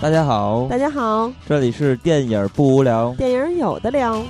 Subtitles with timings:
[0.00, 4.22] 大家好，大家好，这里是电影不无聊，电影有的聊。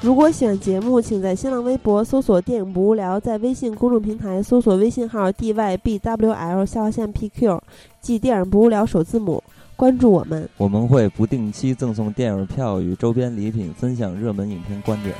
[0.00, 7.60] 如果喜欢节目，请在新浪微博搜索“电影不无聊”，在微信公众平台搜索微信号 “dybwl” 下划线 “pq”，
[8.00, 9.40] 即“电影不无聊”首字母，
[9.80, 10.46] 关注我们。
[10.58, 15.14] 我们会不定期赠送电影票与周边礼品，分享热门影片观点。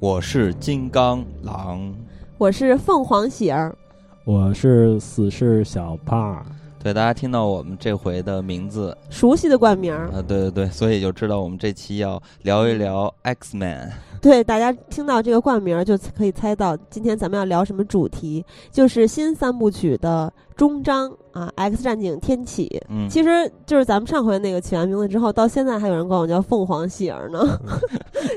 [0.00, 1.94] 我是金刚狼，
[2.38, 3.76] 我是凤凰喜儿，
[4.24, 6.42] 我是死侍小胖。
[6.82, 13.92] 对，大家听到我们这回的名字，熟悉的冠名啊，对对对，所以就知道我们这期要聊一聊 X Man。
[14.24, 22.66] 对，大家听到这个冠名就可以猜到今天咱们要聊什么主题，就是新三部曲的终章啊，《X 战警：天启》。
[22.88, 27.60] 嗯，其实就是咱们上回那个起完名字之后，到现在还有人管我叫凤凰喜儿呢。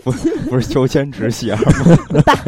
[0.04, 0.12] 不，
[0.50, 2.22] 不是秋千纸喜儿吗？
[2.26, 2.38] 大。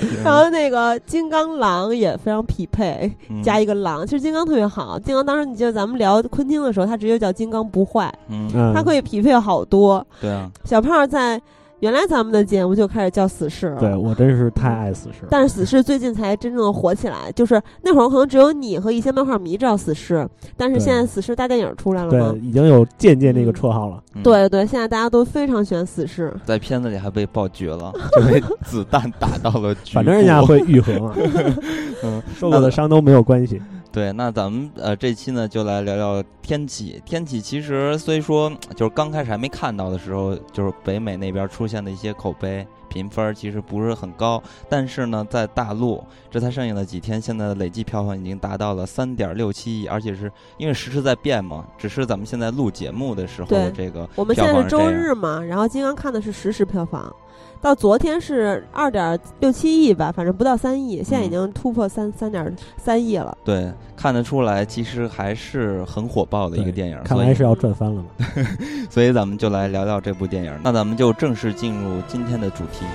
[0.24, 4.06] 然后那个金刚狼也非常匹配，加一个狼。
[4.06, 10.06] 其实金刚特别好，金刚当时你记得咱们聊昆汀的时候，他直接叫金刚不坏，嗯，他可以匹配好多。
[10.20, 11.42] 对啊，小胖在。
[11.80, 15.26] 原来咱们的节目就开始叫死侍了，对我真是太爱死侍。
[15.30, 24.02] 但是死侍最近才真正的火起来，就是那会儿可能只有你和一些漫画迷知道死侍，但是现在死侍大电影出来了嘛，对，已经有渐渐这个绰号了。
[24.22, 31.14] 对对，现在大家都非常喜欢死侍，在片子里还被爆菊了， 就被子弹打到了，反正人家会愈合嘛，
[32.04, 33.60] 嗯，受过的伤都没有关系。
[33.92, 37.02] 对，那咱们呃这期呢就来聊聊天气。
[37.04, 57.12] 天气其实虽说就是刚开始还没看到的时候，就是北美那边出现的一些口碑评分其实不是很高，但是呢在大陆这才上映了几天，现在的累计票房已经达到了三点六七亿，而且是因为实时在变嘛，只是咱们现在录节目的时候的这个我们现在是周日嘛，然后金刚看的是实时票房。
[57.60, 63.36] 到昨天是二点六七亿吧，反正不到三亿，现在已经突破三三点三亿了。
[63.44, 66.98] 对，看得出来，其实还是很火爆的一个电影。
[67.04, 68.08] 看来是要赚翻了嘛。
[68.88, 70.58] 所以咱们就来聊聊这部电影。
[70.64, 72.86] 那咱们就正式进入今天的主题。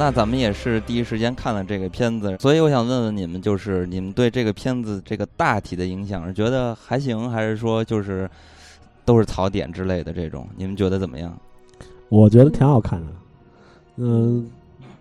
[0.00, 8.26] 那咱们也是第一时间看了这个片子，所以我想问问你们，就是你们对这个片子这个大体的影响是觉得还行，还是说就是
[9.04, 10.48] 都是槽点之类的这种？
[10.56, 11.36] 你们觉得怎么样？
[12.08, 13.06] 我觉得挺好看的，
[13.96, 14.48] 嗯，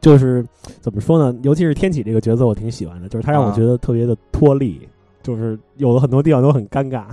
[0.01, 0.45] 就是
[0.81, 1.39] 怎么说呢？
[1.43, 4.85] 尤其是天启这个角色，我挺喜欢的，就是他让我觉得特别的脱力，
[5.23, 7.05] 就是有的很多地方都很尴尬，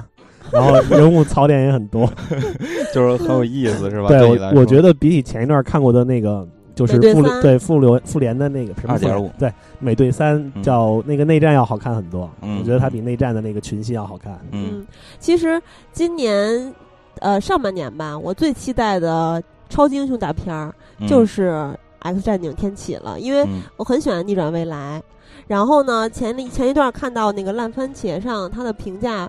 [0.51, 2.05] 然后人物槽点也很多，
[2.93, 4.09] 就是很有意思，是吧？
[4.09, 6.45] 对，我我觉得比起前一段看过的那个。
[6.77, 14.39] 就是复对复联复联的那个二点五，对美队三叫那个内战要好看很多，我觉得它比内战的那个群戏要好看。
[14.53, 14.87] 嗯，
[15.19, 15.61] 其实
[15.91, 16.75] 今年
[17.21, 20.75] 呃上半年吧，我最期待的超级英雄大片儿
[21.09, 21.51] 就是
[22.01, 23.43] 《X 战警：天启》了，因为
[23.79, 25.03] 我很喜欢逆转未来。
[25.47, 29.27] 然后呢，前前一段看到那个烂番茄上它的评价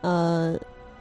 [0.00, 0.54] 呃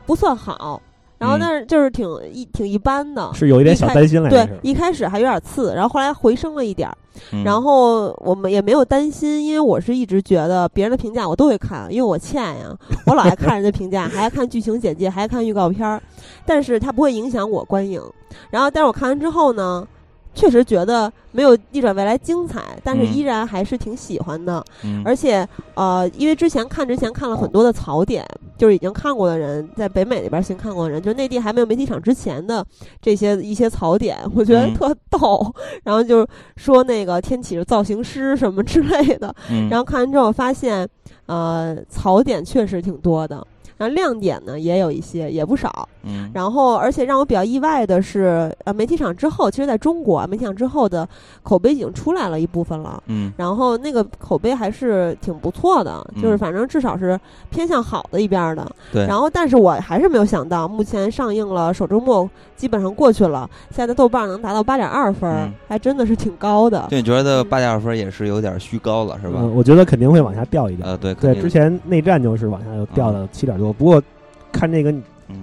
[0.07, 0.81] 不算好。
[1.23, 4.29] 然后，但是就是挺一挺一般的，是有一点小担心了。
[4.29, 6.97] 对，一开始还有点次，然后后来回升了一点儿。
[7.45, 12.75] 然后我们也没有担心，因为我是一直觉得别人的评价我都会看，因为我欠呀，
[13.05, 16.01] 我老爱看人家评价，还爱看剧情简介，还爱看预告片儿。
[16.45, 18.01] 但是它不会影响我观影。
[18.49, 19.87] 然后，但是我看完之后呢？
[20.33, 24.63] 确实觉得没有逆转未来精彩，但是依然还是挺喜欢的。
[25.05, 28.25] 而且，呃，因为之前看之前看了很多的槽点，
[28.57, 32.65] 就是已经看过的人，在北美那边先看过的人，就内地还没有媒体场之前的
[33.01, 35.53] 这些一些槽点，我觉得特逗。
[35.83, 39.33] 然后就说那个天启是造型师什么之类的。
[39.69, 40.87] 然后看完之后发现，
[41.27, 43.45] 呃，槽点确实挺多的。
[43.83, 45.87] 然后亮点呢也有一些，也不少。
[46.05, 51.07] 嗯，然后而且让我比较意外的是，呃，媒体场之后，其实在中国媒体场之后的
[51.43, 53.01] 口碑已经出来了一部分了。
[53.07, 57.19] 嗯，然后那个口碑还是挺不错的，就是反正至少是
[57.49, 58.69] 偏向好的一边的。
[58.91, 59.05] 对。
[59.07, 66.87] 然后，但是我还是没有想到，目前上映了首周末基本上过去了，现在豆瓣能达到八点二分，还真的是挺高的。
[66.89, 69.41] 就你觉得八点二分也是有点虚高了，是吧？
[69.55, 70.87] 我觉得肯定会往下掉一点。
[70.87, 73.72] 呃，对，对，之前内战就是往下又掉了七点多。
[73.73, 74.03] 不过，
[74.51, 74.93] 看这个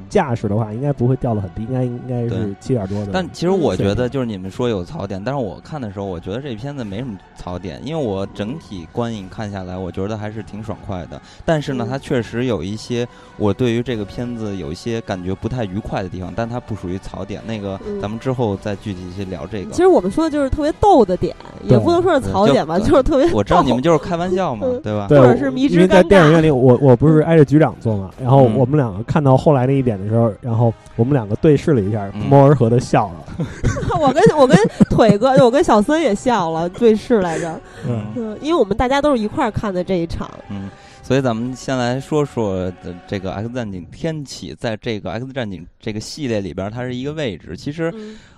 [0.08, 3.10] 架势的话，应该不会掉的很低，应该应该是七点多的。
[3.12, 11.20] 但其实我觉得，就是你们说有槽点，但是我看的时候，我觉得这片子没什么槽点，因为我整体观影看下来，我觉得还是挺爽快的。
[11.44, 13.06] 但是呢，它确实有一些
[13.36, 17.40] 我对于这个片子有一些感觉不太愉快的地方，但它不属于槽点。
[17.46, 19.70] 那个咱们之后再具体去聊这个。
[19.70, 21.34] 其实我们说的就是特别逗的点，
[21.64, 23.30] 也不能说是槽点吧，就是特别。
[23.32, 25.06] 我知道你们就是开玩笑嘛，对吧？
[25.08, 33.46] 或者是迷之因为在电影院里，我我不是挨着局长坐嘛，然后我们两个看到后来那一点的时候，然后我们两个对视了一下，不谋而合的笑了。
[34.00, 34.56] 我跟我跟
[34.88, 37.60] 腿哥， 我跟小森也笑了，对视来着。
[37.86, 40.28] 嗯，因为我们大家都是一块儿看的这一场。
[40.48, 40.68] 嗯，
[41.02, 47.56] 所以咱们先来说说的这个《X 战警：天启》在这个《X 战警》这个系列里边，它是一个位置。
[47.56, 47.94] 其实。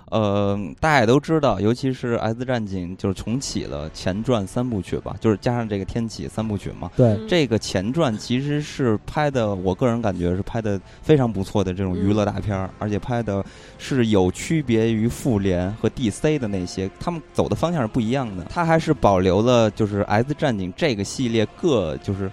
[0.09, 6.91] 呃，大家也都知道，尤其是《X 战警》就是重启了前传三部曲吧，就是加上这个天启三部曲嘛。
[6.95, 13.43] 对，这个前传其实是拍的，我个人感觉是拍的非常不错的这种娱乐大片儿，而且拍的
[13.77, 18.45] 是有区别于复联和 DC 的那些，他们走的方向是不一样的。
[18.49, 22.31] 它还是保留了就是《X 战警》这个系列各就是。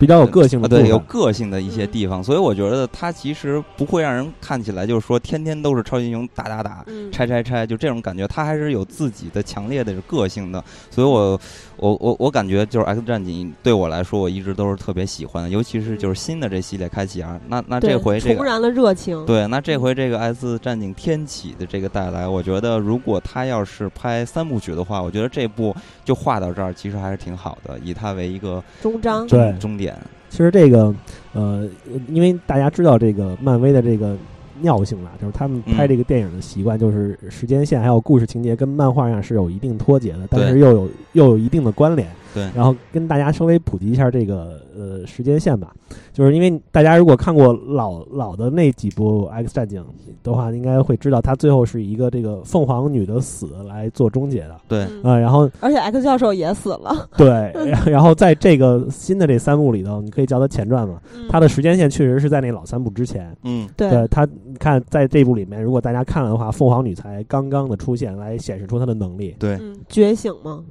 [0.00, 6.82] 比较有个性的，对，有个性的一些地方，所以我觉得它其实不会让人看起来就是说天天都是超级英雄打打打、
[7.12, 10.64] 拆拆拆，就这种感觉，它还是有自己的强烈的个性的。
[10.90, 11.38] 所以我
[11.80, 19.24] 我我我感觉就是 X 战警对我来说，我一直都是特别喜欢的，尤其是就是新的这系列开启啊，那那这回这个重燃了热情。
[19.24, 25.74] 对，那这回这个 X 战警天启的这个带来，我觉得如果他要是拍三部曲的话，我觉得这部
[26.04, 29.96] 就画到这儿，其实还是挺好的，以它为一个终章，对终点。
[30.28, 30.94] 其实这个，
[31.32, 31.68] 呃，
[32.08, 34.16] 因为大家知道这个漫威的这个
[34.60, 42.08] 尿性了，就是他们拍这个电影的习惯，就是时间线还有故事情节跟漫画上是有一定脱节的，但是又有又有一定的关联。
[42.34, 45.72] 对，然后跟大家稍微普及一下这个呃时间线吧，
[46.12, 49.84] 就是因为大家如果看过老老的那几部 X 战警
[50.22, 54.56] 的话，应该会知道它最后是一个这个凤凰女的死来做终结的。
[54.68, 57.08] 对，啊，然后而且 X 教授也死了。
[57.16, 57.52] 对，
[57.86, 63.36] 然后在这个新的这三部里头，你可以叫它前传嘛，它的时间线确实是在那老三部之前。
[63.44, 69.34] 嗯，对，它你看在这部里面，如果大家看了的话，凤凰女才刚刚的出现来显示出她的能力。
[69.38, 70.62] 对，觉醒吗？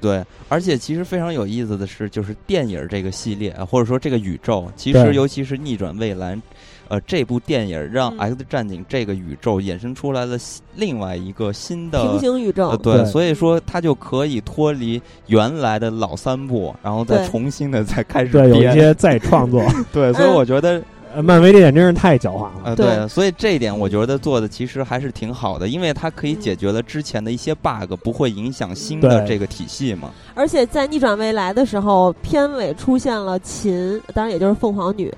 [0.00, 6.40] 对，而且其实非常有意思的是，就是电影这个系列，或者说这个宇宙，其实尤其是逆转未来，
[6.88, 10.38] 呃，这部电影让 X 战警这个宇宙衍生出来了
[10.74, 12.76] 另外一个新的平行宇宙。
[12.76, 19.62] 对，所以说它就可以脱离原来的老三部，然后再重新的再开始对有一些再创作。
[19.92, 20.82] 对，所以我觉得。
[21.22, 22.76] 漫威这点真是太狡猾了呃！
[22.76, 30.10] 对，所以这一点我觉得做的其实还是挺好的，因为它可以解决了之前的一些 bug，不会影响新的这个体系嘛。
[30.34, 35.12] 而且在逆转未来的时候，片尾出现了琴，当然也就是凤凰女。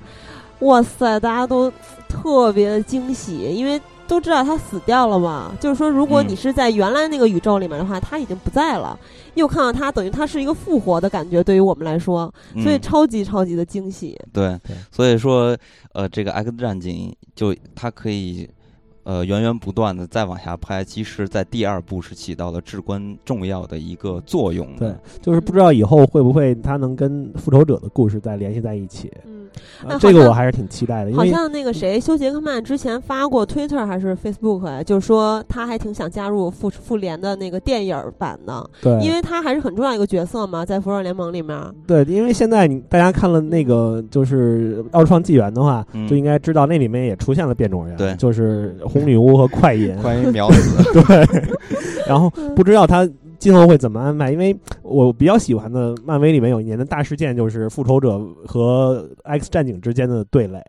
[0.60, 1.72] 哇塞，大家都
[2.08, 3.80] 特别的惊喜，因为。
[4.08, 5.52] 都知道他死掉了嘛？
[5.60, 8.98] 就是说，如果你是在原来那个宇宙里面的话，他已经不在了。
[9.34, 12.32] 又看到他，等于他是一个复活的感觉，对于我们来说，
[12.62, 14.18] 所以超级超级的惊喜。
[14.32, 14.58] 对，
[14.90, 15.56] 所以说，
[15.92, 18.48] 呃，这个 X 战警就它可以。
[19.08, 24.74] 呃，源源不断的再往下拍，其实，在第二部是起到了至关重要的一个作用。
[24.74, 29.08] 对，就是不知道以后会不会他能跟复仇者的故事再联系在一起。
[29.24, 29.35] 嗯，
[29.98, 31.12] 这个我还是挺期待的。
[31.14, 38.68] 好像那个谁，休杰克曼之前发过 Twitter 还是 Facebook，就是说他还挺想加入复复联的那个电影版的。
[38.82, 41.56] 对，因为他还是很重要一个角色嘛，在复仇者联盟里面。
[41.86, 47.96] 对，因为现在你大家看了那个就是奥创纪元的话，就应该知道那里面也出现了变种人。
[47.96, 48.74] 对，就是。
[48.86, 50.82] 红女巫和快银， 快银秒死。
[51.02, 51.28] 对，
[52.06, 60.60] 然后不知道他今后会怎么安排，因为我比较喜欢的漫威里面有一年的大事件，就是复仇者和 X 战警之间的对垒。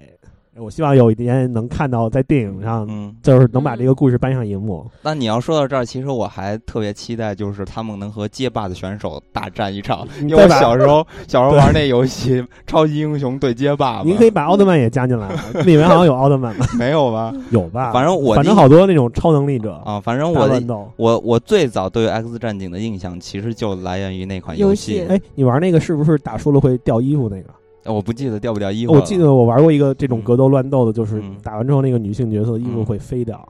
[0.60, 2.88] 我希望有一天能看到在电影上，
[3.22, 4.86] 就是能把这个故事搬上荧幕。
[5.04, 10.08] 那你要说到这儿，其实我还特别期待，就是他们能和街霸的选手大战一场。
[10.22, 15.30] 因为我小时候 小时候玩那游戏《超级英雄对街霸》，您可以把奥特曼也加进来。
[15.64, 16.66] 里面好像有奥特曼吗？
[16.78, 17.34] 没有吧？
[17.52, 17.92] 有吧？
[17.92, 20.00] 反正我反正好多那种超能力者啊。
[20.00, 20.64] 反正我
[20.96, 25.06] 我我最早对 X 战警的印象，其实就来源于那款游戏。
[25.08, 27.50] 哎，你玩那个是不是打输了会掉衣服那个？
[27.88, 28.94] 我不记得掉不掉衣服。
[28.94, 33.48] 我记得我玩过一个这种格斗乱斗的，就是打完之后那个女性角色衣服会飞掉。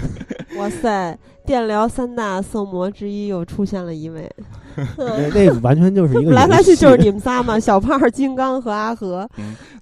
[0.56, 1.18] 哇塞！
[1.46, 4.30] 电疗三大色魔之一又出现了一位，
[5.34, 9.28] 那完全就是一个 来来去就是你们仨嘛，小胖、金刚和阿和。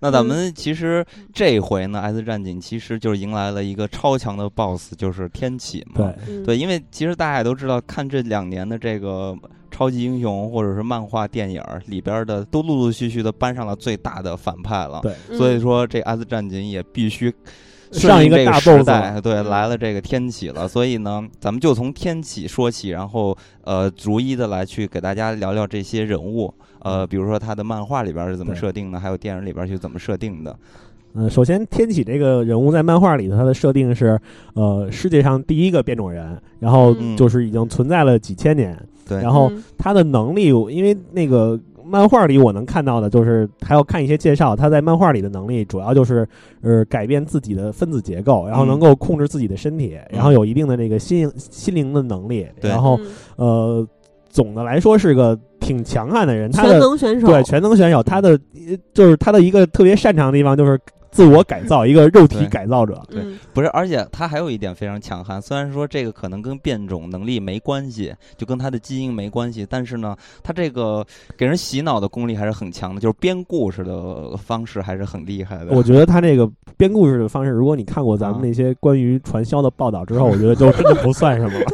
[0.01, 6.13] 那咱们其实这回呢，S 战警其实就是迎来了一个超强的 BOSS，就是天启嘛。
[6.27, 9.37] 对对，因为其实大家也都知道，看这两年的这个。
[9.71, 15.01] 超级英雄或者是漫画电影里边的，都陆陆续续的搬上了最大的反派了。
[15.03, 17.33] 对，所以说这 X 战警也必须
[17.91, 30.55] 上一个大 boss 对来了这个天启了，所以呢，咱们就从天启说起，然后呃，逐一的来去给大家聊聊这些人物，呃，比如说他的漫画里边是怎么设定的，还有电影里边是怎么设定的。
[31.15, 34.21] 嗯，首先天启这个人物在漫画里头，他的设定是
[34.53, 41.59] 呃世界上第一个变种人，然后就是已经存在了几千年，对，然后他的能力，因为那个。
[41.91, 44.55] 漫画里我能看到的就是，还要看一些介绍。
[44.55, 46.29] 他在漫画里的能力主要就是，
[46.61, 52.47] 呃，改变自己的分子结构，然后能够控制自己的身体，然后有一定的那个心心灵的能力。
[52.61, 53.01] 然后，
[53.37, 53.89] 呃，
[54.29, 56.53] 总的来说是个挺强悍的人。
[56.53, 58.39] 全能选手对全能选手，他的
[58.93, 60.79] 就是他的一个特别擅长的地方就是。
[61.11, 63.23] 自我改造，一个肉体改造者，对，
[63.53, 65.41] 不是，而且他还有一点非常强悍。
[65.41, 71.05] 虽然说这个可能跟变种能力没关系，就跟他的基因没关系，但是呢，他这个
[71.37, 75.73] 给人洗脑的功力还是很强的，就是编故事的方式还是很厉害的。
[75.73, 81.67] 我觉得他这个编故事的方式，如果你看过咱们那些关于传销的报道之后， 我觉得就真的不算什么了。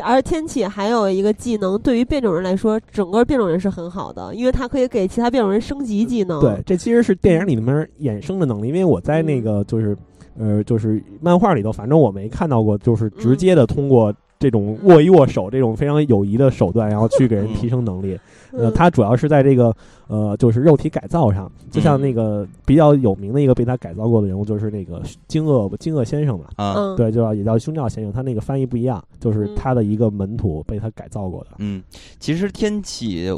[0.00, 6.40] 而天启还有一个技能，对于变种人来说，整个变种人是很好的，因为他可以给其他变种人升级技能。
[6.40, 9.96] 对，这其实是电影里面衍生的能力，因为我在那个就是，
[10.38, 14.14] 呃，就是漫画里头，反正我没看到过，就是直接的通过。
[14.38, 18.18] 这种握一握手，这种非常友谊的手段，然后去给人提升能力。
[18.52, 19.74] 呃，他主要是在这个
[20.08, 26.46] 呃，就是肉体改造上，就像那个比较有名的一个被他改造过的人物，就是那个惊愕惊愕先生嘛。
[26.56, 31.50] 啊，对，就叫也叫胸罩先生，他那个翻译不一样，就是他的一个门徒被他改造过的。
[31.58, 31.82] 嗯，
[32.20, 33.30] 其实天启。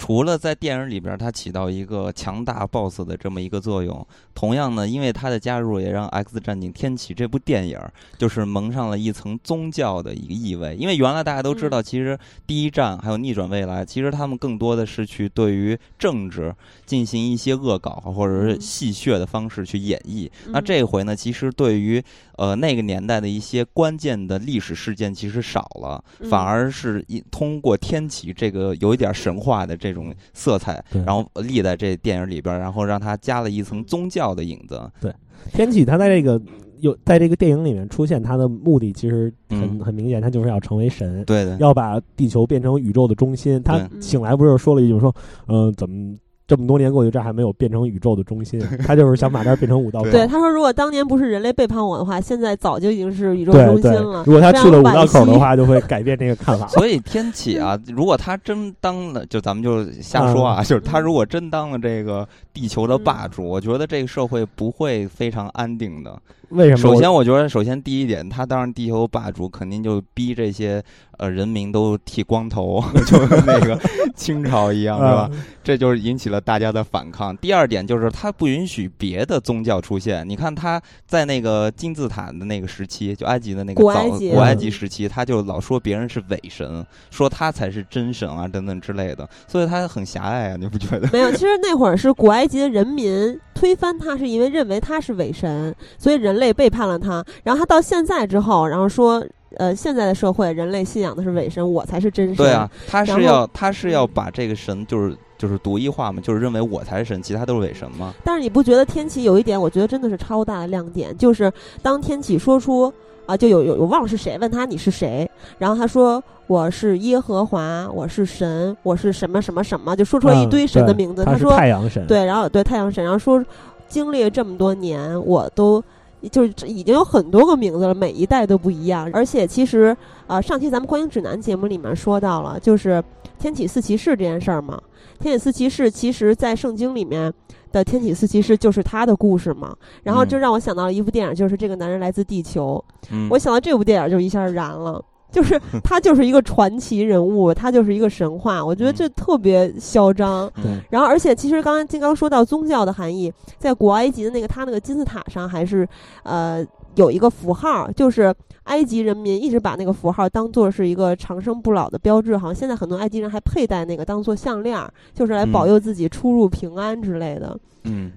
[0.00, 4.04] 除了在电影里边，它起到一个强大 BOSS 的这么一个作用，
[4.34, 7.78] 同样呢，因为它的加入，也让《X 战警：天启》这部电影
[8.16, 10.74] 就是蒙上了一层宗教的一个意味。
[10.74, 16.54] 因为原来大家都知道，其实第一战还有逆转未来，其实他们更多的是去对于政治
[16.86, 20.30] 进行一些恶搞或者是戏谑的方式去演绎。
[20.46, 22.02] 那这回呢，其实对于
[22.38, 29.89] 呃那个年代的一些关键的历史事件其实少了，反而是一通过天启这个有一点神话的这。
[29.90, 34.80] 这种色彩，然后立在这电影里边，然后让它加了一层宗教的影子。
[35.00, 35.12] 对，
[35.52, 36.40] 天启他在这个
[36.78, 43.62] 有在这个电影里面出现，他的目的其实很很明显，他就是要成为神，对的，要把地球变成宇宙的中心。
[43.62, 45.14] 他醒来不是说了一句说，
[45.48, 46.16] 嗯，怎么？
[46.50, 48.58] 这么多年过去，这还没有变成宇宙的中心。
[48.84, 50.10] 他就是想把这儿变成五道口。
[50.10, 54.24] 对，他说：“如果当年不是人类背叛我的话，现在早就已经是宇宙中心了。
[54.26, 56.66] 如果他去了五道口的话，就会改变这个看法。
[56.74, 66.20] 所以天启啊，如果他真当了，就咱们就瞎说啊，就是他如果真当了这个地球的霸主，我觉得这个社会不会非常安定的。
[66.50, 66.76] 为什么？
[66.78, 70.82] 首先，我觉得首先第一点，他当上地球霸主，肯定就逼这些。
[71.20, 73.78] 呃，人民都剃光头， 就跟那个
[74.16, 75.30] 清朝一样， 是吧？
[75.62, 77.36] 这就是引起了大家的反抗。
[77.36, 80.26] 第二点就是他不允许别的宗教出现。
[80.26, 89.28] 你看他在那个金字塔的那个时期，就埃及的那个早古埃及时期，他就老说别人是伪神，说他才是真神啊，等等之类的。
[89.46, 91.06] 所以他很狭隘啊，你不觉得？
[91.12, 97.24] 没有，其实那会儿是古埃及的人民推翻他，是因为认为他是伪神，所以人类背叛了他。
[97.44, 99.24] 然后他到现在之后，然后说。
[99.56, 102.36] 呃，现在的社会，人类信仰的是伪神，我才是真神。
[102.36, 108.14] 对啊，他是要他是要把这个神就是就是独一化嘛，就是认为我才是神，其他都是伪神嘛？
[108.22, 112.92] 但是你不觉得天启有一点，我觉得真的是超大的亮点，就是当天启说出
[113.26, 115.28] 啊，就有有我忘了是谁问他你是谁，
[115.58, 121.24] 然后他说我是耶和华，我是神，我是什么什么什么，就说出了一堆神的名字。
[121.24, 122.06] 他说太阳神。
[122.06, 123.44] 对，然后对太阳神，然后说
[123.88, 125.82] 经历了这么多年，我都。
[126.28, 129.10] 就是已经有很多个名字了，每一代都不一样。
[129.12, 129.96] 而且其实，
[130.26, 133.02] 啊，上期咱们观影指南节目里面说到了，就是
[133.38, 134.80] 天启四骑士这件事儿嘛。
[135.18, 137.32] 天启四骑士其实，在圣经里面
[137.72, 139.74] 的天启四骑士就是他的故事嘛。
[140.02, 142.82] 然后就让我想到了一部电影，就是这个男人来自地球。
[143.30, 145.02] 我想到这部电影就一下燃了。
[145.30, 150.50] 就是 他就是一个传奇人物，他就是一个神话，我觉得这特别嚣张。
[150.62, 155.88] 对，然后而且其实刚刚金刚说到宗教的含义，在古埃及的那个他那个金字塔上还是
[156.24, 156.64] 呃
[156.96, 158.34] 有一个符号，就是
[158.64, 164.78] 埃及人民一直把那个符号当做是一个长生不老的标志，好像现在很多埃及人还佩戴那个当做项链，
[165.14, 167.56] 就是来保佑自己出入平安之类的。
[167.84, 168.12] 嗯。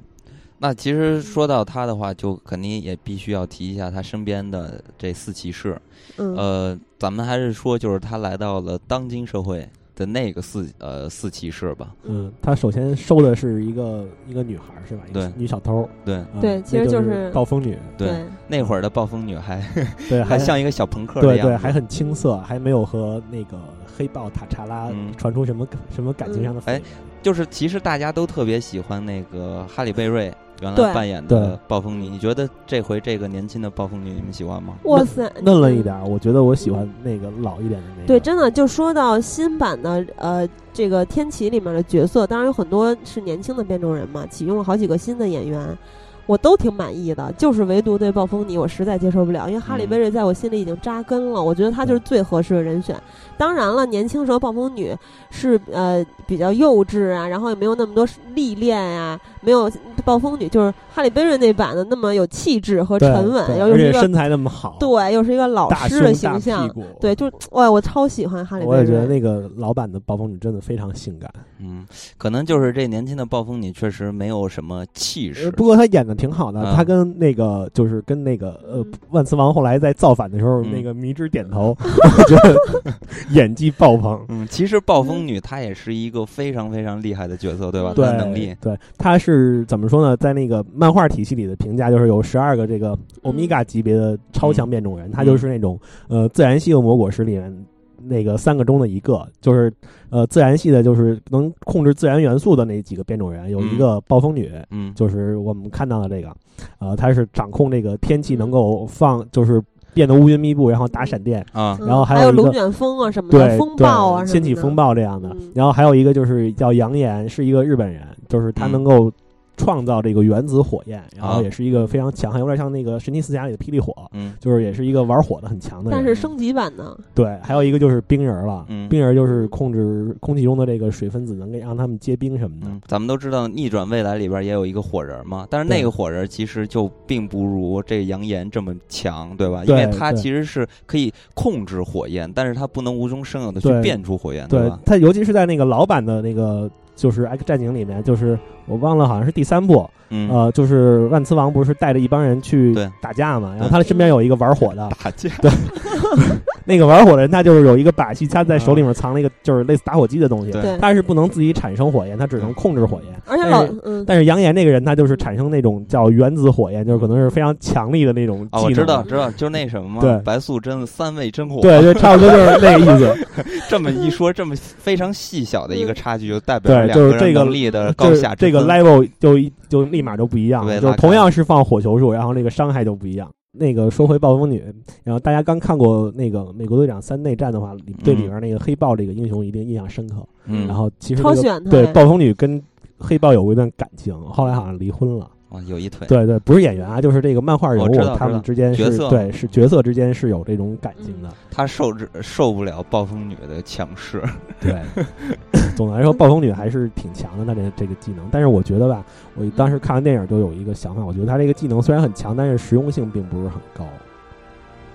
[0.63, 5.77] 那其实说到他的话，就肯定也必须要提一下他身边的这四骑士。
[6.15, 11.93] 呃，咱们还是说，就是他来到了当今社会的那个四呃四骑士吧。
[12.03, 15.03] 嗯，他首先收的是一个一个女孩，是吧？
[15.11, 15.85] 对，女小偷。
[16.05, 17.77] 对对，其实就是暴风女。
[17.97, 19.61] 对，那会儿的暴风女还
[20.07, 23.59] 对 还像一个小朋克对对，还很青涩，还没有和那个
[23.97, 26.61] 黑豹塔查拉传出什么什么感情上的。
[26.67, 26.81] 哎。
[27.21, 30.29] 就是其实大家都特别喜欢那个哈利贝瑞
[30.61, 34.75] 原来扮演的暴风女，你觉得这回这个年轻的暴风女你们喜欢吗？
[34.83, 38.07] 哇塞，嫩了一点，我觉得我喜欢那个老一点的那个。
[38.07, 45.77] 对，真的就说到新版的呃这个天启里面的角色，当然有很多是年轻的变种人嘛，启用了好几个新的演员。
[46.25, 52.95] 我都挺满意的，就是唯独对暴风女我实在接受不了，因为哈利贝瑞在我心里已经扎根了，我觉得他就是最合适的人选。
[53.37, 54.95] 当然了，年轻时候暴风女
[55.31, 59.69] 是呃比较幼稚啊，然后也没有那么多历练啊，没有
[60.05, 66.69] 暴风女就是哈利贝瑞那版的那么有气质和沉稳，而且身材那么好，对，又是一个老师的形象，
[67.01, 68.77] 对，就哇，我超喜欢哈利贝瑞。
[68.77, 71.85] 我也觉得那个老版的暴风女真的非常性感，嗯，
[72.17, 82.55] 可能就是这年轻的暴风女确实没有什么气势，不过她演的挺好的，他跟那个就是跟那个呃万磁王后来在造反的时候那个迷之点头， 我觉得。
[83.31, 87.93] 演技爆棚，嗯，其实暴风女她也是一个非常非常厉害的角色，对吧？
[87.95, 90.15] 对，能力，对，她是怎么说呢？
[90.17, 97.65] 在那个漫画体系里的评价就是有十二个这个欧米伽级别的超强变种人，她就是那种呃自然系恶魔果实里面
[97.97, 99.71] 那个三个中的一个，就是
[100.13, 106.31] 呃自然系的，就是能控制自然元素的那几个变种人，有一个暴风女，嗯，就是我们看到的这个，
[106.77, 109.59] 呃，她是掌控这个天气，能够放就是。
[109.95, 115.29] 变得乌云密布，然后打闪电啊，然后还有龙卷风啊什么的，风暴啊，掀起风暴这样的。
[115.53, 119.11] 然后还有一个就是叫杨岩，是一个日本人，就是他能够。
[119.55, 125.91] 创造这个原子火焰，然后也是一个非常强悍，有点像那个神奇四侠里的霹雳火，嗯，就是也是一个玩火的很强的。
[125.91, 132.67] 但是升级版呢，对，还有一个就是冰人了，嗯冰人就是控制空气中的这个水分子，能给让他们结冰什么的。
[132.87, 139.63] 咱们都知道逆转未来里边也有一个火人嘛，但是那个火人其实就并不如这个扬言这么强，对吧？
[139.65, 144.79] 因为他其实是可以控制火焰，但是他不能无中生有的去变出火焰，对吧？
[144.85, 146.69] 他尤其是在那个老版的那个。
[146.95, 154.89] 就是《X 战警》里面，就是我忘了，好像是第三部，呃，就是万磁王不是带着一帮人去打架嘛，然后他身边有一个玩火的。
[155.03, 155.51] 打架，对。
[156.65, 163.21] 那个玩火的人，他就是有一个把戏，他在手里面藏了一个就是类似打火机的东西，他是不能自己产生火焰，他只能控制火焰。
[163.25, 163.65] 而且老，
[164.05, 168.47] 但是杨炎那个人，他就是产生那种叫原子火焰，就是可能是非常强力的那种。
[168.51, 173.27] 哦，我知道，知道，就是那什么嘛，对，白素贞三味真火，对，就差不多就是那个意思。
[173.69, 183.29] 这么一说，这么非常细小的一个差距，就代表两个人能力的高下，这个 level 就就立马就不一样，就是同样是放火球术，然后那个伤害就不一样。
[183.55, 184.63] 那个说回暴风女，
[185.03, 190.27] 然后大家刚看过那个《美国队长三内战》的话，对里边那个黑豹这个英雄一定印象深刻。
[190.45, 191.21] 嗯，然后其实
[191.69, 192.61] 对暴风女跟
[192.97, 195.29] 黑豹有过一段感情，后来好像离婚了。
[195.53, 196.07] 啊，有一腿。
[196.07, 201.29] 对对，不是演员啊，就是这个漫画人物，他们之间是，对，是角色之间是有这种感情的。
[201.51, 204.21] 他受制受不了暴风女的强势。
[204.59, 204.81] 对，
[205.77, 208.27] 总的来说，暴风女还是挺强的，她这这个技能。
[208.31, 213.85] 但是我觉得吧，我当时看完电影就有一个想法，我觉得她这个技能虽然很强，但是实用性并不是很高。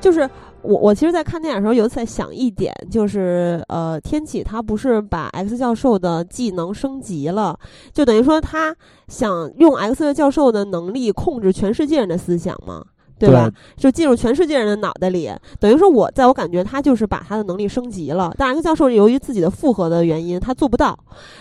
[0.01, 0.29] 就是
[0.63, 7.59] 我，我其实，在看电影的时候，有在想一点，就是呃，天启他不是把 X 教授的技能升级了，
[7.93, 8.75] 就等于说他
[9.07, 12.85] 想用 X 教授的能力控制全世界人的思想嘛？
[13.19, 13.51] 对吧？
[13.77, 18.33] 就进入全世界人的脑袋里，等于说我在我感觉他就是把他的能力升级了。
[18.39, 20.97] 但 X 教授由于自己的复合的原因，他做不到。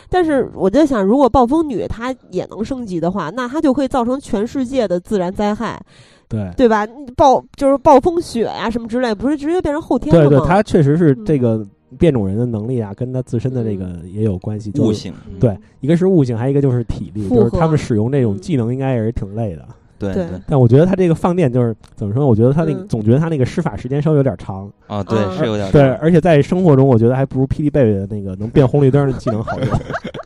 [0.10, 5.80] 但是我在想，如果暴风女她也能升级的话，那她就可以造成全世界的自然灾害。
[6.29, 6.85] 对对吧？
[7.15, 10.29] 暴就是暴风雪呀，什么之类，不是直接变成后天了吗？
[10.29, 11.65] 对对，他确实是这个
[11.97, 14.71] 变种人的能力啊，跟他自身的这个也有关系。
[14.79, 19.65] 悟性，对，一个是悟性，还有一个就是体力，就是他们使用这种技能应该也是挺累的。
[19.99, 22.27] 对对，但我觉得他这个放电就是怎么说？
[22.27, 25.01] 我觉得他那个总觉得他那个施法时间稍微有点长啊。
[25.01, 29.67] 对，是有点对，而且在生活中，我觉得还不如霹雳贝贝的那个能变红绿灯的技能好用。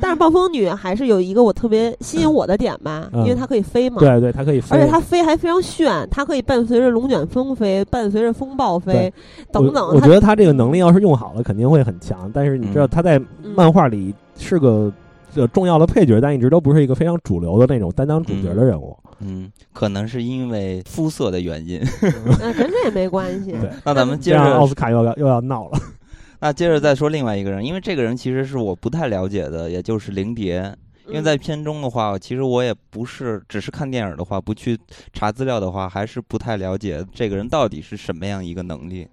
[0.00, 3.98] 但是暴风女还是有一个我特别吸引我的点吧，因为它可以飞嘛。
[3.98, 9.12] 对对，它可以飞，而且它飞还非常炫，它可以伴随着龙卷风飞，伴随着风暴飞，
[9.52, 9.88] 等等。
[9.88, 12.30] 我觉得它这个能力要是用好了，肯定会很强。
[12.32, 13.20] 但是你知道，它在
[13.54, 14.92] 漫画里是个。
[15.36, 18.96] 这重要的配角，但一直都不是一个非常主流的那种担当主角的人物。
[19.18, 21.82] 嗯，可能是因为肤色的原因。
[22.38, 23.50] 那跟这也没关系。
[23.50, 25.78] 对，那咱们接着奥斯卡又要又要闹了。
[26.44, 30.70] 那接着再说另外一个人，因为这个人其实是我不太了解的，也就是灵蝶。
[31.06, 34.78] 因为在片中的话，其实我也不是只是看电影的话，不去
[35.14, 39.08] 查资料的话，还是不太了解这个人到底是什么样一个能力。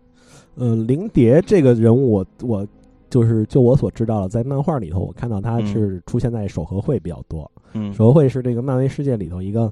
[0.56, 2.68] 呃，灵蝶这个人物，我我。
[3.10, 7.52] 就是就我所知道的，在漫画里头，我看到他是出现在手和会比较多。
[7.74, 9.70] 嗯，手和会是这个漫威世界里头一个，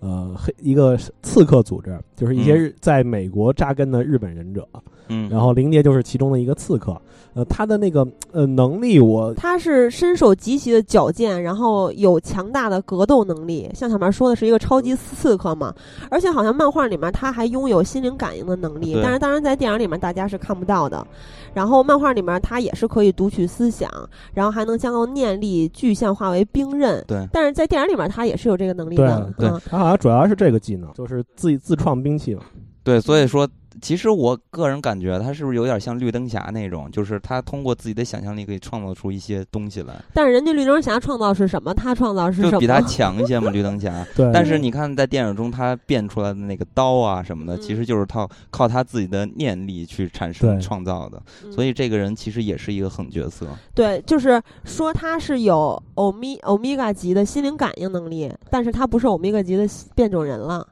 [0.00, 4.68] 呃黑一个刺客组织，就是一些在美国扎根的日本忍者。
[5.12, 7.00] 嗯，然后灵蝶就是其中的一个刺客。
[7.34, 13.70] 呃，他的那个呃能力，我他是身手极其的矫健，然后有强大的格斗能力。
[13.72, 15.74] 像小面说的是一个超级刺客嘛，
[16.10, 21.06] 而且好像漫画里面他还拥有心灵感应的能力，但是当然在电影里面大家是看不到的。
[21.54, 23.90] 然后漫画里面他也是可以读取思想，
[24.34, 27.02] 然后还能将念力具象化为兵刃。
[27.08, 29.32] 对，但是在电影里面他也是有这个能力的。
[29.38, 32.42] 对，他好像主要是这个技能，就是自己自创兵器嘛。
[32.84, 33.48] 对，所以说。
[33.80, 36.90] 其实我个人感觉，他是不是有点像绿灯侠那种？
[36.90, 39.94] 就是他通过自己的想象力可以创造出一些东西来。
[40.12, 41.72] 但是人家绿灯侠创造是什么？
[41.72, 42.50] 他创造是什么？
[42.50, 44.06] 就比他 强一些嘛，绿灯侠。
[44.14, 44.30] 对。
[44.32, 51.22] 但是你看，在电影中他变出来的那个刀啊什么的，其实就是靠靠他自己的念力去产生创造的。
[51.50, 53.46] 所以这个人其实也是一个狠角色。
[53.74, 60.66] 对，就是说他是有欧米欧米伽级的心灵感应能力，但是他不是欧米伽级的变种人了。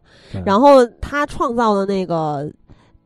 [0.45, 2.51] 然后他创造的那个。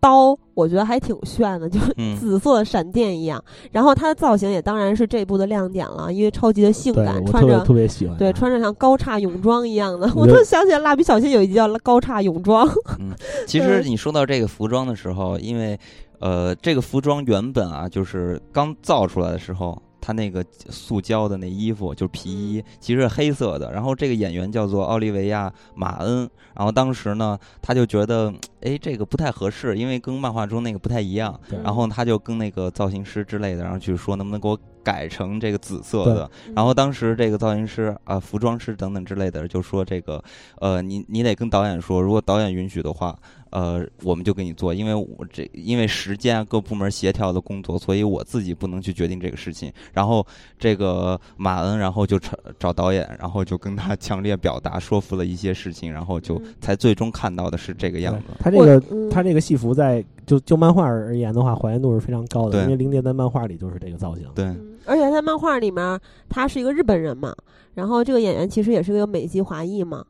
[0.04, 1.80] 刀我觉得还挺炫的，就
[2.20, 3.42] 紫色闪电一样。
[3.72, 8.14] 然后它的造型也当然是这部的亮点了，因为超级的性感，穿着特别喜欢。
[8.18, 12.68] 对，穿着像高叉泳装一样的，我突然想起来蜡笔小新有一集叫高叉泳装。
[13.00, 13.12] 嗯，
[13.48, 15.78] 其实你说到这个服装的时候，因为
[16.20, 19.80] 呃，这个服装原本啊，就是刚造出来的时候。
[20.04, 23.72] 他那个塑胶的那衣服就是皮衣，其实是黑色的。
[23.72, 26.28] 然后这个演员叫做奥利维亚·马恩。
[26.54, 31.40] 然后当时呢，他就觉得，哎，这个不太合适，因为跟漫画中那个不太一样。
[31.62, 36.30] 然后他就跟那个造型师之类的，然后去说能不能给我改成这个紫色的。
[36.54, 40.22] 然后当时这个造型师啊、服装师等等之类的就说这个，
[40.60, 43.18] 呃，你你得跟导演说，如果导演允许的话。
[43.54, 49.72] 呃，我们就给你做，因为我这因为时间各部门协调的工作，所以我自己不能去决定这个事情。
[49.92, 50.26] 然后
[50.58, 58.24] 这个马恩，然后就找找导演，然后就跟他强烈表达，说服了一些事情，然后就才最终看到的是这个样子。
[58.40, 64.26] 他这个他这个戏服在就就漫画而言的话，还原度是非常高的，因为零蝶在漫画里就是这个造型。
[64.34, 64.52] 对，
[64.84, 67.32] 而且在漫画里面，他是一个日本人嘛，
[67.74, 70.04] 然后这个演员其实也是个美籍华裔嘛。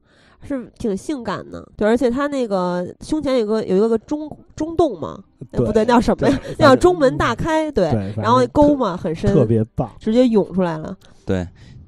[0.47, 5.19] 是挺性感的，对，而且他那个胸前有个有一个中中洞嘛，
[5.51, 6.39] 不对，叫什么呀？
[6.59, 10.97] 叫中门大开，对，然后沟嘛很深，特别棒，直接涌出来了。
[11.27, 11.47] 对，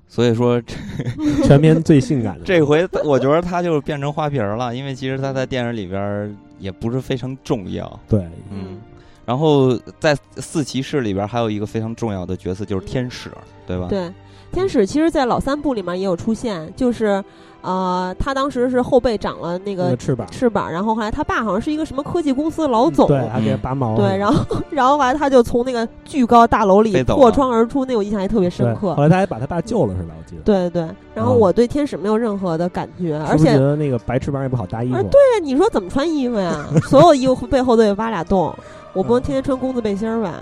[0.09, 0.61] 所以说
[1.45, 8.01] 全片最性感的这回，我觉得他就变成花瓶了，因为其实他在电影里边也不是非常重要。
[8.09, 8.81] 对，嗯，
[9.25, 13.31] 然后在四骑士里边还有一个非常重要的角色就是天使，
[13.67, 13.89] 对吧？
[13.89, 14.11] 对，
[14.53, 17.23] 天使其实，在老三部里面也有出现，就是。
[17.67, 28.95] 呃，他当时是后背长了那个翅膀，翅膀，然后后来他爸好像是一个什么科技公司的老总，对，还给拔毛，对，然后 然后后来他就从那个巨高大楼里破窗而出，那我印象还特别深刻。
[28.95, 30.15] 后来他还把他爸救了，是吧？
[30.17, 30.43] 我记得。
[30.43, 35.03] 对对，然后我对天使没有任何的感觉，而且觉得那个白翅膀也不好搭衣服。
[35.03, 36.65] 对，你说怎么穿衣服呀？
[36.89, 38.55] 所有衣服背后都得挖俩洞，
[38.93, 40.35] 我不能天天穿工字背心儿吧？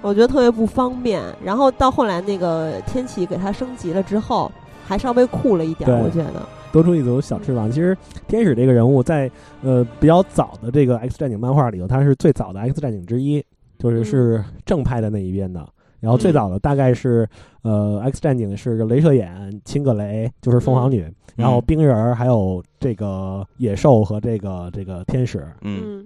[0.00, 1.22] 我觉得特别不方便。
[1.42, 4.50] 然后到后来那个天启给他升级了之后，
[4.86, 6.42] 还稍微酷了一点，我觉得。
[6.74, 7.70] 多出一组小翅膀。
[7.70, 9.30] 其实天使这个人物在
[9.62, 13.40] 呃比较早的这个 X 战警漫画里头，他是最早的 X 战警之一，
[13.78, 15.64] 就是是正派的那一边的。
[16.00, 17.26] 然后最早的大概是
[17.62, 25.46] 呃 X 战警是镭射眼、辛格雷，就是凤凰女，然后冰人儿，还有这个野兽和这个这个天使。
[25.62, 26.04] 嗯。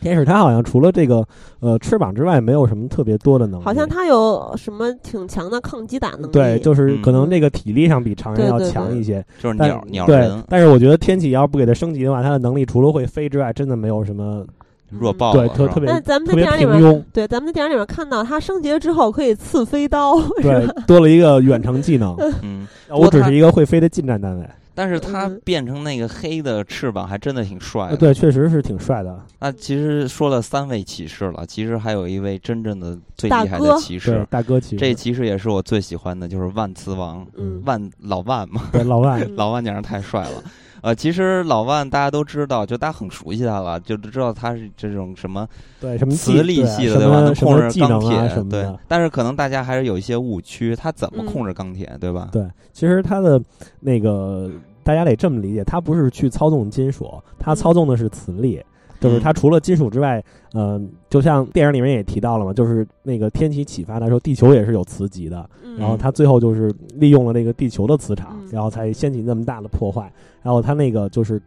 [0.00, 1.24] 天使它好像除了这个
[1.60, 3.64] 呃翅膀之外，没有什么特别多的能力。
[3.64, 6.32] 好像它有什么挺强的抗击打能力。
[6.32, 9.24] 对，就是可能这个体力上比常人要强一些。
[9.38, 10.42] 就是鸟鸟人。
[10.48, 14.44] 但是我觉得天启要是不给它升级的话，它的能力除了会飞之外，真的没有什么
[14.88, 15.32] 弱爆。
[15.32, 15.90] 对，特特别。
[15.90, 22.16] 那咱们在电影里面，对，咱们在电影里面看到他升级了之后可以刺飞刀，对，多了一个远程技能。
[22.42, 24.48] 嗯，我只是一个会飞的近战单位。
[24.78, 27.96] 但是他变成那个黑的翅膀，还真的挺帅。
[27.96, 29.20] 对，确实是挺帅的。
[29.40, 34.76] 那其实说了三位骑士了，其实还有一位真正的最厉害的骑士，大哥骑士。
[34.76, 37.26] 这骑士也是我最喜欢的，就是万磁王，
[37.64, 38.66] 万老万嘛。
[38.70, 40.44] 对，老万， 老万简直太帅了。
[40.80, 45.44] 呃，其实老万大家都知道，就大家很熟悉他了，就知道他是这种什么
[45.80, 47.20] 对什么磁力系的，对吧？
[47.22, 48.64] 能控制钢铁，对。
[48.86, 52.28] 但是可能大家还是有一些误区，他怎么控制钢铁，对吧？
[52.30, 53.42] 对，其实他的
[53.80, 54.48] 那个。
[54.88, 58.58] 大家得这么理解，他不是去操纵金属，他操纵的是磁力，
[58.98, 60.24] 就是他除了金属之外，
[60.54, 65.46] 嗯，就像电影里面也提到了嘛，就是那个天启启发的时候，地球也是有磁极的，
[65.76, 71.38] 然后他最后就是利用了那个地球的磁场，然后才掀起那么大的破坏，然后他那个就是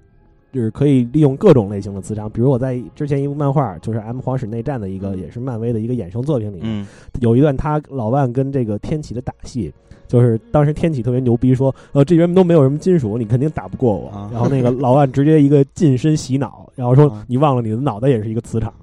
[0.54, 6.86] 就是可以利用各种类型的磁场，比如我在之前一部漫画，就是《M 皇室内战》的一个，也是漫威的一个衍生作品里面，
[7.22, 9.74] 有一段他老万跟这个天启的打戏。
[10.12, 14.12] 就是当时天启特别牛逼，说呃这边都没有什么金属，你肯定打不过我。
[14.30, 18.74] 然后那个老万直接一个近身洗脑，然后说你忘了你的脑袋也是一个磁场，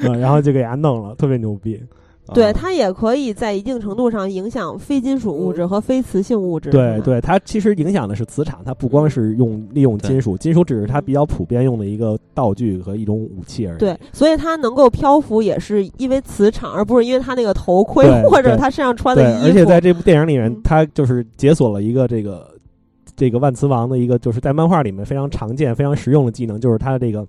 [0.00, 1.80] 然后就给他弄了，特别牛逼。
[2.32, 6.70] 对，它也可以在一定程度上影响非金属物质和非磁性物质。
[6.70, 13.78] 对，对，它其实影响的是磁场，它不光是用利用金属，金属只是它比较普遍用的一个道具和一种武器而已。
[13.78, 19.46] 对，所以它能够漂浮也是因为磁场，而不是因为它那个头盔 或者它身上穿的衣服。
[19.48, 22.48] 而且在这部电影里面，它就是解锁了一个这个
[23.16, 27.26] 这个万磁王的一个，就是在漫画里面非常常见、非常实用的技能，就是它的这个。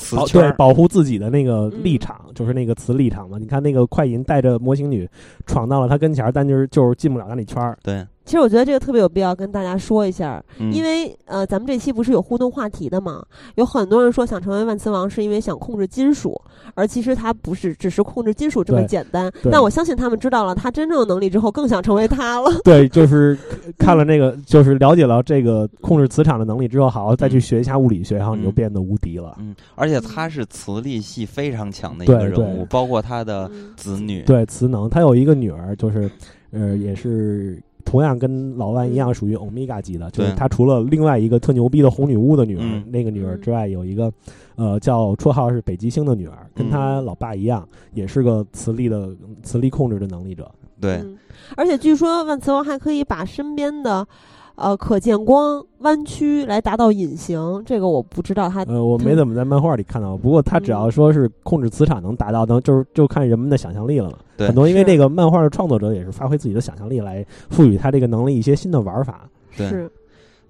[0.00, 3.36] 磁对保护自己的那个立场，就是那个磁立场嘛。
[3.38, 5.08] 你看那个快银带着模型女
[5.46, 7.78] 闯到了他跟前，但就是就是进不了那里圈儿。
[7.82, 8.04] 对。
[8.30, 10.40] 其实我觉得这个特别有必要跟大家说一下，
[10.70, 13.20] 因为呃，咱们这期不是有互动话题的嘛？
[13.56, 16.40] 有很多人说想成为万磁王是因为想控制金属，
[16.76, 19.28] 而其实他不是只是控制金属这么简单。
[19.50, 22.52] 但我相信他们知道了他真正的能力之后，更想成为他了。
[22.62, 23.36] 对，就是
[23.76, 29.34] 看了那个，就是了解了这个控制磁场的能力之后，好好再去学一下物理学，然后你就变得无敌了。
[29.40, 34.22] 嗯，而且他是磁力系非常强的一个人物，包括他的子女。
[34.22, 36.08] 对，磁能，他有一个女儿，就是
[36.52, 37.60] 呃，也是。
[37.90, 44.12] 同样跟老万一样属于欧米伽级的，就是他除了另外一个特牛逼的红女巫的女儿那个女儿之外，有一个
[44.54, 49.10] 呃叫绰号是北极星的女儿，跟他老爸一样，也是个磁力的
[49.42, 50.48] 磁力控制的能力者。
[50.80, 51.04] 对，
[51.56, 54.06] 而且据说万磁王还可以把身边的。
[54.56, 58.62] 呃，可见光弯曲来达到隐形，这个我不知道他。
[58.64, 64.18] 呃，我没怎么在漫画里看到，不过他只要说是控制磁场能达到，能就是就看人们的想象力了嘛。
[64.46, 69.28] 很多因为这个漫画的创作者也是发挥自己的想象力来赋予他这个能力一些新的玩法。
[69.56, 69.90] 是。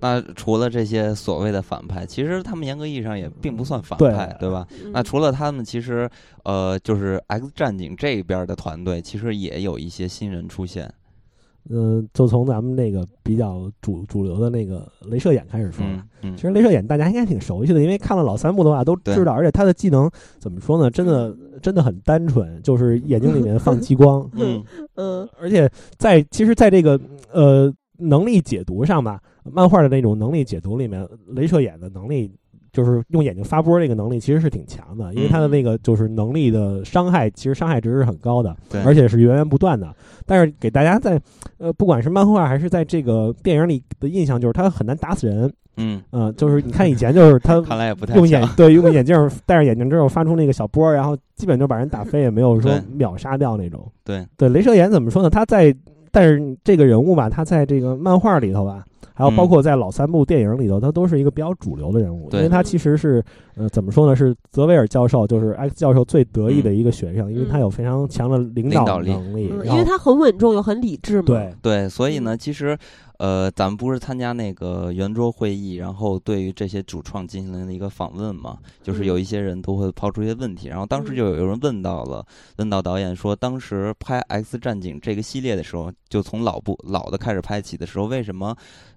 [0.02, 4.66] 那除了这些所谓的反派，其实他们严格意义上也并不算反派，对吧？
[4.94, 6.08] 那除了他们，其实
[6.42, 10.90] 呃，就是 X 战警这边的团队，其实也有一些新人出现。
[11.68, 15.84] 嗯，就从咱们那个比较主主流的那个镭射眼开始说。
[16.22, 19.32] 嗯，其实镭射眼大家应该挺熟悉的，因为看了老三部的话都知道。
[19.32, 20.90] 而且他的技能怎么说呢？
[20.90, 24.28] 真的真的很单纯，就是眼睛里面放激光。
[24.34, 25.28] 嗯嗯。
[25.38, 26.98] 而且在其实，在这个
[27.32, 32.32] 呃能力解读上吧，漫画的那种能力解读里面，镭射眼的能力。
[32.72, 39.94] 就是用眼睛发波这个能力其实是挺强的，因为他的那个就是能力的伤害，其实伤害值是很高的，而且是源源不断的。
[40.26, 41.20] 但是给大家在
[41.58, 45.52] 呃，不管是漫画还是在这个电影里的印象，就是他很难打死人。
[45.76, 53.90] 嗯嗯，就是你看以前就是他 看来也不太用眼 对用眼镜戴上眼镜之后发出那个小波，然后基本就把人打飞，也没有说秒杀掉那种。
[54.04, 55.30] 对对，镭射眼怎么说呢？
[55.30, 55.74] 他在
[56.10, 58.84] 但是这个人物吧，他在这个漫画里头吧。
[59.14, 63.22] 还有包括在老三部电影里头，他都是一个比较主流的人物，因为他其实是，
[63.56, 64.16] 呃，怎么说呢？
[64.16, 71.26] 是泽维尔教授，就是 X 教授最得意的一个学生，因为他有非常强的领导能力，因为他很稳重又很理智嘛。
[71.26, 72.76] 对对，所以呢，其实。
[73.20, 78.56] 呃，咱们不是参加那个圆桌会议，然后对于这些主创进行了一个访问嘛？
[78.82, 82.24] 就是有一些人都会抛出一些问题，然后当时就有人问到了，
[82.56, 88.54] 问到导演说，当时拍《X 战警》这个系列的时候，就从老部老的开始拍起的时候，为什么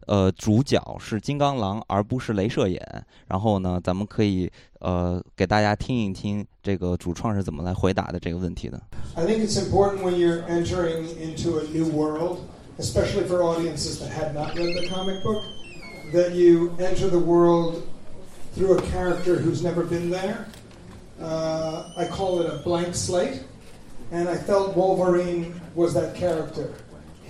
[0.07, 2.81] 呃主角是金刚狼而不是镭射眼？
[3.27, 8.81] 然后呢，咱们可以呃给大家听一听这个主创是怎么来回答的这个问题的。
[9.15, 12.39] I think it's important when you're entering into a new world.
[12.77, 15.43] especially for audiences that had not read the comic book,
[16.11, 17.87] that you enter the world
[18.55, 20.47] through a character who's never been there.
[21.21, 23.43] Uh, I call it a blank slate,
[24.11, 26.73] and I felt Wolverine was that character.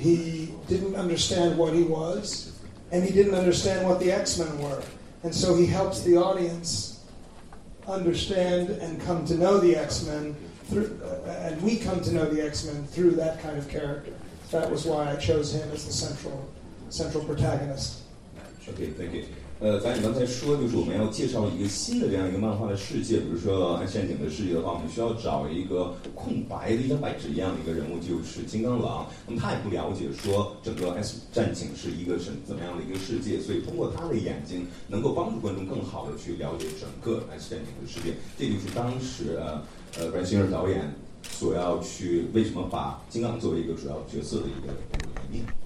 [0.04, 2.60] He didn't understand what he was,
[2.92, 4.84] and he didn't understand what the X Men were.
[5.24, 7.06] And so he helps the audience
[7.88, 10.36] understand and come to know the X Men,
[10.76, 14.14] uh, and we come to know the X Men through that kind of character
[14.54, 16.50] that was why I chose him as the central
[16.90, 18.04] central protagonist.
[18.70, 19.26] Okay, thank you.
[19.64, 29.08] 呃，咱你刚才说，就是我们要介绍一个新的这样一个漫画的世界，比如说《暗战警》的世界的话，我们需要找一个空白的像白纸一样的一个人物，就是金刚狼。
[29.26, 38.16] 那么他也不了解说整个《X 战警》是一个什怎么样的一个世界，所以通过他的眼睛，能够帮助观众更好的去了解整个《X 战警》的世界。
[38.38, 39.64] 这就是当时呃
[39.98, 40.94] 呃，Brian Singer 导演。
[41.32, 44.74] 所要去为什么把金刚作为一个主要角色的一个
[45.32, 45.63] 原因？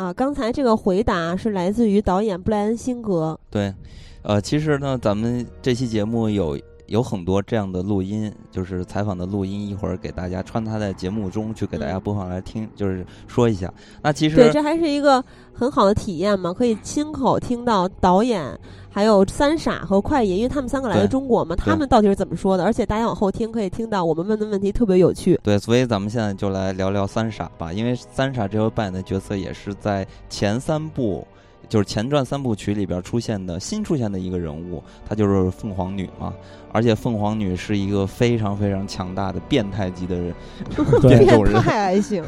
[0.00, 3.38] 啊，刚才这个回答是来自于导演布莱恩辛格。
[3.50, 3.74] 对，
[4.22, 13.70] 呃，其实呢，咱们这期节目有有很多这样的录音，就是采访的录音，一会儿给大家穿插在节目中去给大家播放来听，就是说一下。
[14.00, 18.58] 那其实对，这还是一个很好的体验嘛，可以亲口听到导演。
[18.92, 22.64] 还有三傻和快爷，因为他们三个来自中国嘛，他们到底是怎么说的？
[22.64, 25.38] 而且大家往后听可以听到我们问的问题特别有趣。
[25.44, 31.24] 对，所以咱们现在就来聊聊三傻吧，因为三傻这回扮演的角色也是在前三部，
[31.68, 36.34] 就是前传三部曲里边出现的新出现的一个人物，她就是凤凰女嘛。
[36.72, 40.34] 而且凤凰女是一个非常非常强大的变态级的人，
[41.02, 42.24] 变种人，太爱性，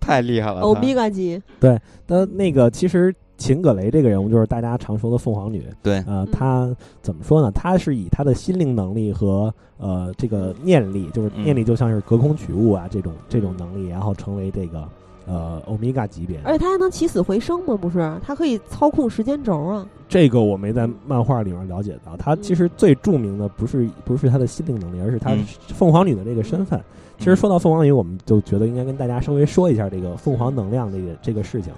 [0.00, 1.40] 太厉害了，欧米伽级。
[1.60, 3.14] 对，那那个其实。
[3.36, 7.50] 秦葛雷这个人物就是大家常说的凤凰女，对，呃，她怎么说呢？
[7.52, 14.88] 她是以她的心灵能力和呃这个念力，就是念力就像是隔空取物啊这种这种能力，然后成为这个
[15.26, 16.40] 呃欧米伽级别。
[16.44, 17.76] 而且她还能起死回生吗？
[17.76, 19.86] 不是，她可以操控时间轴啊。
[20.08, 22.16] 这个我没在漫画里面了解到。
[22.16, 25.36] 她其实最著名的不是不是她的心灵能力，而是她
[25.74, 26.80] 凤凰女的这个身份。
[27.18, 31.72] 其实说到凤凰女，我们就觉得应该跟大家稍微说一下这个凤凰能量这个这个事情。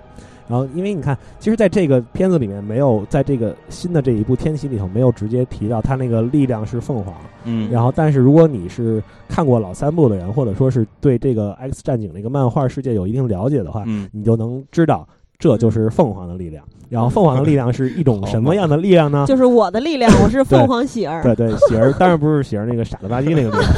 [0.49, 7.15] 然后，因为你看，其实在这个片子里面没有，在这个新的这一部《天启》里头没有直接提到他那个力量是凤凰。
[7.45, 7.71] 嗯。
[7.71, 15.07] 然后，但是如果你是看过老三部的人，或者说是对这个《X 战警》那个漫画世界有一定了解的话，嗯，你就能知道
[15.39, 16.65] 这就是凤凰的力量。
[16.89, 19.27] 然后，凤凰的力量是一种什么样的力量呢？
[19.29, 21.23] 就是我的力量，我是凤凰喜儿。
[21.23, 23.71] 对对，喜儿 当然不是喜儿那个傻了吧唧那个力量。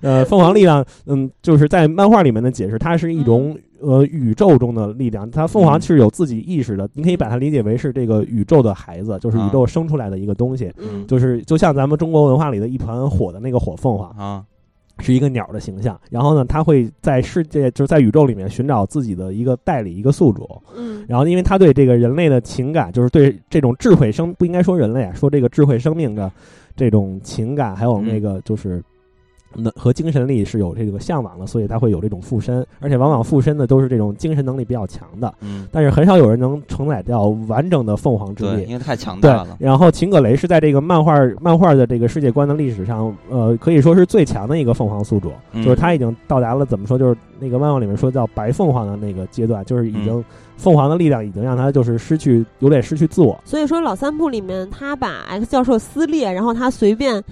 [0.00, 3.58] 呃，凤凰力量，嗯，就是在漫画里面的解释，它是一种。
[3.80, 10.72] 呃，宇宙中的力量，它凤凰是有自己意识的，你可以把它理解为是这个宇宙的孩子，就是宇宙生出来的一个东西，
[11.06, 14.44] 就是就像咱们中国文化里的一团火的那个火凤凰啊，
[14.98, 15.96] 是一个鸟的形象。
[16.10, 20.48] 然后呢，它会在世界，就是在宇宙里面寻找自己的一个代理，一个宿主。
[20.76, 26.30] 嗯，然后因为它对这个人类的情感，就是对这种智慧生，不应该说人类啊，说这个智慧生命的
[26.74, 28.82] 这种情感，还有那个就是。
[29.54, 35.32] 那和精神力是有这个向往的，所以他会有这种附身，而且往往附身的都是这种精神能力比较强的。
[35.40, 39.56] 嗯，但是很少有人能承载掉完整的凤凰之力，因为太强大了。
[39.58, 50.22] 然后秦葛雷是在这个漫画漫画的这个世界观的历史上，呃，可以说是最强的一个凤凰宿主，就是他已经到达了怎么说，就是那个漫画里面说叫白凤凰的那个阶段，就是已经
[50.58, 53.38] 凤凰的力量已经让他就是失去，有点失去自我。
[53.44, 57.24] 所以说老三部里面他把 X 教授撕裂，然后他随便。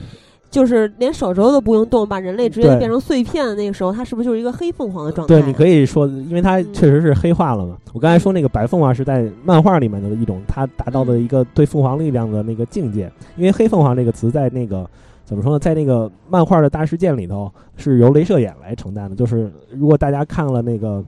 [0.57, 5.35] 就是连手肘都不用动，把人类直接变成碎片的那个时候，它是不是就是一个黑凤凰的状态？
[5.35, 7.77] 对，你可以说，因为它确实是黑化了嘛。
[7.93, 13.13] 我刚才说那个白凤凰是在漫画里面的一种，它达到的一个对凤凰力量的那个境界。
[13.37, 14.89] 因为黑凤凰这个词在那个
[15.27, 19.15] 怎么说呢，在那个漫画的大事件里头是由镭射眼来承担的。
[19.15, 21.05] 就是如果大家看了那个，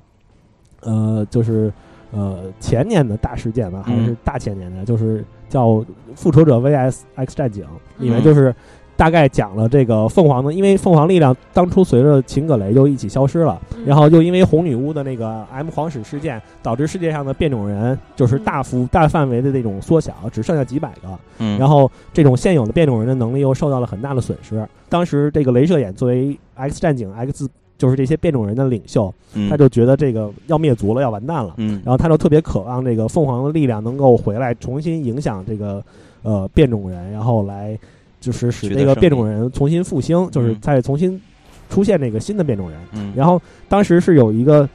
[0.83, 1.73] 呃，就是
[2.13, 5.69] 呃前年的大事件吧，还是大前年的，就是叫
[6.15, 7.65] 《复仇者 VS X 战警》，
[7.97, 8.55] 里面就是。
[8.99, 13.57] 大概讲了这个凤凰的，因为凤凰力量当初随着秦葛雷就一起消失了，
[13.87, 21.17] 然后又因为红女巫的那个 M 皇室事件，导致世界上的变种人就是大幅大范围的那种缩小，只剩下几百个。
[21.39, 24.69] 嗯，然后这种现有的变种人的能力又受到了很大的损失。
[24.89, 29.15] 当时这个镭射眼作为 X 战警 X 就是这些变种人的领袖，
[29.49, 31.55] 他就觉得这个要灭族了，要完蛋了。
[31.59, 35.81] 嗯，然后他就特别渴望这个凤凰的力量能够回来，重新影响这个
[36.25, 37.79] 呃变种人，然后来。
[38.21, 41.21] 就是使这个变种人重新复兴，就是再重新
[41.71, 42.79] 出现那个新的变种人。
[42.93, 44.69] 嗯，然后当时是有一个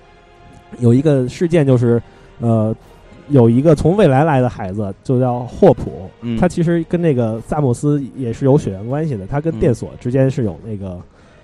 [0.79, 2.01] 有一个事件，就是
[2.39, 2.75] 呃，
[3.29, 6.09] 有一个从未来来的孩子，就叫霍普。
[6.21, 10.99] 嗯，他其实跟那个萨姆斯也是有血缘关系的，他跟电索之间是有那个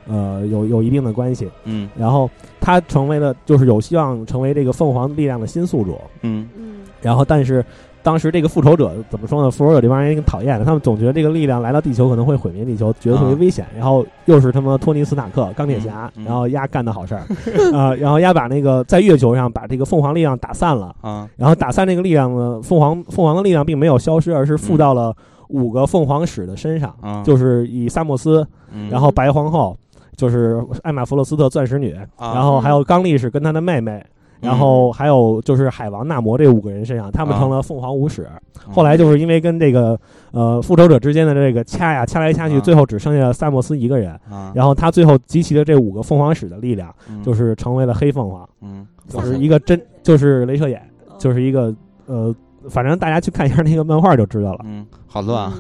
[0.08, 1.50] 呃有有一定的关系。
[1.66, 2.30] 嗯，然后
[2.62, 6.00] 他成为了就是有希望成为这个凤凰力量的新宿主。
[6.22, 7.64] 嗯嗯，然后但是。
[8.10, 9.52] 当时这个复仇者怎么说呢？
[9.52, 13.68] 复仇者这帮人挺讨厌的，他们总觉得这个力量来到地球可能会毁灭地球，觉得特别危险。
[13.76, 17.22] 然后又是他妈托尼斯塔克钢铁侠，然后丫干的好事儿
[17.72, 25.16] 啊，然后丫把那个在月球上把这个凤凰力量打散了啊，然后打散那个力量呢，凤凰凤凰的力量并没有消失，而是附到了
[25.50, 26.92] 五个凤凰使的身上，
[27.24, 28.44] 就是以萨莫斯，
[28.90, 29.78] 然后白皇后，
[30.16, 34.04] 就是艾玛弗洛斯特钻石女，然后还有刚力士跟他的妹妹。
[34.42, 38.28] 然后还有就是海王纳摩这五个人身上，他们成了凤凰五使。
[38.70, 40.00] 后来就是因为跟这个
[40.32, 44.20] 呃复仇者之间的这个掐呀掐来掐去，最后只剩下了萨莫斯一个人。
[44.54, 48.48] 然后他最后集齐了这五个凤凰使的力量，就是成为了黑凤凰。
[48.62, 50.82] 嗯，就是一个真就是镭射眼，
[51.18, 51.74] 就是一个
[52.06, 52.34] 呃，
[52.70, 54.60] 反正大家去看一下那个漫画就知道了。
[54.66, 55.54] 嗯，好乱啊，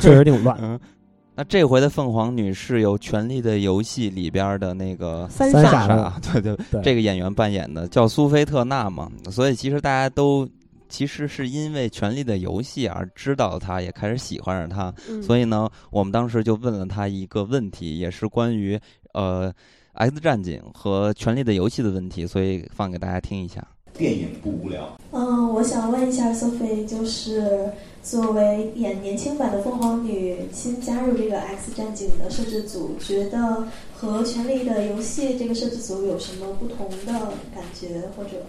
[0.00, 0.58] 确实挺乱。
[1.38, 9.12] 那这回的凤凰女是由《权力的游戏》里边的那个三傻， 对对，这个演员扮演的，叫苏菲特娜嘛。
[9.30, 10.48] 所以其实大家都
[10.88, 14.90] 其实是因为《权力的游戏》而知道她，也开始喜欢上她。
[15.10, 18.80] 嗯所以呢，我们当时就问了她一个问题，也是关于
[19.12, 19.52] 呃
[19.92, 23.62] 《X 战警》和《权力的游戏》的问题，所以放给大家听一下。
[23.96, 24.96] 电影不无聊。
[25.12, 27.70] 嗯，我想问一下 Sophie，就是
[28.02, 37.12] 作为演年轻版的凤凰女，新加入这个 X 战警的摄制组，觉得和《权力的游戏》这个摄制组有什么不同的
[37.54, 38.44] 感觉，或者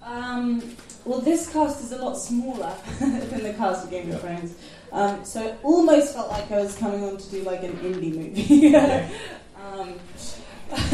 [0.00, 0.60] ？Um,
[1.06, 4.52] well, this cast is a lot smaller than the cast of Game of Thrones,
[4.90, 8.14] um, so it almost felt like I was coming on to do like an indie
[8.14, 8.74] movie.
[9.56, 9.98] um,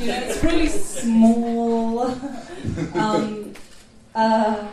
[0.00, 2.00] you know, it's really small.
[2.94, 3.52] um,
[4.14, 4.68] uh,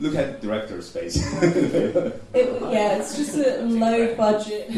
[0.00, 1.16] Look at the director's face.
[1.42, 4.70] it, yeah, it's just a low budget.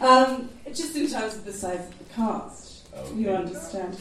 [0.00, 3.96] um, just in terms of the size of the cast, you understand.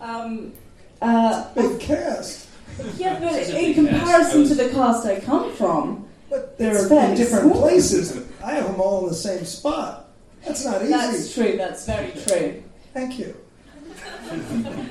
[0.00, 0.52] Um,
[1.00, 2.48] uh, Big cast.
[2.96, 7.62] yeah, but in comparison to the cast I come from, But they're in different small.
[7.62, 8.26] places.
[8.42, 10.05] I have them all in the same spot.
[10.46, 10.92] That's not easy.
[10.92, 11.56] that's true.
[11.56, 12.62] That's very true.
[12.94, 13.36] Thank you.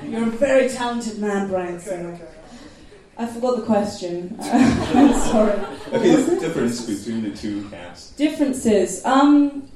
[0.04, 1.76] You're a very talented man, Brian.
[1.76, 2.12] Okay, Singer.
[2.14, 2.28] okay.
[3.18, 4.36] I forgot the question.
[4.40, 5.58] I'm sorry.
[5.92, 8.10] Okay, the difference between the two casts.
[8.12, 9.04] Differences.
[9.04, 9.68] Um,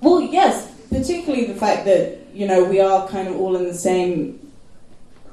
[0.00, 3.74] well, yes, particularly the fact that you know we are kind of all in the
[3.74, 4.40] same.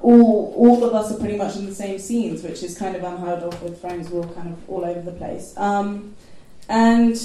[0.01, 3.03] All, all of us are pretty much in the same scenes, which is kind of
[3.03, 4.09] unheard of with Friends.
[4.09, 5.57] We're all kind of all over the place.
[5.57, 6.15] Um,
[6.69, 7.17] and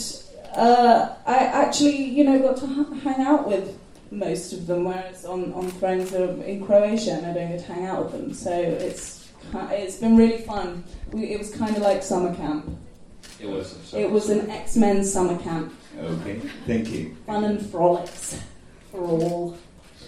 [0.55, 3.77] uh, I actually, you know, got to h- hang out with
[4.11, 7.73] most of them, whereas on, on Friends are in Croatia and I don't get to
[7.73, 8.33] hang out with them.
[8.33, 10.83] So it's ki- it's been really fun.
[11.11, 12.65] We, it was kind of like summer camp.
[13.39, 13.93] It was.
[13.93, 15.73] It was an X Men summer camp.
[15.99, 17.15] Okay, thank you.
[17.25, 18.39] Fun and frolics
[18.91, 19.57] for all.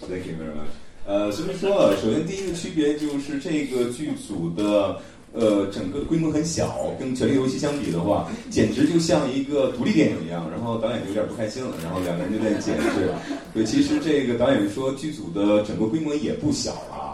[0.08, 0.70] Thank you very much.
[1.06, 5.00] 呃，随便说了，首先第一个区别就是这个剧组的
[5.33, 10.49] 呃整个规模很小，跟《权力游戏》相比的话，简直就像一个独立电影一样。
[10.51, 13.09] 然后导演就有点不开心了，然后两个人就在解释。
[13.53, 16.71] 对，其实这个导演说剧组的整个规模也不小，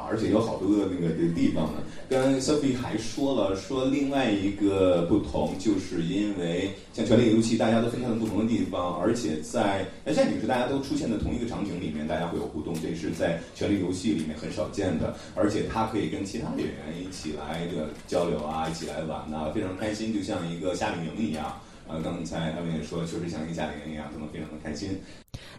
[0.09, 1.83] 而且有好多的那个的地方呢。
[2.09, 9.85] 刚刚 Sophie 还说了，说另外一个不同，就是因为像《权力游戏》，大家都分散在不同的地方，而且在
[10.15, 15.15] 《战警》是大家都出现在同一个场景里面，大家会有互动，这是在《权力游戏》里面很少见的。
[15.35, 21.61] 而且他可以跟其他演员一起来这个交流啊，一起来玩呐、非常开心，就像一个夏令营一样。
[21.89, 25.01] 呃，刚才艾文也说，确实像一个夏令营一样，他们非常的开心。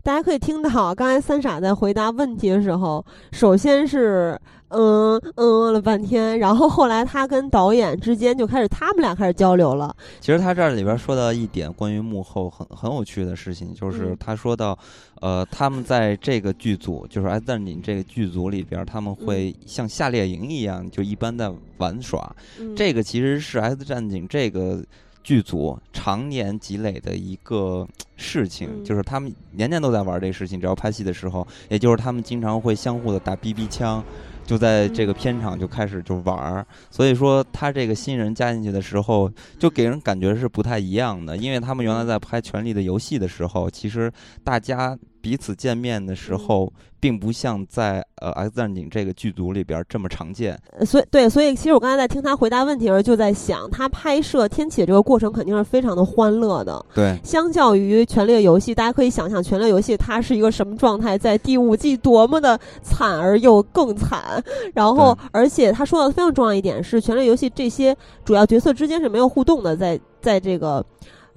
[0.01, 9.95] 大家可以听到，刚才三傻在回答问题的时候，首先是嗯嗯了半天，然后后来他跟导演之间就开始他们俩开始交流了。
[10.21, 14.79] 其实他这里边说到一点关于幕后很很有趣的事情，就是嗯他说到，
[15.21, 22.33] 呃，他们在这个剧组，就是《X 战警》这个剧组里边，他们会像夏令营一样，就一般在玩耍。
[22.61, 24.81] 嗯、这个其实是《X 战警》这个
[25.23, 34.03] 剧组常年积累的一个事情，嗯就是他们年年都在玩这个事情，只要拍戏的时候，也就是他们经常会相互的打 BB 枪。
[34.47, 44.11] 就在这个片场就开始就玩儿，所以说他这个新人加进去的时候，就给人感觉是不太一样的，因为他们原来在拍《权力的游戏》的时候，其实
[44.43, 50.59] 大家彼此见面的时候，并不像在呃《X 战警》这个剧组里边这么常见。
[50.79, 56.85] 呃所以对，所以其实我刚才在听他回答问题的时候，就在想，他拍摄《天启》这个过程肯定是非常的欢乐的。
[56.95, 64.43] 对，相较于《权力的游戏》，大家可以想象《权力的游戏》它是一个什么状态，在第五季多么的惨而又更惨。
[64.75, 70.85] 然后，而且他说的非常重要一点是，《权力游戏》这些主要角色之间是没有互动的，在在这个。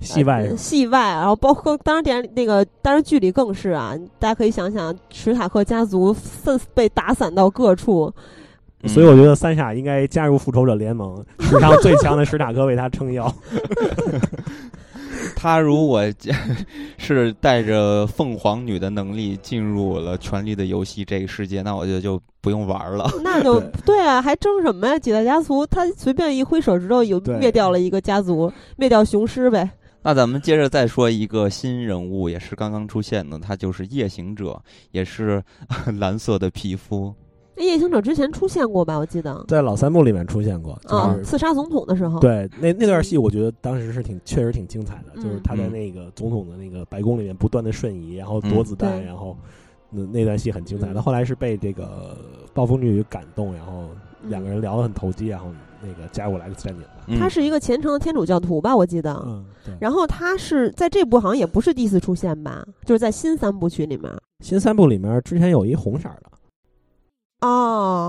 [0.04, 8.14] 戏外、呃、戏外，然后包括当然电影那个当然剧里更是啊，大家可以想想史塔克家族散被打散到各处，
[8.86, 13.34] 所以我觉得三傻应该加入复仇者联盟，史上最强的史塔克为他撑腰。
[15.36, 16.02] 他如果
[16.98, 23.10] 是带着凤凰女的能力进入了《权力的游戏》这个世界，那我觉得就不用玩了。
[23.24, 24.98] 那就 对啊，还争什么呀？
[25.00, 29.70] 几大家族，他随便一挥手指头，有灭掉了一个家族，灭掉雄狮呗。
[30.04, 35.42] 那咱们接着再说一个新人物，也是刚刚出现的，他就是夜行者，也是
[35.98, 37.14] 蓝色的皮肤。
[37.56, 38.98] 那夜行者之前出现过吧？
[38.98, 42.20] 我记得在老三部里面出现过，就是、啊，刺杀总统的时候。
[42.20, 49.38] 对，那那段戏我觉得当时是挺确实挺精彩的，嗯、就是他在那个总统的那个白宫里面不断的瞬移，然后躲子弹，嗯、然后
[49.94, 50.88] 那那段戏很精彩。
[50.88, 52.18] 他、嗯、后来是被这个
[52.54, 53.90] 暴风女感动，然后
[54.24, 55.48] 两个人聊得很投机，然后
[55.82, 57.20] 那个加入了 X 战警吧。
[57.20, 59.14] 他是一个虔诚的天主教徒吧，我记得。
[59.26, 59.76] 嗯，对。
[59.80, 64.12] 然后他是在这部好像也不是第一次出现吧，就是在新三部曲里面。
[64.40, 67.48] 新三部里面之前有一红色的。
[67.48, 67.54] 哦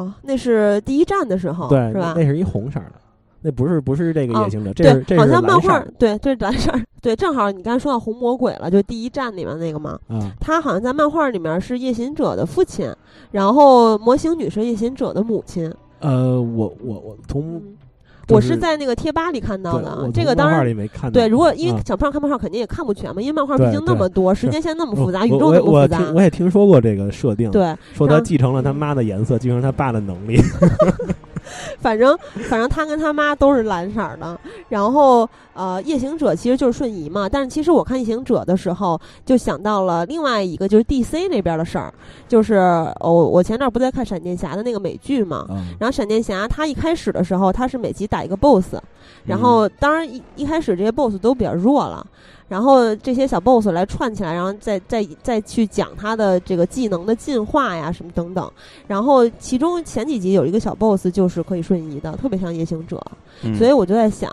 [0.05, 2.15] 哦，那是第一站的时候，对，是吧？
[2.17, 2.93] 那是一红色的，
[3.47, 6.73] 那不是不是这个夜行者，这是这，好像漫画，对，这是蓝色，
[7.03, 12.91] 对，正好你刚才说到红魔鬼了，就第一站里面那个嘛，啊，他好像在漫画里面是夜行者的父亲，
[13.33, 15.71] 然后魔形女是夜行者的母亲。
[16.01, 17.63] 呃，我我我从。
[18.31, 20.65] 我是在那个贴吧里看到的，这个当然
[21.13, 21.29] 对。
[21.29, 26.11] 如果因为小胖看漫画肯定也看不全嘛，因为漫画毕竟那么多，时间线那么复杂，宇宙那么复杂。
[26.15, 30.41] 我也听说过这个设定，对，说他继承了他妈的颜色，继承他爸的能力。
[31.79, 32.17] 反正
[32.49, 34.39] 反正他跟他妈都是蓝色的，
[34.69, 37.29] 然后呃，夜行者其实就是瞬移嘛。
[37.29, 41.93] 但是其实我看夜行者的时候，就想到了另外一个，就是 DC 那边的事儿，
[42.27, 42.55] 就是
[43.01, 45.47] 我我前段不在看闪电侠的那个美剧嘛。
[45.79, 48.77] 然后闪电侠他一开始的时候，他是每集打一个 BOSS，
[49.25, 52.07] 然后当然一一开始这些 BOSS 都比较弱了。
[52.47, 58.49] 然后这些小 boss 来串起来，然后再再再去讲他的这个技能的进化呀，什么等等。
[58.87, 63.03] 然后其中前几集有一个小 boss 就是可以瞬移的，特别像夜行者。
[63.59, 64.31] 所以我就在想，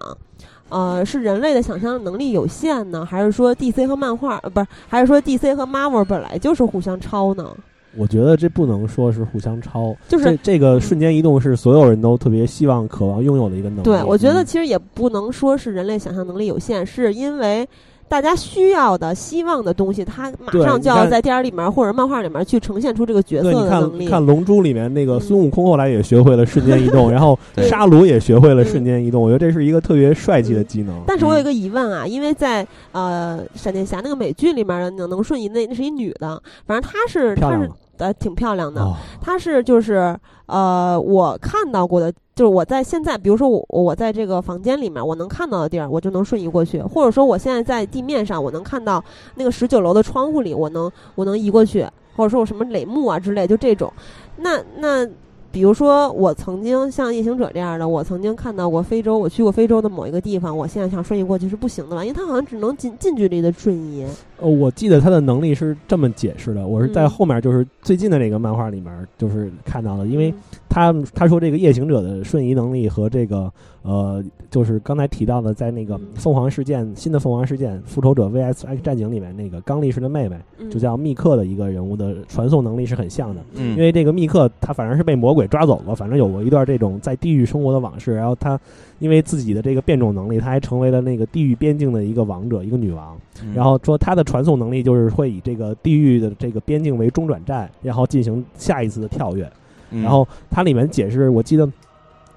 [0.69, 7.55] 呃，是人类的想象能力有限呢，还是说 DC 和漫画呃不是，还是说 DC 和 Marvel 本来就是互相抄呢？
[7.97, 13.83] 我觉得这不能说是互相抄，就是这这个瞬间移动是所有人都特别希望、渴望拥有的一个能力。
[13.83, 17.67] 对，我觉得其实也不能说是人类想象能力有限，是因为。
[18.11, 24.05] 大家需要的、希望的东西，他马上就要在电影里面或者漫画里面去呈现出这个角色的能力。
[24.05, 27.39] 看《龙珠》里面那个孙悟空，后来也学会了瞬间移动，然后
[27.69, 29.21] 沙鲁也学会了瞬间移动。
[29.23, 30.93] 我觉得这是一个特别帅气的技能。
[31.07, 37.71] 但是我有一个疑问啊，因为在呃闪电侠那个美剧里面能能瞬移，那那是一女的，反正她是她是。
[38.01, 38.85] 呃，挺漂亮的。
[39.21, 49.03] 它是就是呃，我看到过的，就是我在现在，比如说我我在这个房间里面，我能看到的地儿，我就能瞬移过去；或者说我现在在地面上，我能看到
[49.35, 51.85] 那个十九楼的窗户里，我能我能移过去；
[52.17, 53.93] 或者说我什么垒木啊之类，就这种。
[54.37, 55.07] 那那。
[55.51, 64.05] 比如说，我曾经像夜行者这样的，我曾经看到过非洲，我去过非洲的某一个地方，我现在想瞬移过去是不行的吧，因为它好像只能近近距离的瞬移。
[64.39, 70.33] 呃，我记得他的能力是这么解释的，我是在后面就是最近的这个漫画里面就是看到的，因为
[70.69, 73.51] 他他说这个夜行者的瞬移能力和这个
[73.83, 80.39] 呃，就是刚才提到的在那个凤凰事件新的凤凰事件复仇者 VS X 战警里面那个刚力士的妹妹，
[80.71, 85.47] 就叫密克的一个人物的传送能力是很像的，因为这个密克他反正是被魔鬼。
[85.51, 88.15] 抓走了，反正有过一段这种在地狱生活的往事。
[88.15, 88.57] 然后他
[88.99, 93.17] 因为自己的这个变种能力，他还成为了那个地狱边境的一个王者，一个女王。
[93.53, 99.51] 然后说他的传送能力就是会以这个地狱的这个边境为中转站，然后进行下一次的跳跃。
[99.89, 101.69] 然后它里面解释，我记得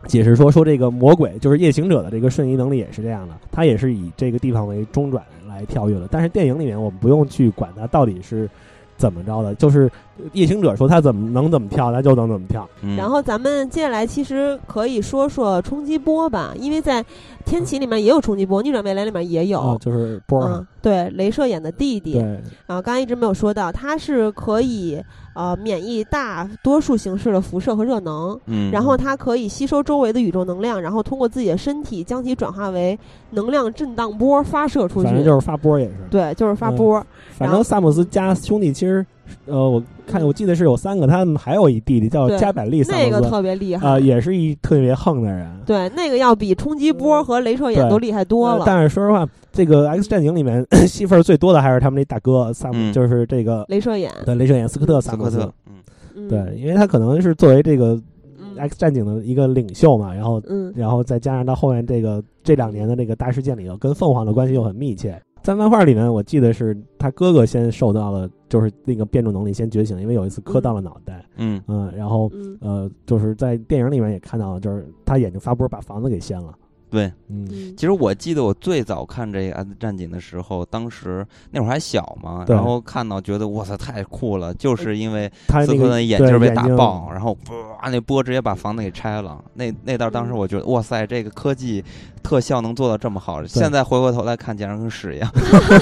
[0.07, 6.09] 解释说说这个魔鬼就是夜行者的这个瞬移能力也是这样的，他也是以这个地方为中转来跳跃的。
[6.11, 8.49] 但是电影里面我们不用去管他到底是。
[8.97, 9.53] 怎么着的？
[9.57, 9.91] 就是
[10.33, 12.69] 夜行者说他怎么能怎么跳，他就能怎么跳。
[12.97, 17.05] 然后咱们接下来其实可以说说冲击波吧，因为在
[17.45, 20.43] 天启里面也有冲击波，逆转未来里面也有，就是波。
[20.45, 22.13] 嗯，对，镭射眼的弟弟。
[22.13, 22.23] 对。
[22.67, 25.03] 然后刚刚一直没有说到，他是可以
[25.35, 28.39] 呃免疫大多数形式的辐射和热能。
[28.47, 28.71] 嗯。
[28.71, 32.99] 然后它可以吸收周围的宇宙能量，然后通过自己的身体将其转化为
[33.31, 35.09] 能量震荡波发射出去。
[35.09, 35.95] 反正就是发波也是。
[36.11, 37.05] 对，就是发波。
[37.33, 39.05] 反正萨姆斯家兄弟其实，
[39.47, 45.51] 呃，我看我记得是有三个，他们还有一弟弟叫加百利，那个特别厉害啊，也是一特别横的人。
[45.67, 48.65] 对，那个要比冲击波和镭射眼都厉害多了。
[48.67, 54.11] 但是说实话，这个 X 战警里面 戏份最多的还是他们那大哥萨姆，就是这个镭射眼。
[54.25, 55.51] 对，镭射眼斯科特萨姆斯。
[56.15, 58.01] 嗯，对，因为他可能是作为这个
[58.57, 65.21] X 战警的一个领袖嘛，然后，嗯，然后再加上到后面这个这两年的这个大事件里头，跟凤凰的关系又很密切。
[65.45, 71.23] 在漫画里面，我记得是他哥哥先受到了，就是那个变种能力先觉醒，因为有一次磕到了脑袋。
[71.37, 72.33] 嗯嗯，然后
[72.63, 76.55] 呃，就是在电影里面也看到了，就是他眼睛发波把房子给掀了。
[76.95, 85.29] 对，嗯，其实我记得我最早看这个《X 战警》的时候，当时那会儿还小嘛，然后看到觉得哇塞太酷了，就是因为
[85.67, 87.37] 斯科特眼镜被打爆，然后
[87.83, 89.43] 哇那波直接把房子给拆了。
[89.55, 91.85] 那那段当时我觉得哇塞，这个科技
[92.23, 95.29] 特效能做到这么好，现在回过头来看简直跟屎一样，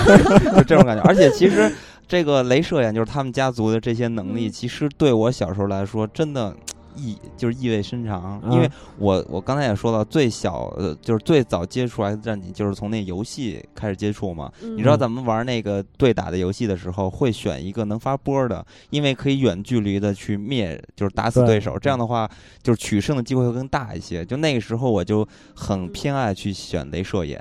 [0.56, 1.02] 就这种感觉。
[1.02, 1.70] 而且其实
[2.08, 6.56] 这个镭射眼就是他们家族的这些能力，其实对我小时候来说真的。
[6.96, 14.52] 意就是意味深长，因为我我刚才也说了，最小呃就是最早接触 X 战警，就是从那游戏开始接触嘛。
[14.60, 21.78] 你知道咱们玩那个对打的游戏的时候，会选一个能发波的，因为可以远距离的去灭，就是打死对手。
[21.78, 22.30] 这样的话，
[22.62, 24.24] 就是取胜的机会会更大一些。
[24.24, 27.40] 就那个时候，我就很偏爱去选镭射眼。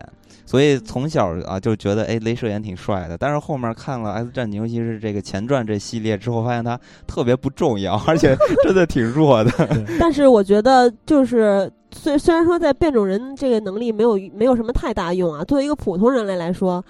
[0.51, 3.17] 所以从小啊就觉得哎，镭射眼挺帅的。
[3.17, 6.77] 但是后面看了《X 战警》，尤其是这个前传这系列之后，发现他
[7.07, 8.35] 特别不重要， 而且
[8.65, 9.51] 真的挺弱的。
[9.97, 16.83] 但是我觉得，就是虽虽然说在变种人这个能力没有没有什么太大用啊，作为一个普通人类来说。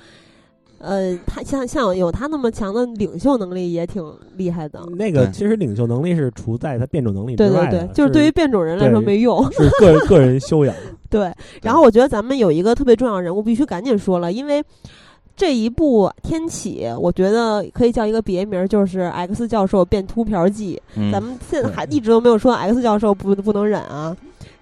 [0.82, 4.04] 呃，他像像有他那么强的领袖能力也挺
[4.36, 4.82] 厉害的。
[4.98, 10.76] 那个其实领袖能力是除在他变种能力之外的，对对对，就是对于变种人来说没用，是个人个人修养。
[11.10, 14.64] 对，然后我觉得咱们有一个特别重要人物必须赶紧说了，因为
[15.36, 20.82] 这一部《天启》，我觉得可以叫一个别名，就是 X 教授变秃瓢记。
[21.12, 24.16] 咱们现在还一直都没有说 X 教授不不能忍啊。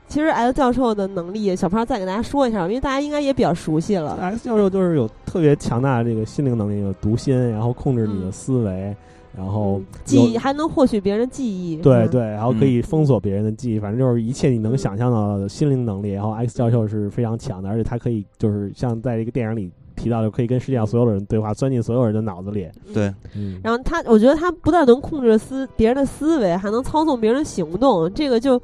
[0.10, 4.18] 其实 X 教授的能力，小胖再给大家说一下，因为大家应该也比较熟悉了。
[4.20, 8.96] X 教授就是有特别强大的这个心灵能力，有读心，然后控制你的思维，
[9.38, 11.78] 然后记忆还能获取别人的记忆。
[11.78, 16.14] 对对，然后可以封锁别人的记忆，反正就是一切你能想象到的心灵能力。
[16.14, 22.68] 然后 X 教授是非常强的，而且他可以就是像在这个电影里提到的，可以跟世界上所有的人对话，钻进所有人的脑子里。
[22.96, 23.62] 对，嗯。
[23.64, 28.60] 然后他，我觉得他不但能控制思别人的思维，还能操纵别人行动，这个就。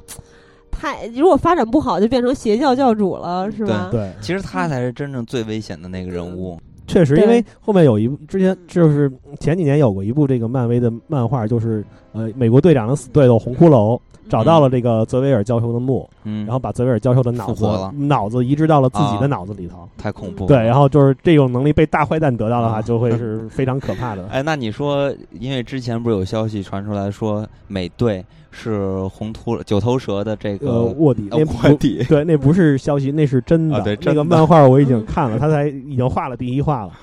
[0.78, 3.88] 太，如果发展不好，就变成邪教教主了，是吧？
[3.90, 6.58] 对，其实他才是真正最危险的那个人物。
[6.86, 9.10] 确实，因为后面有一部，之前就是
[9.40, 13.98] 前几年有过一部这个漫威的漫画，就是呃，美国队长的死对头红骷髅
[14.28, 20.46] 找到了这个泽维尔教授的墓，嗯，然后把泽维尔教授的脑子脑子移植到了自己的脑子里头，太恐怖。
[20.46, 24.24] 对，然后就是这种能力被大坏蛋得到的话，就会是非常可怕的。
[24.30, 28.24] 哎，那你说，因为之前不是有消息传出来说美队？
[28.56, 33.80] 是红秃九头蛇的这个卧底，那卧底对，那不是消息，那是真的。
[33.82, 36.92] 对，那个漫画我已经看了，他才已经画了第一话了。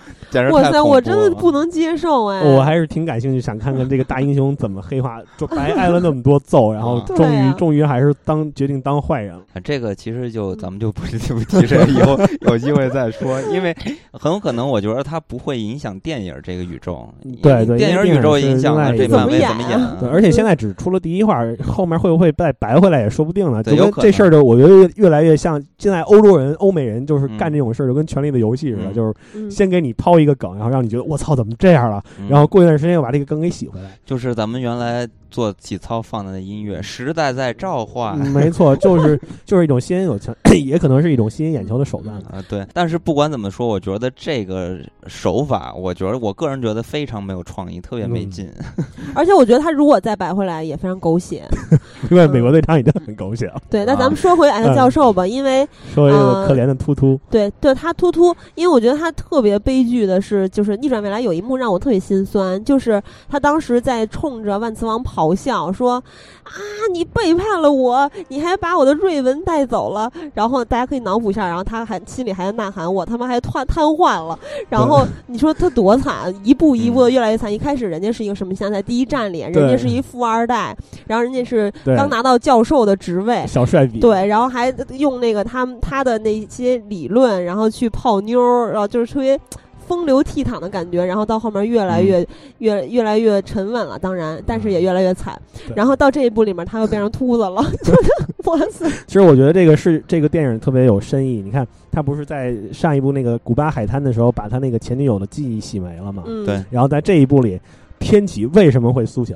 [0.51, 2.41] 哇塞，我真的不能接受哎！
[2.41, 9.43] 我还是挺感兴趣，想看看这个大英雄怎么黑化，就白 挨了那么多揍，然后终于终于还是当决定当坏人了。
[9.63, 12.17] 这个其实就咱们就不不提这个，以后
[12.49, 13.75] 有机会再说，因为
[14.11, 17.07] 很有可能我觉得他不会影响电影这个宇宙。
[17.39, 19.79] 对对，电影宇宙影响了这漫威怎么演？
[19.99, 21.42] 对，而且现在只出了第一话。
[21.63, 23.61] 后面会不会再白回来也说不定呢。
[23.63, 33.91] 就跟这事儿就我觉得越来越像现在欧洲人、欧美人就是干这种事儿，就跟《权力的游戏》似的，就是先给你抛一个梗，然后让你觉得我操怎么这样了，然后过一段时间又把这个梗给洗回来。
[34.05, 35.07] 就是咱们原来。
[35.33, 38.15] 做体操放的音乐，时代在召唤。
[38.29, 42.41] 没错， 就是就是一种吸引有强， 也可能是一种吸引眼球的手段啊。
[42.47, 44.77] 对，但是不管怎么说，我觉得这个
[45.07, 48.47] 手法，我觉得我个人觉得非常没有创意，特别没劲。
[49.15, 51.43] 而且我觉得他如果再摆回来，也非常狗血。
[52.11, 53.59] 因为美国队长已经很狗血了。
[53.71, 57.19] 对，那咱们说回 X 教授吧，因为说一个可怜的突突。
[57.31, 66.03] 对，对他突突，因为我觉得他特别悲剧的是，就是逆转未来有一幕让我特别心酸，就是他当时在冲着万磁王咆哮说。
[66.43, 66.51] 啊！
[66.91, 70.11] 你背叛了我，你还把我的瑞文带走了。
[70.33, 77.51] 然后大家可以脑补一下，然后他还心里还在呐喊：“我他妈还瘫瘫痪了。”然后你说他多惨，一步一步的越来越惨。
[77.51, 80.75] 一开始人家是一个什么现在第一站脸，人家是一富二代，
[81.07, 89.39] 然后人家是刚拿到教授的职位，小帅比对，然后还用那个他他的那些理论，然后去泡妞，然后就是特别。
[89.87, 92.25] 风流倜傥的感觉，然后到后面越来越
[92.59, 95.39] 越越来越沉稳了，当然，但是也越来越惨。
[95.75, 97.63] 然后到这一部里面，他又变成秃子了，
[98.45, 98.89] 哇塞！
[99.05, 101.41] 其实我觉得这个是这个电影特别有深意。
[101.41, 106.23] 你看，他不是在上一部那个古巴海滩的时候，把他那个前女友的记忆洗没了吗？
[106.45, 106.63] 对。
[106.69, 107.59] 然后在这一部里，
[107.99, 109.35] 天启为什么会苏醒？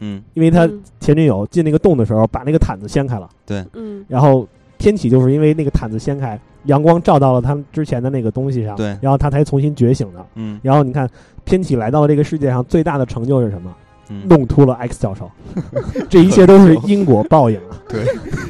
[0.00, 0.68] 嗯，因为他
[1.00, 3.28] 前女友进那个洞的时候，把那个毯子掀开了。
[3.44, 3.64] 对。
[3.74, 4.04] 嗯。
[4.08, 4.46] 然后
[4.78, 6.38] 天启就是因为那个毯子掀开。
[6.68, 10.24] 阳光照到了他们之前的那个东西上，对，然后他才重新觉醒的。
[10.36, 11.08] 嗯，然后你看，
[11.44, 13.74] 天启来到了这个世界上，最大的成就是什么？
[14.10, 15.30] 嗯，弄秃了 X 教授。
[16.08, 17.76] 这一切都是因果报应啊！
[17.88, 18.02] 对，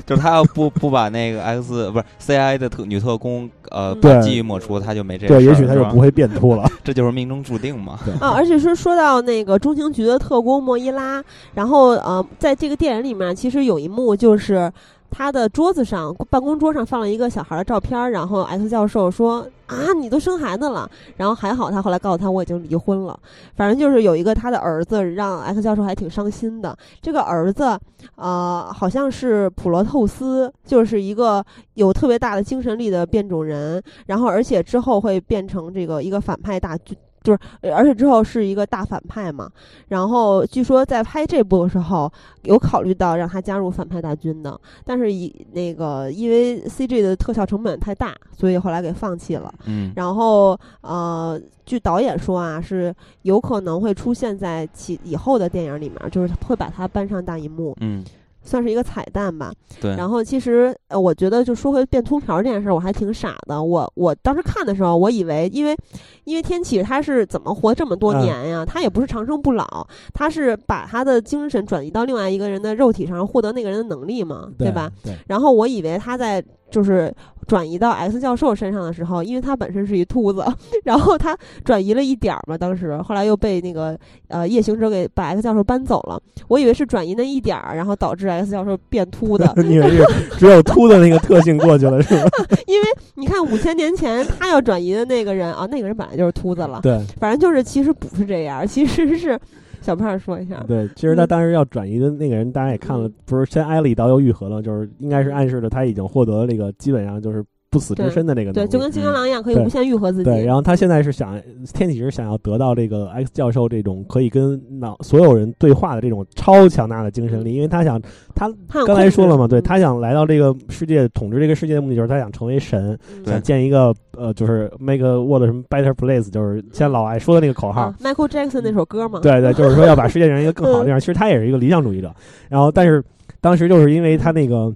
[0.06, 6.64] 就是他要不不把那个 X 不是 CI 的特女特工呃把记忆抹除，他就没这对，也许他就不会变秃了。
[6.84, 7.98] 这就是命中注定嘛。
[8.20, 11.22] 啊，而且是说到那个中情局的特工莫伊拉，
[11.54, 14.72] 然后呃，在这个电影里面，其实有一幕就是。
[15.10, 23.18] 他的桌子上，办公桌上放了一个小孩的照片，然后 X 教授说：“啊，你都生孩子了。”然后还好，他后来告诉他我已经离婚了。
[23.56, 26.76] 反正就是有一个他的儿子，让 X 教授还挺伤心的。
[27.00, 27.78] 这个儿子，
[28.16, 31.44] 呃，好像是普罗透斯，就是一个
[31.74, 36.96] 有特别大的精神力的变种人，然后而且之后会变成这个一个反派大军。
[37.22, 37.38] 就是，
[37.72, 39.50] 而且之后是一个大反派嘛。
[39.88, 42.10] 然后据说在拍这部的时候，
[42.42, 49.52] 有考虑到让他加入反派大军的，但是以那个因为 CG 的特效成本太大，所以后来给放弃了。
[49.66, 49.92] 嗯。
[49.96, 57.76] 然后呃，据导演说啊，是有可能会出现在其以后的电影里面，就是会把它搬上大荧幕。
[57.80, 58.04] 嗯。
[58.48, 59.52] 算是一个彩蛋吧。
[59.80, 59.94] 对。
[59.94, 63.62] 然后其实呃，我觉得就说回变秃瓢这件事儿，我还挺傻的。
[63.62, 65.76] 我我当时看的时候，我以为因为
[66.24, 68.64] 因为天启他是怎么活这么多年呀？
[68.64, 74.90] 他也不是长生不老，他是把他的精神转移到另外一个人的肉体上，获得那个人的能力嘛，对吧？
[75.04, 75.14] 对。
[75.26, 76.42] 然后我以为他在。
[76.70, 77.12] 就是
[77.46, 80.44] 转移到 X 教授身上的时候，因为他本身是一秃子，
[80.84, 83.98] 然后他转移了一点儿嘛，当时后来又被那个
[84.28, 86.20] 呃夜行者给把 X 教授搬走了。
[86.48, 89.52] 我以为是转移那一点儿，然后导致 X 教授变秃的。
[89.56, 90.04] 你以为是
[90.38, 92.30] 只有秃的那个特性过去了是吗？
[92.66, 96.80] 因为你看五千年前他要转移的那个人啊，那个人本来就是秃子了。
[96.82, 99.38] 对，反正就是其实不是这样，其实是。
[99.80, 107.44] 小胖说一下，对，其实他当时要转移的那个人，大家也看了，不是先挨了一刀又愈合了，就是应该是暗示的他已经获得了那个基本上就是。
[107.70, 110.24] 不死之身的那个，对，就跟金刚狼一样，可以无限愈合自己。
[110.24, 111.40] 对，然后他现在是想，
[111.74, 118.00] 天启是想要得到这个 X 教授这种可以跟脑所有人对话的这种超强大的精神力，因为他想，
[118.34, 118.50] 他
[118.86, 129.20] 刚才说了嘛，对他想来到这个世界统治这个世界的目的就是他想成为神，想建一个呃，就是 make world 什么 better place，就是像老爱说的那个口号，Michael Jackson 那首歌嘛。
[129.20, 130.98] 对对，就是说要把 世界上一个更好的地方。
[130.98, 132.12] 其实他也是一个理想主义者。
[132.48, 133.04] 然后，但是
[133.40, 134.72] 当时就是因为他那个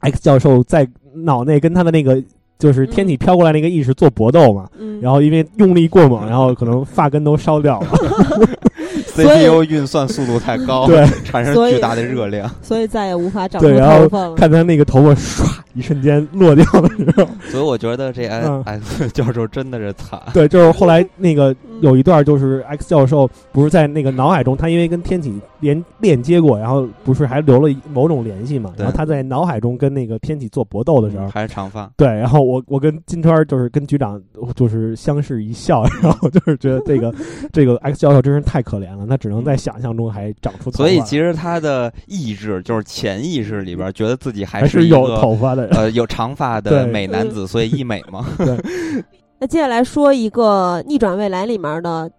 [0.00, 0.88] X 教授在。
[1.24, 2.22] 脑内跟他的那个
[2.60, 4.68] 就是天体飘过来那个意识做搏斗嘛，
[5.00, 7.86] 然后因为用力过猛，然后可能发根都烧掉了。
[9.16, 14.34] CPU 运算速度太高，对，产生巨大的热量，所以再也无法长出头发了。
[14.34, 20.20] 看他那个头发唰一瞬间落掉的时候，所以我觉得这 X 教授真的是惨。
[20.34, 28.72] 对，就是后来那个有一段，就是 X 教授不是在那个脑海中，他因为跟天启连链接过，然后不是还留了某种联系嘛？
[28.76, 31.88] 然后他在脑海中跟那个天启做搏斗的时候，还是长发。
[31.96, 34.20] 对，然后我我跟金川就是跟局长
[34.56, 37.14] 就是相视一笑， 然后就是觉得这个
[37.52, 39.06] 这个 X 教授真是太可怜了。
[39.06, 48.24] 他只能在想象中还长出头发，所以其实他的意志就是潜意识里边觉得自己还是有头发的，呃，有长发的美男子，所以一美嘛。
[49.40, 52.10] 那接下来说一个逆转未来里面的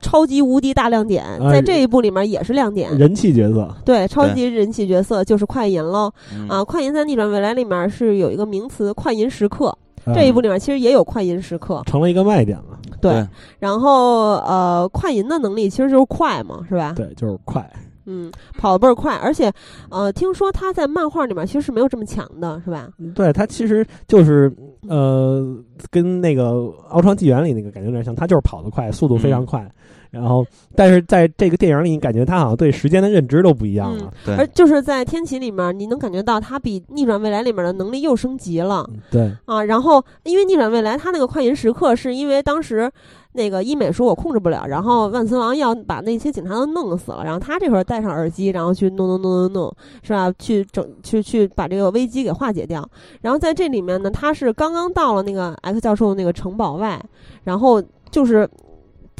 [0.00, 3.68] 超级无敌大亮点，在这一部里面也是亮点，人气角色。
[3.84, 6.12] 对，超级人气角色就是快银喽
[6.48, 6.62] 啊！
[6.62, 9.76] 快银在逆转未来里面是有一个名词“快银时刻”。
[10.14, 12.78] 这一部里面其实也有快银时刻，成了一个卖点了。
[12.98, 13.26] 对，
[13.58, 16.94] 然后呃，快银的能力其实就是快嘛，是吧？
[16.96, 17.68] 对，就是快。
[18.10, 19.52] 嗯，跑的倍儿快，而且
[19.90, 22.88] 呃，听说他在漫画里面其实是没有这么强的，是吧？
[23.14, 24.50] 对他其实就是
[24.88, 25.44] 呃，
[25.90, 26.52] 跟那个
[26.88, 29.70] 《奥创纪元》里那个感觉有点像，他就是跑得快，速度非常快。
[30.10, 30.42] 然后，
[30.74, 34.10] 但是在这个电影里，你感觉他好像对时间的认知都不一样了。
[34.24, 38.88] 对，而就是在天启里面，你能感觉到他比逆转未来里面的能力又升级了。
[39.10, 42.90] 对啊，然后因为逆转未来他那个快银时刻，是因为当时
[43.32, 50.32] 那个医美说我控制不了，然后万磁王要把那些警察都弄死了，然后他这会儿戴上耳机，然后去弄弄弄弄弄，是吧？
[50.38, 52.88] 去整去去把这个危机给化解掉。
[53.20, 57.00] 然后在这里面呢，他是刚刚到了那个 X 教授那个城堡外，
[57.44, 58.48] 然后就是。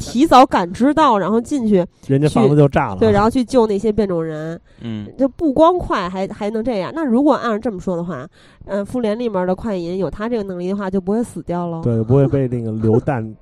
[0.01, 2.95] 提早感知到，然后进去，人家房子就炸了。
[3.01, 4.57] 对，然后去救那些变种人。
[4.79, 6.89] 嗯，就不光快，还还能这样。
[6.95, 8.25] 那如果按照这么说的话，
[8.65, 11.81] 嗯，复联里面的快银有他这个能力的话，就不会死掉了。
[11.83, 13.35] 对，不会被那个流弹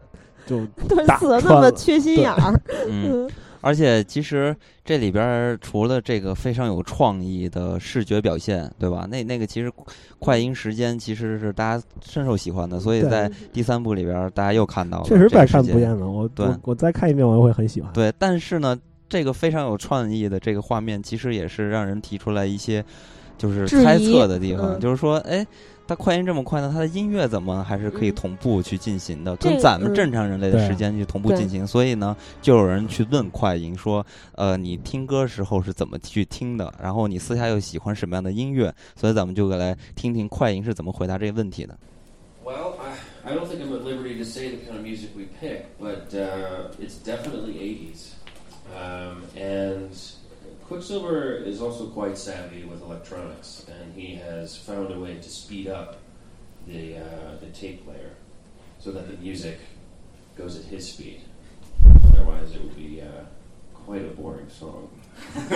[0.48, 0.62] 就
[1.20, 2.60] 死的那么缺心眼儿。
[2.90, 3.30] 嗯。
[3.60, 9.06] 而且其实这里边除了这个非常有创意的视觉表现，对吧？
[9.10, 9.70] 那那个其实
[10.20, 15.06] 快银时间其实是大家深受喜欢的，所以在第三部里边大家又看到了。
[15.06, 17.92] 确实百看不厌了，我我我再看一遍我也会很喜欢。
[17.92, 18.78] 对，但是呢，
[19.10, 22.86] 这个非常有创意的这个画面，其实也是让人提出来一些
[23.40, 25.46] 就是猜测的地方，就是说，哎。
[25.88, 26.70] 它快音这么快呢？
[26.74, 29.36] 它的音乐怎么还是可以同步去进行的？
[29.38, 31.66] 跟咱们正常人类的时间去同步进行。
[31.66, 36.74] 所以呢，就有人去问快音说：“呃，你听歌时候是怎么去听的？
[36.82, 41.78] 然后你私下又喜欢什么样的音乐？”所以咱们就来听听快音是怎么回答这个问题的。
[42.44, 42.74] Well,
[43.24, 45.68] I I don't think I'm at liberty to say the kind of music we pick,
[45.80, 46.14] but
[46.80, 48.12] it's definitely 80s,
[49.38, 50.17] and.
[50.69, 55.69] Quicksilver is also quite savvy with electronics, and he has found a way to speed
[55.69, 55.99] up
[56.67, 58.11] the, uh, the tape player
[58.79, 59.59] so that the music
[60.37, 61.21] goes at his speed.
[62.13, 63.25] Otherwise, it would be uh,
[63.75, 64.89] quite a boring song.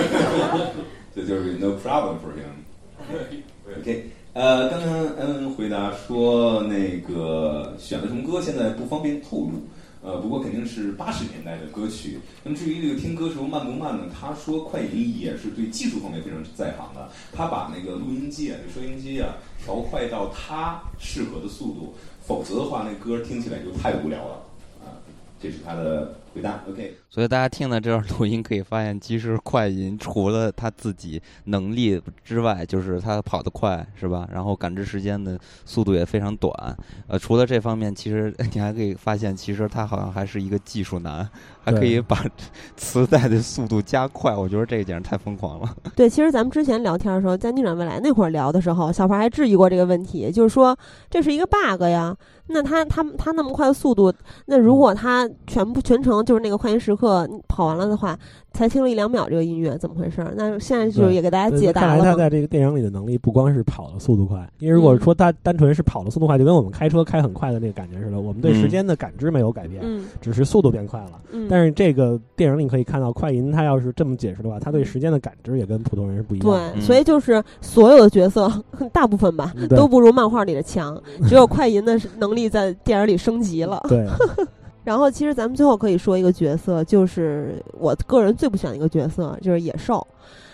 [1.15, 2.67] so there would be no problem for him.
[3.79, 4.11] Okay.
[4.35, 9.63] 呃，刚刚嗯回答说那个选的什么歌，现在不方便透露。
[10.04, 12.20] 呃，不过肯定是八十年代的歌曲。
[12.44, 14.06] 那么至于这个听歌时候慢不慢呢？
[14.14, 17.10] 他说快银也是对技术方面非常在行的。
[17.32, 24.44] 他把那个录音机啊、这收音机啊调快到他适合的速度，否则的话那歌听起来就太无聊了
[24.84, 24.98] 啊。
[25.42, 27.01] 这是他的回答 OK。
[27.14, 34.26] 所以大家听了这段录音，可以发现，其实快银除了他自己能力之外，就是他跑得快，是吧？
[34.32, 36.54] 然后感知时间的速度也非常短。
[37.10, 41.30] 呃，除了这方面，其实你还可以发现，其实他好像还是一个技术男，
[41.66, 42.26] 还可以把
[42.78, 44.34] 磁带的速度加快。
[44.34, 45.76] 我觉得这个简直太疯狂了。
[45.98, 50.78] 对，其实咱们之前聊天的时候，在逆转未来那会儿聊的时候，小胖还质疑过这个问题，就是说
[51.10, 52.16] 这是一个 bug 呀。
[52.54, 54.14] 那他他他那么快的速度，
[54.48, 57.01] 那如果他全部全程就是那个快银时刻
[57.48, 58.18] 跑完了的话。
[58.54, 60.22] 才听了一两秒这个音乐怎么回事？
[60.36, 61.88] 那现在就也给大家解答了。
[61.88, 69.82] 看来他在这个电影里的能力不光是跑的速度快，因为如果说他单纯是跑的速度快，就跟我们开车开很快的那个感觉似的，我们对时间的感知没有改变，
[70.20, 71.12] 只是速度变快了。
[71.50, 76.74] 但是这个电影里可以看到，快银他要是这么解释的话，他对时间的感知也跟普通人是不一样的。
[76.74, 78.52] 对，所以就是所有的角色
[78.92, 83.82] 大部分吧都不如漫画里的强，只有快银的能力在电影里升级了。
[83.88, 84.06] 对。
[84.84, 90.06] 然后，其实咱们最后可以说一个角色，就是我个人最不喜欢的一个角色，就是野兽。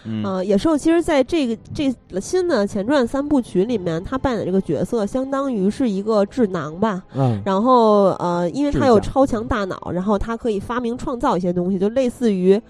[0.04, 7.04] 嗯，野兽其实在这个这新的前传三部曲里面，他扮演的这个角色，相当于是一个智囊吧。
[7.16, 7.42] 嗯。
[7.46, 12.62] 然后，呃，因为他有超强大脑，然后他可以发明创造一些东西，就类似于。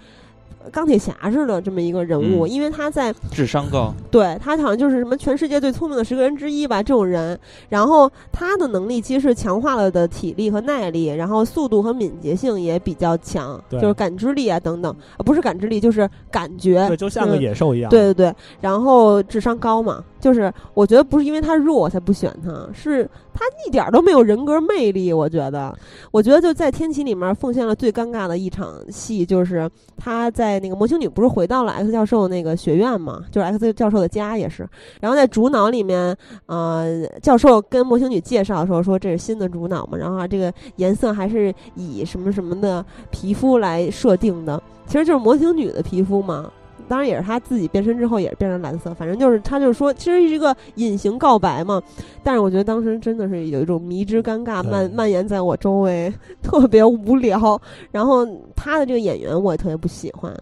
[0.72, 7.38] 钢铁侠似的这么一个人物，因为他在智商高，对他好像就是什么全世界最聪明的十个人之一吧，这种人。
[7.68, 17.88] 然后他的能力其实是强化了的体力和耐力，然后速度和敏捷性也比较强，就是感知力啊等等，不是感知力就是感觉，对，就像个野兽一样。
[17.88, 23.08] 对对对，然后智商高嘛，就是我觉得不是因为他弱我才不选他，是。
[23.40, 25.72] 他一点都没有人格魅力，我觉得。
[26.10, 34.68] 我觉得就在《天启》里面奉献了最尴尬的一场戏，就是他在那个魔形女不是回到了 X 教授那个学院嘛，就是 X 教授的家也是。
[35.00, 36.16] 然后在主脑里面，
[36.46, 46.50] 呃，教授跟魔形女介绍说说这是新的主脑嘛，然后这个颜色还是以什么什么的皮肤来设定的，其实就是魔形女的皮肤嘛。
[46.88, 51.80] 当然也是他自己变身之后也是变成蓝色，反正就是他就是说，其实是一个隐形告白嘛。
[52.22, 56.12] 但是我觉得当时真的是有一种迷之尴尬蔓蔓延在我周围，
[56.42, 57.60] 特别无聊。
[57.90, 58.26] 然后
[58.56, 60.34] 他的这个演员我也特别不喜欢。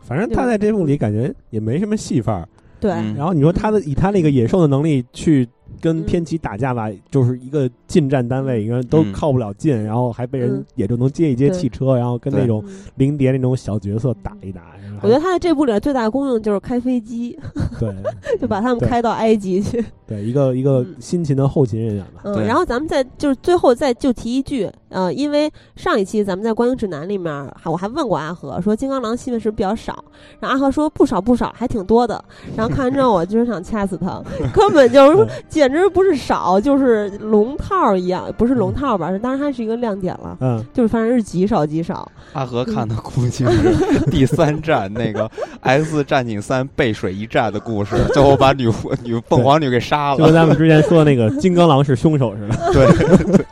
[0.00, 2.48] 反正他在这部里感觉也没什么戏份儿。
[2.80, 2.90] 对。
[2.90, 5.46] 然后你说他的以他那个野兽的能力去
[5.80, 12.64] 跟天启打架吧，就是一个近战单位，一个都靠不了近，然后还被人也就能接一接汽车，然后跟那种
[12.96, 14.62] 灵蝶那种小角色打一打。
[15.02, 17.38] 我觉得他在这部里面最大的功用就是开飞机，
[17.78, 17.94] 对，
[18.38, 19.82] 就把他们开到埃及去。
[20.06, 22.20] 对，一个 一个辛勤的后勤人员吧。
[22.24, 27.32] 嗯，然后咱们再就是最后再就提一句，呃，因为上一期咱们在观影指南里面，
[27.64, 30.04] 我还问过阿和说金刚狼戏份是不是比较少，
[30.38, 32.22] 然后阿和说不少不少，还挺多的。
[32.54, 35.26] 然后看完之后，我就是想掐死他， 根本就是
[35.60, 39.10] 简直不是少，就是龙套一样，不是龙套吧？
[39.22, 40.34] 当然它是一个亮点了。
[40.40, 42.10] 嗯，就是反正是极少极少。
[42.32, 45.28] 阿和看的估计是第三站那个
[45.60, 48.72] 《X 战警三：背水一战》的故事，最后把女
[49.04, 50.16] 女凤凰女给杀了。
[50.16, 53.44] 就跟咱们之前说那个金刚狼是凶手似的，对，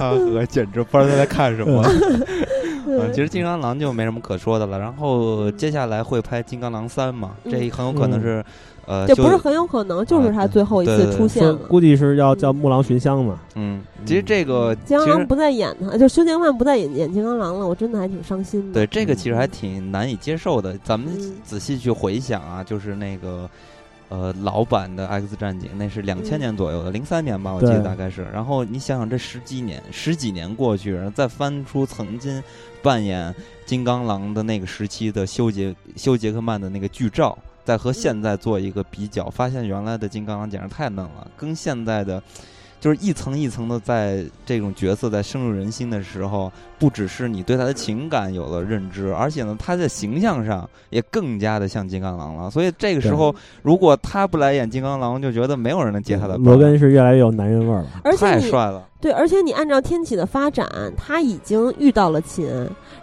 [0.00, 1.88] 阿和简直不知道他在看什么。
[2.88, 4.78] 嗯，其实金刚狼就没什么可说的了。
[4.78, 7.32] 然后接下来会拍金刚狼三嘛？
[7.44, 8.42] 这很有可能是，
[8.86, 11.54] 呃，这不是很有可能，就是他最后一次出现了。
[11.68, 13.38] 估计是要叫木狼寻香嘛。
[13.54, 18.74] 嗯，其实这个金刚狼不再演他，就修杰曼不再演演金刚狼了，我真的还挺伤心的。
[18.74, 20.78] 对，这个其实还挺难以接受的。
[20.84, 21.12] 咱们
[21.44, 23.48] 仔细去回想啊，就是那个。
[24.08, 28.24] 呃，老版的《X 战警》那是两千年左右的，零三年吧，我记得大概是。
[28.32, 32.40] 然后你想想，这十几年，十几年过去，然后再翻出曾经
[32.80, 33.34] 扮演
[33.64, 42.22] 金刚狼的那个时期的修杰修杰克曼的那个剧照，再和现在做一个比较，发现原来的金刚狼简直太嫩了，跟现在的。
[42.78, 52.50] 就是一层一层的，在这种角色在深入人心的时候，不只是你对他的情感有了认知，而且呢，他在形象上也更加的像金刚狼了。
[52.50, 56.36] 所以这个时候，如果他不来演金刚狼，就觉得没有人能接他的。
[56.36, 58.86] 罗根是越来越有男人味儿了，太帅了。
[59.00, 62.46] 对，而且你按照天启的发展，他已经遇到了秦，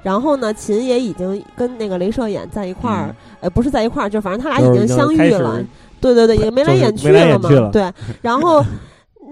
[0.01, 5.61] 然后呢，秦也已经跟那个镭射眼在一块儿，呃，不是在一块儿，就反正他俩已经相遇了。
[5.99, 7.49] 对对对，也眉来眼去了嘛。
[7.71, 8.63] 对， 然后。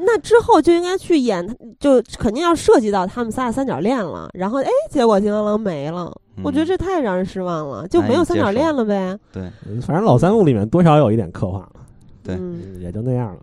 [0.04, 1.45] 那之后就应该去演，
[1.80, 4.30] 就肯定要涉及到他们仨的三角恋了。
[4.34, 6.12] 然后，哎，结果金刚狼没了，
[6.43, 9.18] 我觉得这太让人失望了，就没有三角恋了呗。
[9.32, 9.43] 对，
[9.82, 11.72] 反正老三部里面多少有一点刻画了。
[12.24, 12.39] 对，
[12.80, 13.41] 也就那样了。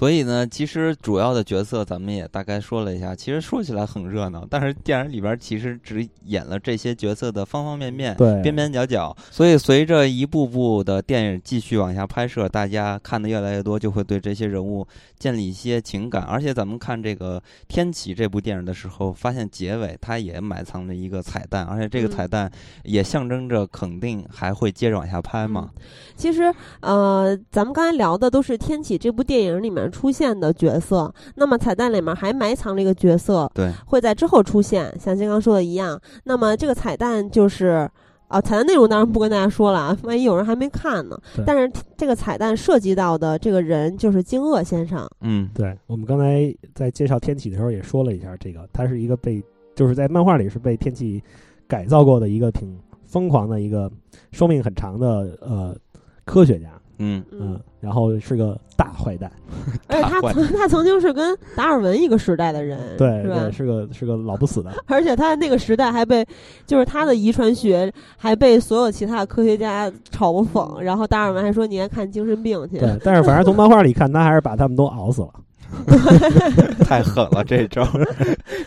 [0.00, 3.14] 嗯，所以呢，其实主要的角色咱们也大概说了一下。
[3.14, 9.14] 其实说起来很热闹，但是电影里边其实只演了这些角色的方方面面、边边角角。
[9.30, 14.86] 所以随着一部部的电影继续往下拍摄，大家看的越来越多，就会对这些人物
[15.18, 16.22] 建立一些情感。
[16.22, 17.38] 而且咱们看这个
[17.68, 22.50] 《天启》这部电影的时候，发现结尾它也埋藏着一个彩蛋，而且这个彩蛋
[22.84, 25.70] 也象征着肯定还会接着往下拍嘛。
[26.16, 29.89] 其实，呃，咱们刚才聊的都是《天启》这部电影里面。
[29.90, 36.00] 出现的角色，那么彩蛋里面还埋藏了一个角色，对，会在之后出现，像金刚说的一样。
[36.24, 37.88] 那么这个彩蛋就是，
[38.28, 41.18] 啊，彩蛋内容当然不跟大家说了啊， 万一有人还没看呢。
[41.44, 45.08] 但是这个彩蛋涉及到的这个人就是金鳄先生。
[45.20, 49.42] 嗯，对，我们刚才在介绍天启的时候也说了一下，这个他是一个被，
[49.74, 51.22] 就是在漫画里是被天启
[51.66, 53.90] 改造过的一个挺疯狂的一个
[54.32, 55.76] 寿命很长的呃
[56.24, 56.79] 科学家。
[57.02, 59.32] 嗯嗯，然后是个大坏蛋，
[59.88, 63.50] 而且他曾他曾经是跟达尔文一个时代的人，对，是吧？
[63.50, 66.24] 是个是个老不死的，而且他那个时代还被，
[66.66, 72.78] 就是他的遗传学还被所有其他的科学家嘲讽，然后达尔文还说你还看精神病去。
[72.78, 75.30] 对，但是反正从漫画里看，他还是把他们都熬死了。
[76.84, 77.86] 太狠了，这招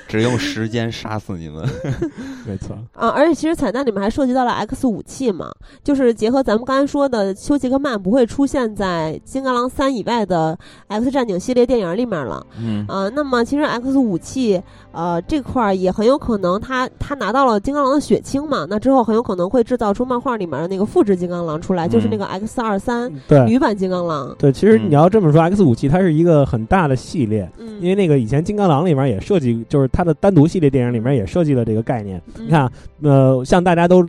[0.08, 1.68] 只用时间杀死你们，
[2.48, 3.10] 没错啊！
[3.10, 5.52] 而且其实彩蛋里面还涉及到了 X 武器嘛，
[5.84, 12.46] 就是结合咱们刚才说的，休·杰克曼不会出现在《金刚狼三》以外的 X 战警系列电影里面了。
[12.60, 14.62] 嗯啊，那么其实 X 武器
[14.94, 23.12] 呃这块儿也很有可能，他他拿到了金刚狼的血清嘛，那之后很有可能会制造出漫画里面的那个复制金刚狼出来，就是那个 X 二三
[23.46, 24.34] 女版金刚狼。
[24.40, 26.94] 对，其实你要这么说，X 武器它是一个很大的。
[27.04, 32.22] 系列，因为那个以前金刚狼里面也设计，就是它的单独系列电影里面也设计了这个概念。
[32.38, 32.72] 你看，
[33.02, 34.08] 呃，像大家都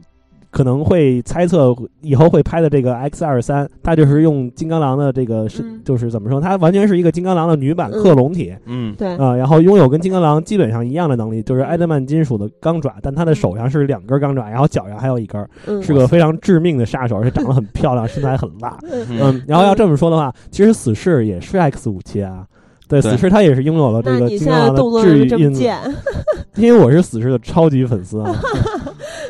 [0.54, 8.54] 可能会猜测以后会拍的这个 X 二三，它就是用金刚狼的这个是，就是怎么说，它完全是一个金刚狼的女版克隆体。
[8.66, 9.16] 嗯，对。
[9.16, 15.44] 啊，然后拥有跟金刚狼基本上一样的能力，就是埃德曼金属的钢爪，但它的手上是两根钢爪，然后脚上还有一根，
[15.82, 18.78] 是个非常致命的杀手，而且长得很漂亮，身材很辣。
[19.10, 22.46] 嗯，然后要这么说的话，其实死侍也是 X 武器啊。
[22.86, 25.64] 对，死侍他也是拥有了这个金刚狼的治愈因子，
[26.54, 28.30] 因为我是死侍的超级粉丝啊。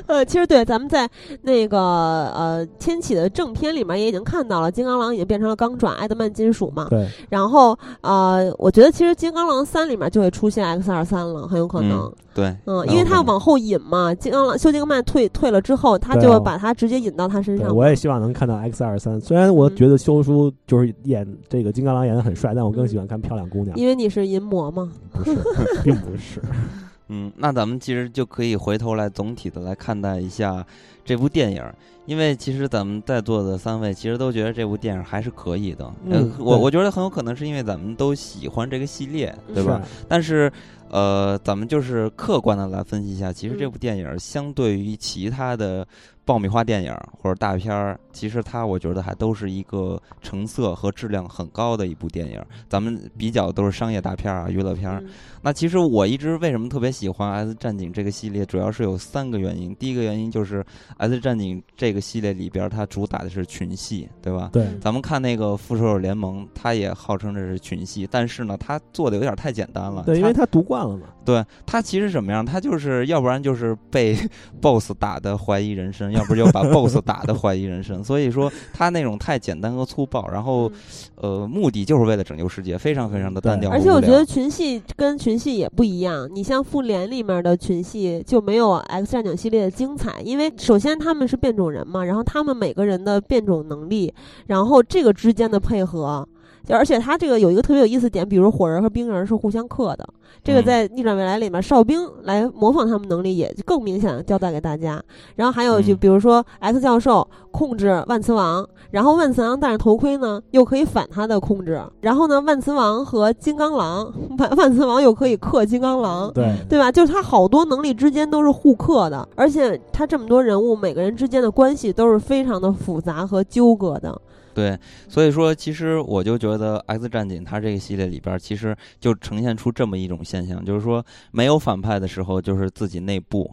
[0.06, 1.08] 呃，其实对，咱们在
[1.42, 6.86] 那个呃天启的正片里面也已经看到了，金刚狼已经变成了钢爪埃德曼金属嘛。
[6.90, 7.08] 对。
[7.30, 12.12] 然后呃，我觉得其实金刚狼三里面就会出现 X 二三了，很有可能。
[12.34, 12.54] 对。
[12.66, 17.74] 嗯，因为他往后引嘛，金刚狼休·杰克曼退退了之后，他就把他直接引到他身上。
[17.74, 23.76] 我也希望能看到 X 二三，虽然我觉得休叔就是演这个金刚狼演的很帅，但我更喜欢看漂亮姑娘。
[23.76, 24.90] 因为你是淫魔吗？
[25.12, 25.36] 不是，
[25.82, 26.42] 并不是。
[27.08, 30.64] 嗯，那咱们其实就可以回头来总体的来看待一下
[31.04, 31.62] 这部电影，
[32.06, 35.92] 因为其实咱们在座的三位其实都觉得这部电影还是可以的。
[36.06, 39.82] 嗯，我我觉得很有可能是因为咱们都喜欢这个系列，对吧？
[40.08, 40.50] 但是，
[40.90, 45.86] 呃，咱们就是客观的来分析一下，其实这部电影相对于其他的。
[46.26, 52.42] 爆米花电影或者大片儿，其实它我觉得还都是一个成色和质量很高的一部电影。
[52.66, 55.04] 咱们比较都是商业大片儿啊，娱乐片儿。
[55.44, 59.76] 那其实我一直为什么特别喜欢《S 战警》这个系列，主要是有三个原因。
[59.76, 60.62] 第一个原因就是
[60.96, 64.48] 《S 战警》这个系列里边，它主打的是群戏，对吧？
[64.54, 64.66] 对。
[64.80, 70.04] 咱们看那个《复仇者联盟》，它也号称这是群戏，但是呢，它做的有点太简单了。
[70.06, 71.08] 对，因为它读惯了嘛。
[71.26, 72.42] 对，它其实什么样？
[72.42, 74.16] 它就是要不然就是被
[74.62, 76.10] BOSS 打的怀疑人生。
[76.14, 80.70] 要不就把 BOSS 打的怀疑人生，所以说它那种太简单和粗暴，然后，
[81.16, 83.70] 呃，目的就是为了拯救世界，非常非常的单调。
[83.70, 94.14] 而且我觉得群戏跟群群戏也不一样，你像复联里面的群戏就没有 X 战警系列的精彩，因为首先他们是变种人嘛，然后他们每个人的变种能力，
[94.46, 96.28] 然后这个之间的配合。
[96.66, 100.08] 就而且他这个有一个特别有意思点，比如火人和冰人是互相克的，
[100.42, 105.02] 这个在逆转未来里面哨兵来模仿他们能力也更明显交代给大家。
[105.36, 116.90] 然后还有就比如说 X 教授控制万磁王，然后万磁王戴着头盔呢又可以反他的控制，然后呢万磁王和金刚狼万万磁王又可以克金刚狼，对对吧？
[116.90, 124.18] 就是他好多能力之间都是互克的，而且他这么多人物每个人之间的关系都是非常的复杂和纠葛的。
[124.54, 124.78] 对，
[125.08, 133.52] 所以说，其实我就觉得《X 战警》它这个系列里边，其实就呈现出这么一种现象，就是说，没有反派的时候，就是自己内部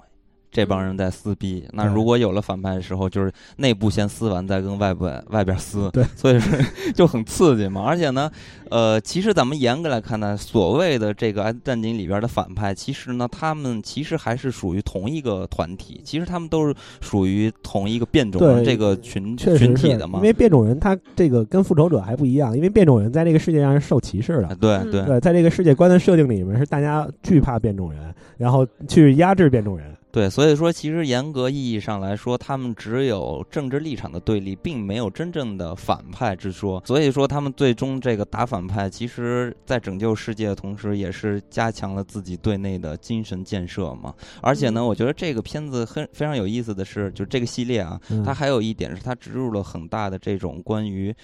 [0.52, 1.66] 这帮人在撕逼。
[1.72, 5.90] 那如果有了反派的时候，就是内部先撕完，再跟外部外边撕。
[5.92, 6.60] 对，所以说
[6.94, 7.84] 就很刺激嘛。
[7.84, 8.30] 而且呢，
[8.70, 16.02] 呃，其实咱们严格来看呢，所谓的这个《X 战警》里边的反派，其实呢，他们其实还是属于同一个团体。
[16.04, 20.20] 其实他们都是属于同一个变种人这个群群体的嘛。
[20.20, 24.56] 因为变种人他这个跟复仇者还不一样，因为变种人在这个世界上是受歧视的。
[24.56, 29.96] 对对对，在这个世界观的设定里面，是大家惧怕变种人，然后去压制变种人。
[30.12, 36.84] 对，所以说其实严格意义上来说，他们只有政治立场的对立，并没有真正的反派之说。
[36.86, 44.14] 所以说，他们最终这个打反派，其实在拯救世界的同时，也是加强了自己对内的精神建设嘛。
[44.42, 51.16] 而且呢，我觉得这个片子很非常有意思的是，就这个系列啊，它还有一点是它植入了很大的这种关于。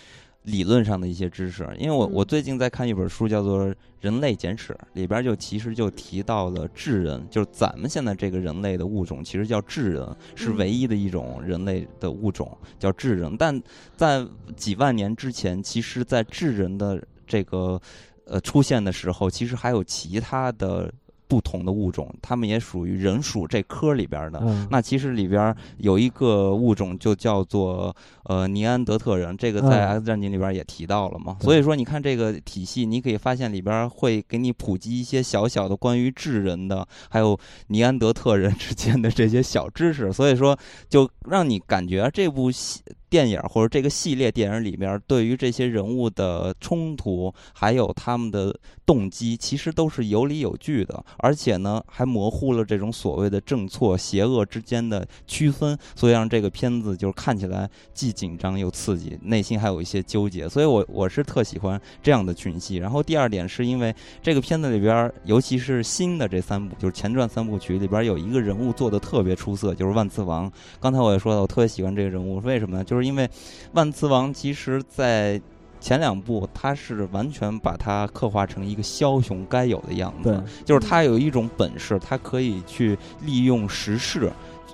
[0.48, 3.66] 理论上的一些知识，因为我我最近在看一本书，叫做
[4.00, 13.36] 《人类简史》，里边就其实就提到了智人，就是咱们现在这个人类的物种，其实叫智人，是唯一的一种人类的物种，叫智人。
[13.38, 13.62] 但
[13.98, 14.26] 在
[14.56, 17.78] 几万年之前，其实，在智人的这个
[18.24, 20.90] 呃出现的时候，其实还有其他的。
[21.28, 24.42] 不同的物种，它们也属于人属这科里边的。
[24.70, 31.38] 那其实里边有一个物种就叫做呃尼安德特人，这个在《X 战警》里边也提到了嘛。
[31.42, 40.12] 所以说，你看这个体系，你可以发现里边会给你普及一些小小的关于智人的，还有尼安德特人之间的这些小知识。
[40.14, 40.58] 所以说，
[40.88, 42.82] 就让你感觉这部戏。
[43.10, 48.54] 电影或者这个系列电影里面，对于这些人物的冲突，还有他们的
[48.86, 60.50] 动机，其实都是有理有据的，而且呢，还模糊了这种所谓的正错、邪恶之间的区分，所以让这个片子就是看起来既紧张又刺激，内心还有一些纠结。
[60.50, 62.76] 所以我我是特喜欢这样的群戏。
[62.76, 70.52] 然后第二点是因为这个片子里边，尤其是新的这三部，就是前传三部曲里边有一个人物做的特别出色，就是万磁王。
[70.80, 72.84] 刚才我也说了，我特别喜欢这个人物，为什么呢？
[72.84, 73.30] 就就是因为
[73.74, 75.40] 万磁王，其实，在
[75.80, 80.44] 前两部，他是完全把他刻画成一个枭雄该有的样子。
[80.66, 84.32] 就是他有一种本事，他可以去利用时势，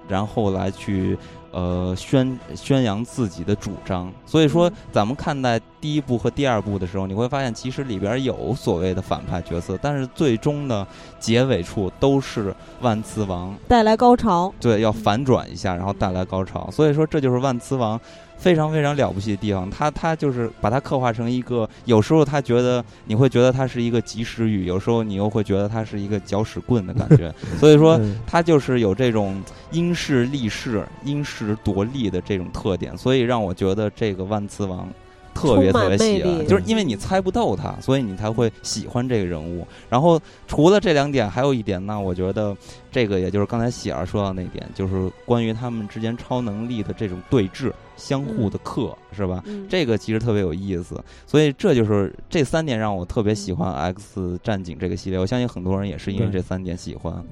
[0.07, 1.17] 然后来去。
[1.53, 10.85] 呃，宣宣扬自己的主张，所以说咱们看待第一部和第二部的时候，你会发现其实里边有所谓的反派角色，但是最终的
[11.19, 18.01] 结尾处都是万磁王带来高潮，对，要反转一下，然后带来高潮，所以说这就是万磁王。
[18.43, 27.33] 非常非常了不起的地方，他他就是把它刻画成一个，有时候他觉得你会觉得他是一个及时雨，有时候你又会觉得他是一个搅屎棍的感觉。
[27.57, 29.41] 所以说，他就是有这种
[29.71, 34.89] 因势利势、因势夺利的这种特点，所以让我觉得这个万磁王。
[35.33, 39.67] 特别特别喜欢，就是因为你猜不透他，所以你才会喜欢这个人物。
[39.89, 42.55] 然后除了这两点，还有一点呢，我觉得
[42.91, 49.43] 这个也就是刚才喜儿说到那点，就是关于他们之间超能力的这种对峙、相互的克，是吧？
[49.69, 51.01] 这个其实特别有意思。
[51.25, 55.19] 所以这就是这三点让我特别喜欢《X 战警》这个系列。
[55.19, 57.23] 我相信很多人也是因为这三点喜欢。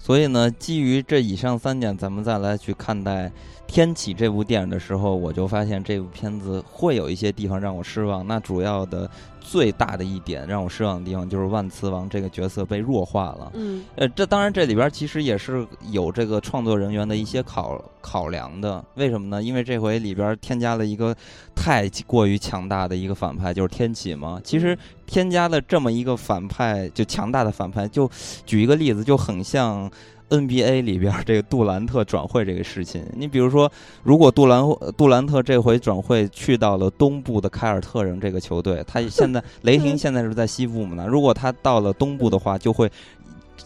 [0.00, 3.28] 所以呢，基于这以上三点，咱们再来去看待
[3.66, 8.26] 《天启》这部电影的时候，我就发现这部片子会有一些地方让我失望。
[8.26, 9.08] 那主要的。
[9.50, 13.50] 最大的一点让我失望的地方就是万磁王这个角色被弱化了。
[13.54, 18.84] 嗯，呃，这当然这里边其实也是有这个创作人员的一些考考量的。
[18.94, 19.42] 为什么呢？
[19.42, 21.12] 因为这回里边添加了一个
[21.56, 24.40] 太过于强大的一个反派，就是天启嘛。
[24.44, 28.08] 其实添加了这么一个反派，就强大的反派，就
[28.46, 29.90] 举一个例子，就很像。
[30.30, 33.70] NBA 里边这个杜兰特转会这个事情，你比如说，
[34.02, 34.62] 如果杜兰
[34.96, 41.06] 杜兰特这回转会去到了东部的凯尔特人这个球队，他 现在雷霆现在是在西部嘛呢？
[41.06, 42.90] 如果他到了东部的话，就会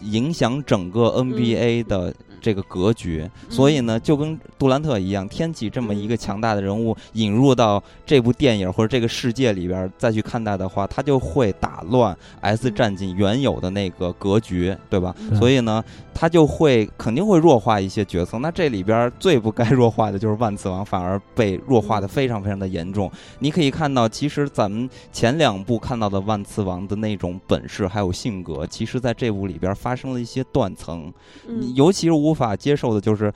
[0.02, 2.12] 影响整个 NBA 的。
[2.44, 15.16] 这个格局，所以呢，就跟杜兰特一样，天启这么一个强大的人物引入到这部电影或者这个世界里边再去看待的话，他就会打乱 S 战警原有的那个格局，对吧？
[15.38, 15.82] 所以呢，
[16.14, 18.38] 他就会肯定会弱化一些角色。
[18.38, 23.10] 那这里边最不该弱化的就是万磁王，反而被弱化的非常非常的严重。
[23.38, 31.10] 你可以看到，其实咱们前两部看到的万磁王的那种本事还有性格，其实在这部里边发生了一些断层，
[31.74, 32.34] 尤其是无。
[32.34, 33.32] 无法接受的就是，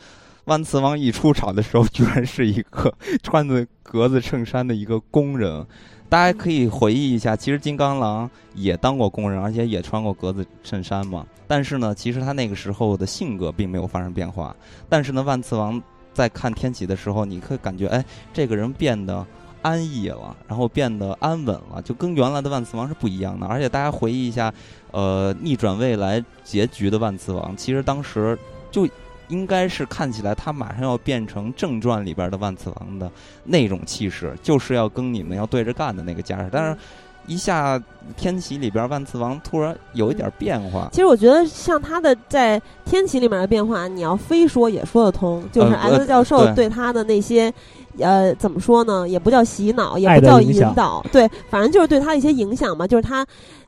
[0.46, 5.64] 万磁王一出场的时候，居然是一个穿着格子衬衫的一个工人。
[6.08, 11.26] 大家可以回忆一下，其实金刚狼也当过工人，而且也穿过格子衬衫嘛。
[11.46, 14.54] 但是呢，其实他那个时候的性格并没有发生变化。
[14.88, 15.80] 但是呢，万磁王
[16.12, 19.26] 在看天启的时候，你可以感觉，哎，这个人变得
[19.62, 23.46] 安逸了，然后变得安稳了，就跟原来的万磁王是不一样的。
[23.46, 24.52] 而且大家回忆一下，
[24.92, 28.38] 呃，逆转未来结局的万磁王，其实当时。
[28.70, 28.86] 就
[29.28, 33.10] 应该是看起来他马上要变成正传里边的万磁王的
[33.44, 36.48] 那种气势，就是要跟你们要对着干的那个架势。
[36.50, 36.78] 但是，
[37.26, 37.82] 一下
[38.16, 40.88] 天启里边万磁王突然有一点变化。
[40.92, 47.52] 其实我觉得像他的在天启里面的变化，你要非说也说得通，就是 X 教授对他的那些。
[48.00, 49.08] 呃，怎么说呢？
[49.08, 52.86] 也不叫洗脑，也不叫引导，对，反正就是对他一些影响嘛。
[52.86, 53.26] 就是他，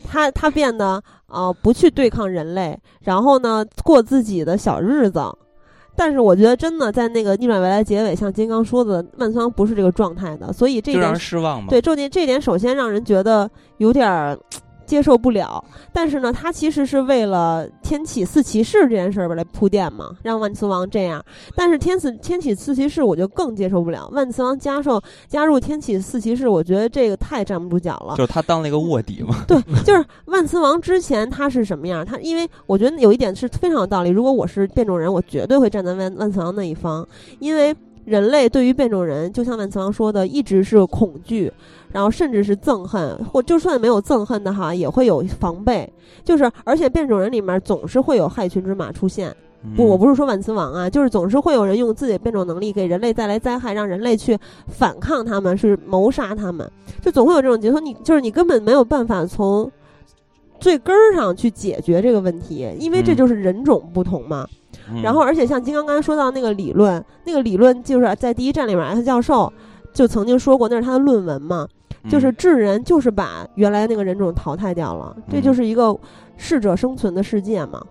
[0.09, 5.21] 他，他变得呃，不去对抗人类，然后呢，过自己的小日子。
[6.01, 11.69] 但是我觉得，真的在那个逆转未来结尾，像金刚说的，万桑不是这个状态的，所以这点失望嘛。
[11.69, 14.39] 对，这点这点首先让人觉得有点儿。
[14.91, 21.25] 接受不了，但是呢，他其实是为了天启四骑士这件事儿来铺垫嘛，让万磁王这样。
[21.55, 28.17] 但是天启天启四骑士我就更接受不了，万磁王加入加入天启四骑士，我觉得这个太站不住脚了。
[28.17, 29.45] 就是他当了一个卧底嘛。
[29.47, 32.05] 对，就是万磁王之前他是什么样？
[32.05, 34.11] 他因为我觉得有一点是非常有道理。
[34.11, 37.07] 如果我是变种人，我绝对会站在万万磁王那一方，
[37.39, 37.73] 因为
[38.07, 41.53] 人类对于变种人，就像万磁王说的，一直是恐惧。
[41.93, 45.93] 然后甚至是憎恨，或就算没有憎恨的哈，也会有防备。
[46.25, 49.35] 就是，而且变种人里面总是会有害群之马出现。
[49.77, 54.39] 不，我不是说万磁王啊，就是总是会有人用自己的变种能力给人类带来灾害，让人类去
[54.69, 56.67] 反抗他们，是谋杀他们。
[57.03, 59.71] 就总会有这种结果，你就是你根本没有办法从
[60.59, 64.47] 最根儿上去解决这个问题，因为这就是人种不同嘛。
[65.03, 69.53] 然后，而且像金刚刚才说到那个理论，那个理论就是在第一站里面，S 教授
[69.93, 71.69] 就曾经说过，那是他的论文嘛。
[72.09, 75.95] 就是智人，就是把原来那个人种淘汰掉了，这就是一个
[76.37, 77.85] 适者生存的世界嘛。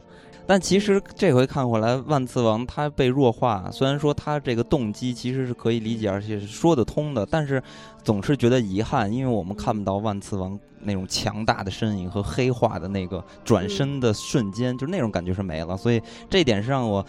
[0.47, 7.61] 但其实这回看回来，万磁王他被弱化，虽然说他这个动机其实是可以理解，而且是说得通的，但是
[8.03, 17.05] 总是觉得遗憾，因为我们看不到万磁王那种强大的身影和黑化的那个转身的瞬间，就那种感觉是没了，所以这点是让我。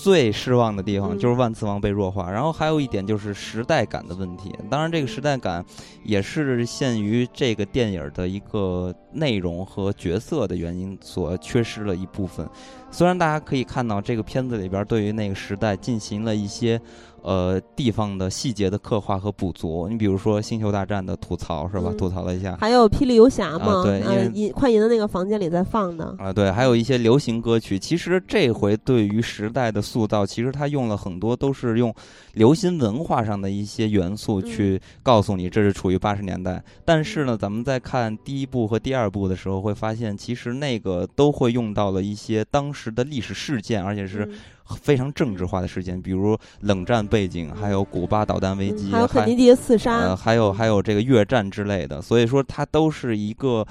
[0.00, 4.50] 最失望的地方就是万磁王被弱化，然后还有一点就是时代感的问题。
[4.70, 5.62] 当然，这个时代感
[6.02, 12.48] 也是限于这个电影的一个内容和角色的原因所缺失了一部分。
[12.90, 16.80] 虽然大家可以看到这个片子里边对于那个时代进行了一些。
[17.22, 21.92] 呃，地方的细节的刻画和补足，你比如说《星球大战》的吐槽是吧？
[21.98, 23.82] 吐槽了一下，还有《霹雳游侠》嘛？
[23.84, 26.32] 对，银快银的那个房间里在放的啊。
[26.32, 27.78] 对，还有一些流行歌曲。
[27.78, 31.94] 其实这回对于时代的塑造，其实他用了很多都是用
[32.32, 36.62] 流行文化上的一些元素去告诉你这是处于八十年代。
[36.84, 44.28] 但是呢，咱们在看第一部和第二部的时候，会发现其实那个都会用到了一些当时的历史事件，而且是。
[44.76, 52.00] 非常政治化的事件，比如冷战背景，还有古巴导弹危机，还有肯尼迪刺杀，呃，还有还有这个越战之类的。
[52.00, 53.66] 所以说，它都是一个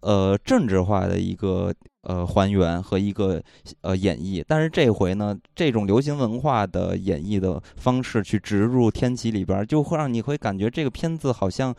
[0.00, 1.72] 呃政治化的一个
[2.02, 3.42] 呃还原和一个
[3.80, 4.44] 呃演绎。
[4.46, 11.74] 但是这回呢，这种流行文化的演绎的方式去植入天启里边，就会让你会感觉这个片子好像。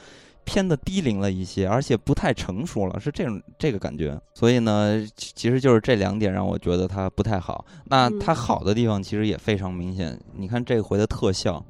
[0.45, 4.19] 偏的低龄了一些，而且不太成熟了，是这种这个感觉。
[4.33, 7.65] 所以呢，其实就是这两点让我觉得它不太好。
[7.85, 11.63] 那它好的地方其实也非常明显，你看这回的特效。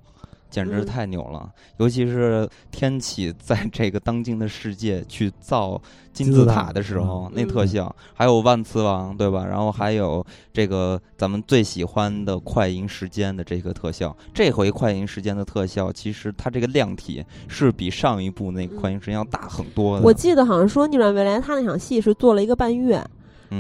[0.54, 1.50] 简直太牛了！
[1.78, 5.82] 尤其是天启在 这个当今的世界去造
[6.14, 9.44] 金字塔的时候，那特效，还有万磁王，对吧？
[9.44, 10.24] 然后还有
[10.54, 14.16] 这个咱们最喜欢的快银时间的这个特效。
[14.32, 20.06] 这回快银时间的特效，其实它这个量体是比上一部那个快银时间要大很多的。
[20.06, 23.04] 我记得好像说逆转未来，他那场戏是做了一个半月。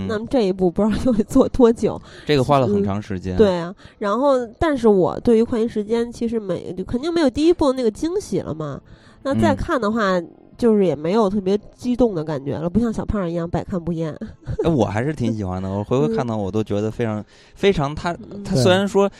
[0.07, 2.01] 那么这一步不知道又得做多久？
[2.25, 3.35] 这个花了很长时间。
[3.37, 8.79] 对啊，然后但是我对于快银时间其实没，肯定没有第一部那个惊喜了嘛。
[9.23, 10.21] 那再看的话。
[10.63, 14.17] 就是也没有特别激动的感觉了，不像小胖一样百看不厌。
[14.63, 15.69] 哎，我还是挺喜欢的。
[15.69, 17.21] 我回回看到我都觉得非常
[17.53, 17.93] 非常。
[17.93, 18.15] 他
[18.45, 19.11] 他虽然说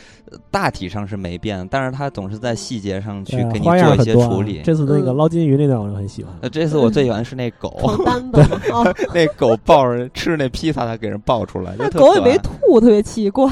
[0.50, 4.62] 大体上是没变，但是他总是在细节上去给你做一些处理。
[4.64, 6.32] 这次那个捞金鱼那段我就很喜欢。
[6.40, 7.78] 呃，这次我最喜欢是那狗，
[9.12, 11.74] 那狗抱着吃那披萨，他给人抱出来。
[11.78, 13.46] 那狗也没吐，特别奇怪，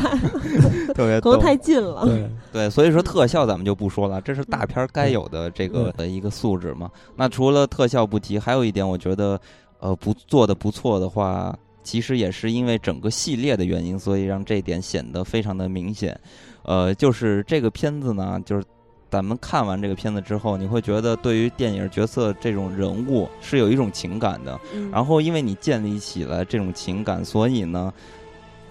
[0.96, 2.06] 特别可能太近了。
[2.06, 6.90] 对对，所以说特效咱们就不说了，这是大片该有的这个的一个素质嘛。
[7.16, 9.40] 那除了特效不提，还有一点，我觉得，
[9.78, 16.18] 呃，不做的不错的话，其实也是因为整个系列的原因，所以让这一点显得非常的明显。
[16.62, 18.64] 呃，就是这个片子呢，就是
[19.10, 24.58] 咱们看完这个片子之后，你会觉得对于电影角色这种人物是有一种情感的。
[24.90, 27.92] 然后，因为你建立起了这种情感，所以呢，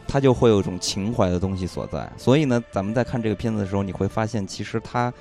[0.08, 2.12] 它就会有一种情怀的东西所在。
[2.18, 5.14] 所以呢，咱们在看这个片子的时候，你会发现，其实它。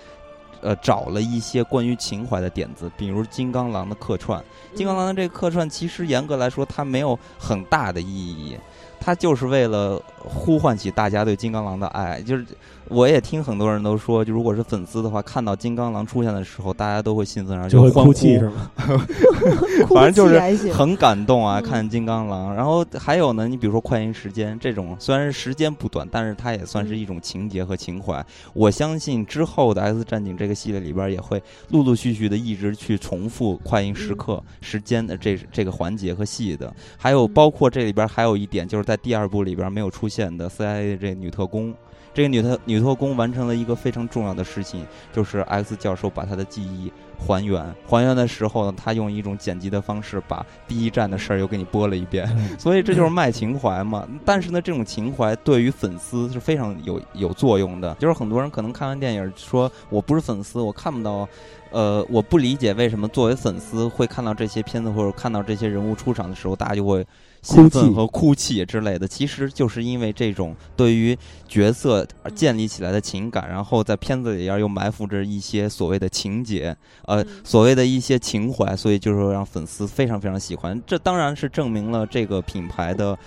[0.61, 4.43] 呃找了一些关于情怀的点子，比如金刚狼的客串。
[4.75, 8.57] 金刚狼的这个客串，其实严格来说，它没有很大的意义。
[9.03, 12.45] 它就是为了呼唤起大家对金刚狼的爱，就是
[12.91, 18.71] 我也听很多人都说，就如果是粉丝的话，看到金刚狼出现的时候，大家都会兴奋，然后就会欢呼哭泣是吗？
[19.89, 20.39] 反正就是
[20.73, 22.55] 很感动啊，看金刚狼。
[22.55, 28.25] 然后还有呢，你比如说《快银时间》这种，虽然时间不短，但是它也算是一种情节和情怀。
[28.53, 36.73] 我相信之后的《X 战警》这个系列里边也会陆陆续续的一直去重复快银时刻时间的这这个环节和戏的。
[36.97, 41.73] 还有包括这里边还有一点，就是在第二部里边没有出现的 CIA 这女特工。
[42.13, 47.63] 这个女特女特工完成了一个非常重要的事情，就是 X 教授把他的记忆还原。
[47.87, 52.27] 还原的时候呢，他用一种剪辑的方式把第一站的事儿又给你播了一遍。
[52.59, 54.09] 所以这就是卖情怀嘛。
[54.25, 57.95] 但是呢，这种情怀对于粉丝是非常有有作用的。
[57.97, 61.29] 就是很多人可能看完电影说我不是粉丝，我看不到，
[61.71, 67.07] 呃，我不理解为什么作为粉丝会看到这些片子或者看到这些人物出场的时候，大家就会。
[67.43, 71.17] 兴奋和哭泣之类的，其实就是因为这种对于
[71.49, 76.77] 角色建立起来的情感，然后在片子里边又埋伏着一些所谓的情节，
[77.07, 80.81] 呃，所谓的一些情怀，所以就是说让粉丝非常非常喜欢。
[80.87, 83.19] 这当然是证明了这个品牌的。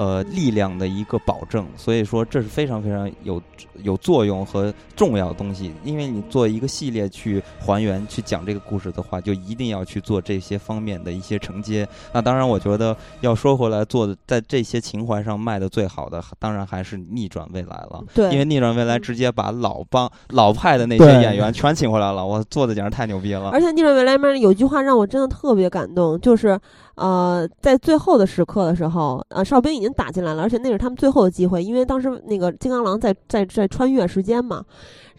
[0.00, 3.38] 呃，力量的一个保证，所以说这是非常非常有
[3.82, 5.74] 有作用和重要的东西。
[5.84, 11.86] 因为你做一个系列去还原、去讲这个故事的话，就一定要去做这些方面的一些承接。
[12.14, 18.02] 那当然，我觉得要说回来，做的在这些情怀上卖的最好的，当然还是逆转未来了。
[18.14, 23.50] 对，因为逆转未来直接把老帮老派的那些演员全请回来了，我做的简直太牛逼了。
[23.50, 26.58] 而且逆转未来里面有句话让我真的特别感动，就是。
[26.96, 34.64] 呃，在最后的时刻的时候，呃，哨兵已经打进来了，而且那是他们最后的机会，因为当时那个金刚狼在在在穿越时间嘛。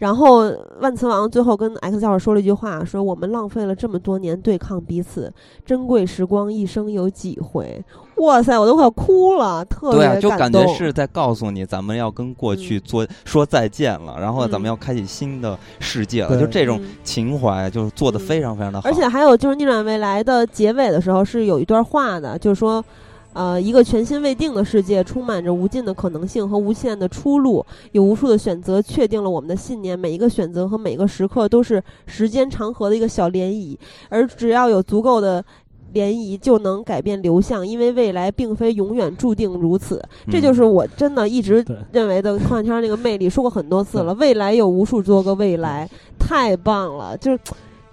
[0.02, 5.32] 然后万磁王最后跟 X 教授说了一句话，说我们浪费了这么多年对抗彼此，
[5.64, 7.80] 珍贵时光一生有几回？
[8.16, 10.20] 哇塞，我都快哭了，特别感动。
[10.20, 16.36] 对，就感觉是在告诉你，咱们要跟过去做说再见了，然后咱们要开启新的世界了。
[16.36, 18.88] 就这种情怀，就是做的非常非常的好。
[18.88, 22.84] 而且还有就是逆转未来的结尾的时候是有一段话的，就是说。
[23.32, 29.98] 呃，一个全新未定的世界，充满着无尽的可能性和无限的出路，有无数的选择确定了我们的信念。
[29.98, 33.76] 每一个选择和每个时刻都是时间长河的一个小涟漪，
[34.08, 35.42] 而只要有足够的
[35.94, 37.66] 涟漪，就能改变流向。
[37.66, 43.30] 因为未来并非永远注定如此，这就是我真的一直认为的科幻圈那个魅力。
[43.30, 45.88] 说过很多次了，未来有无数多个未来，
[46.18, 47.38] 太棒了，就是。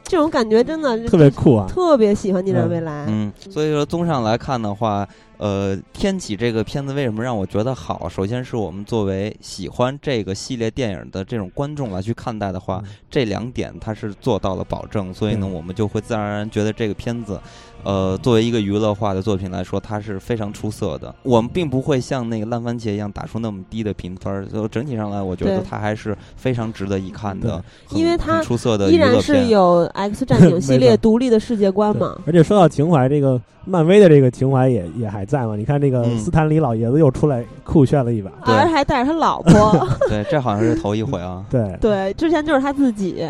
[0.02, 1.68] 这种感觉真的特别酷啊！
[1.70, 3.04] 特别喜欢《你的未来》。
[3.08, 5.08] 嗯，所以说综上来看的话，
[5.40, 8.10] 呃，《天启》这个片子为什么让我觉得好？
[8.10, 17.40] 首先是我们作为喜欢这个系列电影的这种观众来去看待的话，这两点它是做到了保证，所以呢，我们就会自然而然觉得这个片子。
[17.86, 21.16] 呃，作为一个娱乐化的作品来说，它是非常出色的。
[21.24, 27.64] 我们并不会像那个烂番茄一样打出那么低的评分，就整体上来，我觉得它还是非常值得一看的。
[27.92, 32.20] 因为它出色的依然是有 X 战警系列 独立的世界观嘛。
[32.28, 35.56] 而且说到情怀，这个漫威的这个情怀也也还在嘛？
[35.56, 39.88] 你看这个斯坦李老爷子又出来酷炫了一把，而且还带着他老婆。
[40.10, 41.46] 对，这好像是头一回啊。
[41.50, 43.24] 对对，之前就是他自己。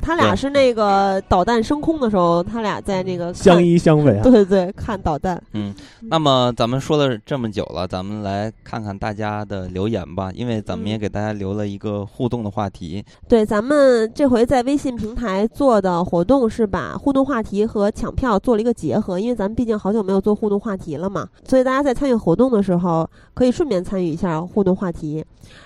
[0.00, 4.20] 他俩是那个导弹升空的时候，他俩在那个相依相偎。
[4.22, 5.42] 对对对，看导弹。
[5.52, 13.04] 嗯，那么咱们说了这么久了，咱们来看看大家的留言吧，因为咱们也给大家留了一个互动的话题。
[13.28, 25.24] 对，咱们这回在微信平台做的活动是把互动话题和抢票做了一个结合，因为咱们毕竟好久没有做互动话题了嘛，所以大家在参与活动的时候可以顺便参与一下互动话题。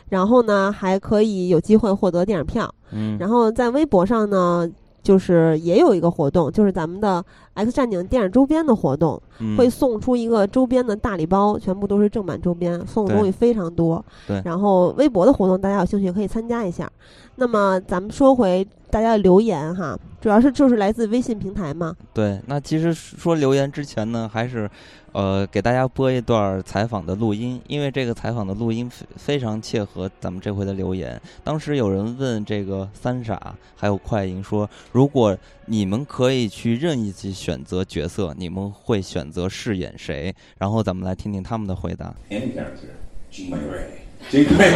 [0.09, 2.72] 然后呢，还可以有机会获得电影票。
[2.90, 4.68] 嗯，然后在微博上呢，
[5.02, 7.24] 就是也有一个活动，就是咱们的
[7.59, 9.20] X 战警电影周边的活动，
[9.56, 14.05] 会送出一个周边的大礼包，全部都是正版周边，送的东西非常多。
[14.26, 14.40] 对。
[14.44, 16.90] 然后微博的活动，大家有兴趣可以参加一下。
[17.36, 21.94] 那么咱们说回大家的留言哈，主要是就是来自微信平台嘛。
[22.12, 24.70] 对，那其实说留言之前呢，还是。
[25.12, 31.20] 呃，给大家播一段采访的录音，因为这个采访的录音非非常切合咱们这回的留言。
[31.43, 40.35] 当时有人问这个三傻还有快银说，如果你们可以去任意去选择角色，你们会选择饰演谁？
[40.59, 42.15] 然后咱们来听听他们的回答。
[42.29, 42.93] Any character,
[43.33, 44.03] Jean Grey.
[44.31, 44.75] Jean Grey.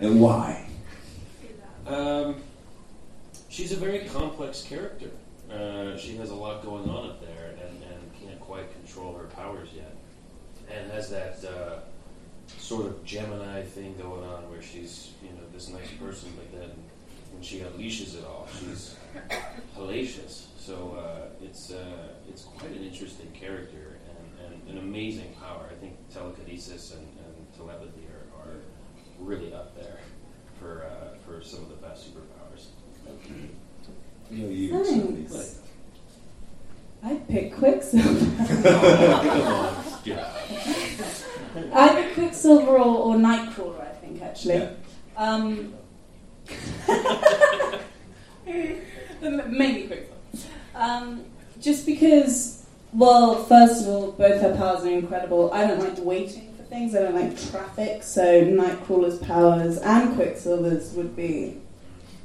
[0.00, 0.64] And why?
[1.86, 2.36] Um,
[3.50, 5.10] she's a very complex character.
[5.50, 9.26] Uh, she has a lot going on up there and, and can't quite control her
[9.36, 9.94] powers yet.
[10.72, 11.80] And has that uh,
[12.58, 16.70] sort of Gemini thing going on where she's you know this nice person, but then
[17.36, 18.96] when she unleashes it all, she's
[19.76, 20.46] hellacious.
[20.58, 25.68] So uh, it's uh, it's quite an interesting character and, and an amazing power.
[25.70, 28.56] I think telekinesis and, and telepathy are, are
[29.18, 29.98] really up there
[30.58, 32.68] for uh, for some of the best superpowers.
[33.04, 33.28] Thanks.
[37.02, 38.26] I'd pick Quicksilver.
[38.66, 40.16] oh, come
[41.66, 41.72] on.
[41.72, 44.54] Either Quicksilver or, or Nightcrawler, I think, actually.
[44.54, 44.70] Yeah.
[45.16, 45.74] Um,
[49.48, 50.12] maybe Quicksilver.
[50.74, 51.24] Um,
[51.60, 55.52] just because, well, first of all, both her powers are incredible.
[55.52, 60.92] I don't like waiting for things, I don't like traffic, so Nightcrawler's powers and Quicksilver's
[60.92, 61.56] would be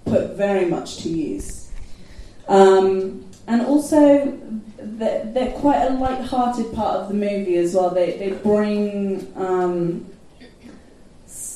[0.06, 1.70] put very much to use.
[2.48, 4.38] Um, and also,
[4.78, 7.90] they're, they're quite a light-hearted part of the movie as well.
[7.90, 10.06] They, they bring um,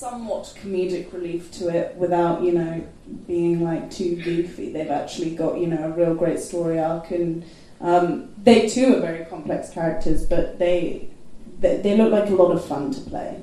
[0.05, 2.83] somewhat comedic relief to it without, you know,
[3.27, 4.73] being like too goofy.
[4.73, 7.45] They've actually got, you know, a real great story arc, and
[7.81, 11.09] um, they too are very complex characters, but they,
[11.61, 13.41] they they look like a lot of fun to play,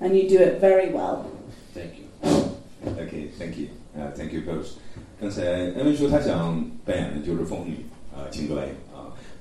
[0.00, 1.26] and you do it very well.
[1.74, 2.06] Thank you.
[2.86, 3.68] OK, thank you，
[3.98, 4.78] 啊、t h a n k you both。
[5.20, 5.42] 刚才
[5.74, 7.78] 艾文说他想扮演的就是凤凰女
[8.14, 8.87] 啊，秦格雷啊，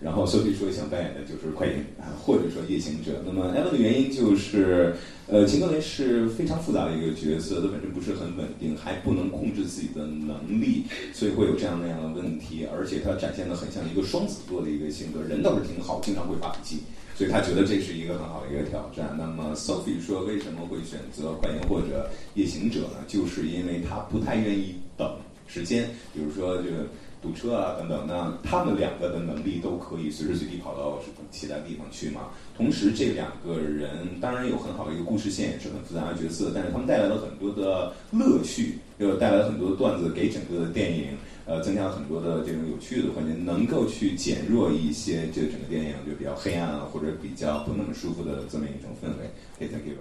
[0.01, 3.23] 然后 Sophie 说想扮演的就是快银啊，或者说夜行者。
[3.27, 4.95] 那么艾文的原因就是，
[5.27, 16.83] 呃，秦格雷是非常复杂的一个角色，他本身不是很稳定，还不能控制自己的能力，所以会有这样那样的问题，而且他展现的很像一个双子座的一个性格，人倒是挺好，经常会发脾气。
[17.17, 19.13] 所以他觉得这是一个很好的一个挑战。
[19.19, 23.05] 那么 Sophie 说，为什么会选择快银或者夜行者呢？
[23.09, 25.17] 就是因为他不太愿意等
[25.49, 26.87] 时间，比如说这个
[27.21, 28.07] 堵车啊等等。
[28.07, 30.99] 那他们两个的能力都可以随时随地跑到
[31.31, 32.31] 其他地方去嘛。
[32.57, 41.17] 同时，这两个人当然有很好的一个故事线，也是很复杂的角色，但是他们带来了很多的乐趣，又带来了很多的段子给整个的电影。
[41.49, 49.31] 呃，增加了很多的这种有趣的环节，能够去减弱一些这整个电影就比较黑暗啊，或者比较不那么舒服的这么一种氛围。
[49.59, 49.95] ，thank you。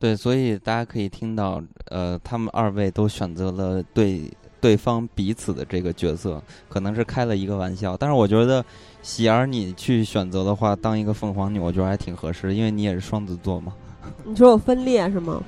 [0.00, 4.22] 对，所以大家可以听到，呃，他们二位都选择了对
[4.60, 7.96] 对方彼此的这个角色，可能是开了一个玩笑。
[7.96, 8.64] 但是我觉得，
[9.02, 13.72] 喜儿你去选择的话，当一个凤凰女，我觉得还挺合适，因为你也是双子座嘛。
[14.24, 15.42] 你说我分裂是吗？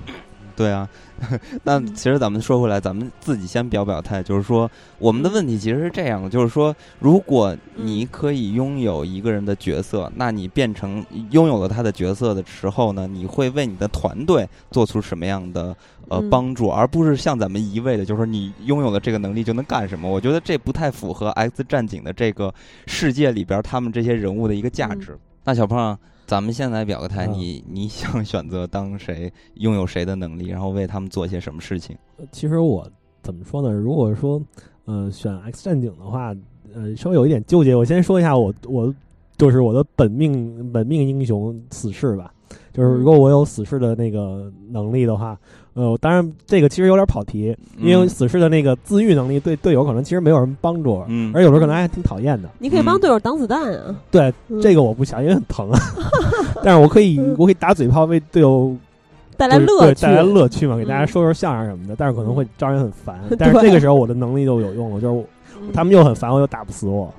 [0.60, 0.86] 对啊，
[1.64, 15.74] 那其实咱们说回来，咱们自己先表表态，就是说我们的问题其实是这样的，就是说，如果你可以拥有一个人的角色，那你变成拥有了他的角色的时候呢，你会为你的团队做出什么样的
[16.08, 20.06] 呃帮助，而不是像咱们一味的，就是说你拥有了这个能力就能干什么？
[20.06, 22.52] 我觉得这不太符合《X 战警》的这个
[22.86, 25.16] 世界里边他们这些人物的一个价值。
[25.42, 25.98] 那小胖。
[26.30, 31.98] 咱们现在表个态，你你想选择当谁，拥有谁的能力，然后为他们做些什么事情？
[32.30, 32.88] 其实我
[33.20, 33.72] 怎么说呢？
[33.72, 34.40] 如果说
[34.84, 36.32] 呃选 X 战警的话，
[36.72, 37.74] 呃稍微有一点纠结。
[37.74, 38.94] 我先说一下我我
[39.36, 42.32] 就是我的本命本命英雄死侍吧。
[42.72, 45.36] 就是如果我有死侍的那个能力的话，
[45.80, 52.48] 呃，当然这个其实有点跑题，因为死侍的那个自愈能力对队友可能其实没有什么帮助，嗯，而有时候可能还挺讨厌的。
[52.58, 53.96] 你可以帮队友挡子弹啊。
[54.10, 54.30] 对，
[54.60, 55.80] 这个我不想，因为很疼啊。
[56.62, 58.76] 但是我可以，我可以打嘴炮为队友
[59.38, 61.94] 带来乐趣，带来乐趣嘛，给大家说说相声什么的。
[61.96, 63.18] 但是可能会招人很烦。
[63.38, 65.24] 但是这个时候我的能力就有用了，就是
[65.72, 67.12] 他们又很烦我，又打不死我。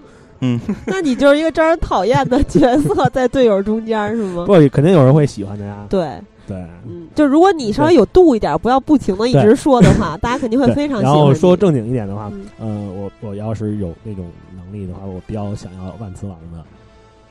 [0.44, 4.44] 嗯，那你就是一个招人讨厌的角色，在队友中间是吗？
[4.48, 5.86] 不，肯定有人会喜欢的呀。
[5.88, 6.08] 对
[6.52, 11.14] 对，嗯，就如果你稍微有度一点，不要不停的一直说的话， 大家肯定会非常喜欢。
[11.14, 16.64] 然后说正经一点的话，呃，我我要是有那种能力的话，我比较想要万磁王的，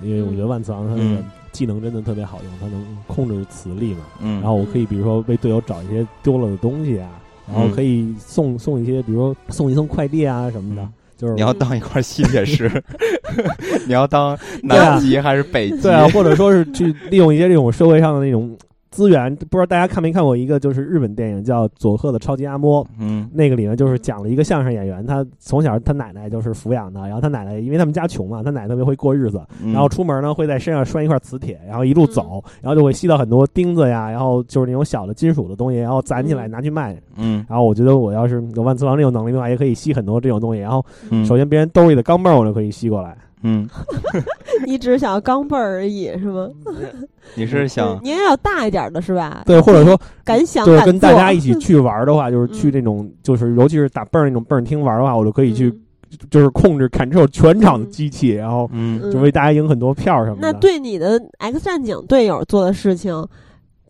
[0.00, 1.22] 因为我觉得万磁王他那个
[1.52, 4.00] 技能真的特别好用，他能控制磁力嘛。
[4.22, 7.10] 嗯，然后我可以比如说为队友找一些丢了的东西啊，
[7.52, 10.88] 然后可以送送一些，比如说送一送快递啊什么的。
[11.16, 12.82] 就是你要当一块吸铁石，
[13.86, 15.82] 你要当南极还是北极？
[15.82, 18.56] 对啊，或者说是去利用一些这种社会上的那种
[18.90, 19.34] 资源。
[19.34, 22.84] 不知道大家看没看过一个就是日本电影叫《佐贺的超级阿嬷》？
[22.98, 37.00] 嗯，那个里面就是讲了一个相声演员，他从小他奶奶就是抚养的，然后他奶奶因为他们家穷嘛，他奶奶特别会过日子，然后出门呢会在身上拴一块磁铁，然后一路走，然后就会吸到很多钉子呀，然后就是那种小的金属的东西，然后攒起来拿去卖。
[37.16, 40.60] 嗯，然后我觉得我要是有万磁王这种能力的话，也可以吸很多这种东西。
[40.60, 40.84] 然后
[41.24, 43.16] 首先别人兜里的钢镚我就可以吸过来。
[43.42, 43.68] 嗯，
[44.66, 46.48] 你只是想要钢镚而已是吗？
[47.34, 49.42] 你是想你也要大一点的是吧？
[49.46, 55.72] 对，或者说敢想就是跟大家一起去玩的话， 就是去那种就是尤其是打蹦那种蹦厅玩的话，我就可以去
[56.30, 60.52] 就是控制 control 全场的机器，然后嗯，就为大家赢很多票什么的。
[60.52, 63.26] 那对你的 X 战警队友做的事情，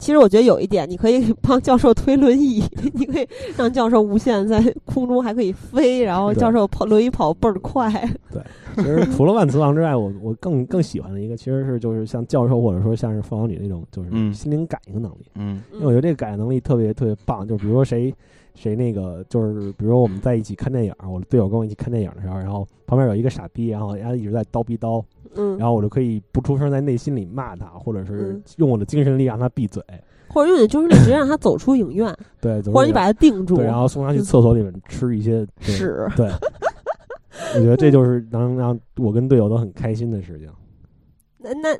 [0.01, 2.64] 其实我觉得有一点，你可以 帮教授推轮椅，
[2.94, 7.89] 你可以让教授无限在空中还可以飞，然后教授跑轮椅跑倍儿快。
[8.32, 8.43] 对，
[8.77, 15.27] 其实除了万磁王之外，我我更更喜欢的一个，其实是就是像教授或者说像是凤凰女那种，就是心灵感应能力。
[15.35, 17.47] 嗯，因为我觉得这个感应能力特别特别棒。
[17.47, 18.12] 就比如说谁
[18.55, 25.05] 谁那个，就是比如说我们在一起看电影，我的队友跟我一起看电影的时候，然后旁边有一个傻逼，然后人家一直在叨逼叨。
[25.35, 29.82] 嗯，然后我就可以不出声，在内心里骂他，或者是用我的精神力让他闭嘴，
[30.28, 36.27] 或者用你的精神力直接让他走出影院，对，或者你把他定住，对，然后送他去厕所里面吃一些屎，对，
[37.57, 40.48] 我觉得这就是能让我跟队友都很开心的事情。
[41.43, 41.74] 那那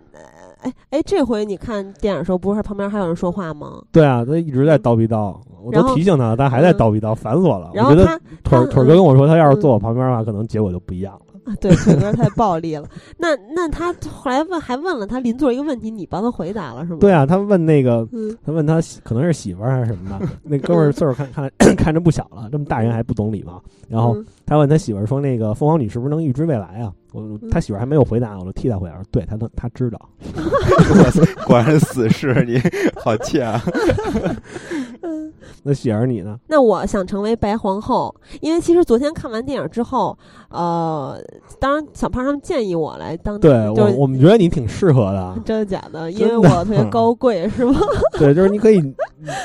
[0.63, 3.83] 哎哎，这回你看电影的时候，不是旁边还有人说话吗？
[3.93, 7.71] 对啊，他一直在叨逼叨，我都提醒他，他还在叨逼叨，烦死我了。
[7.75, 11.30] 然后他腿腿哥跟我说，他要是坐我旁边的话，可能结果就不一样了。
[11.51, 12.87] 啊， 对，腿哥太暴力了。
[13.19, 16.99] 那那他后来问，还问了他邻座一个问题，你帮他回答了是吗？
[17.01, 20.27] 对啊，他问那个，嗯、他问他可能是媳妇儿还是什么的。
[20.43, 23.63] 那哥们儿岁数看看 看着不小了，这么大人还不懂礼貌。
[23.89, 24.17] 然后
[24.47, 29.99] 他问他媳妇儿说：“那个凤凰女是不是能预知未来啊？”我他媳妇儿还没有回答，我就替他回答说：“对他能，他知道。
[31.47, 32.61] ”，果然死士，你
[32.97, 33.61] 好气啊！
[35.63, 36.39] 那喜儿你呢？
[36.47, 40.17] 那我想成为白皇后，因为其实昨天看完电影之后，
[40.49, 41.21] 呃，
[41.59, 46.11] 当然小胖他们建议我来当，对我我们觉得你挺适合的，真的假的？
[46.11, 47.79] 因为我特别高贵，是吗？
[48.19, 48.81] 对，就是你可以，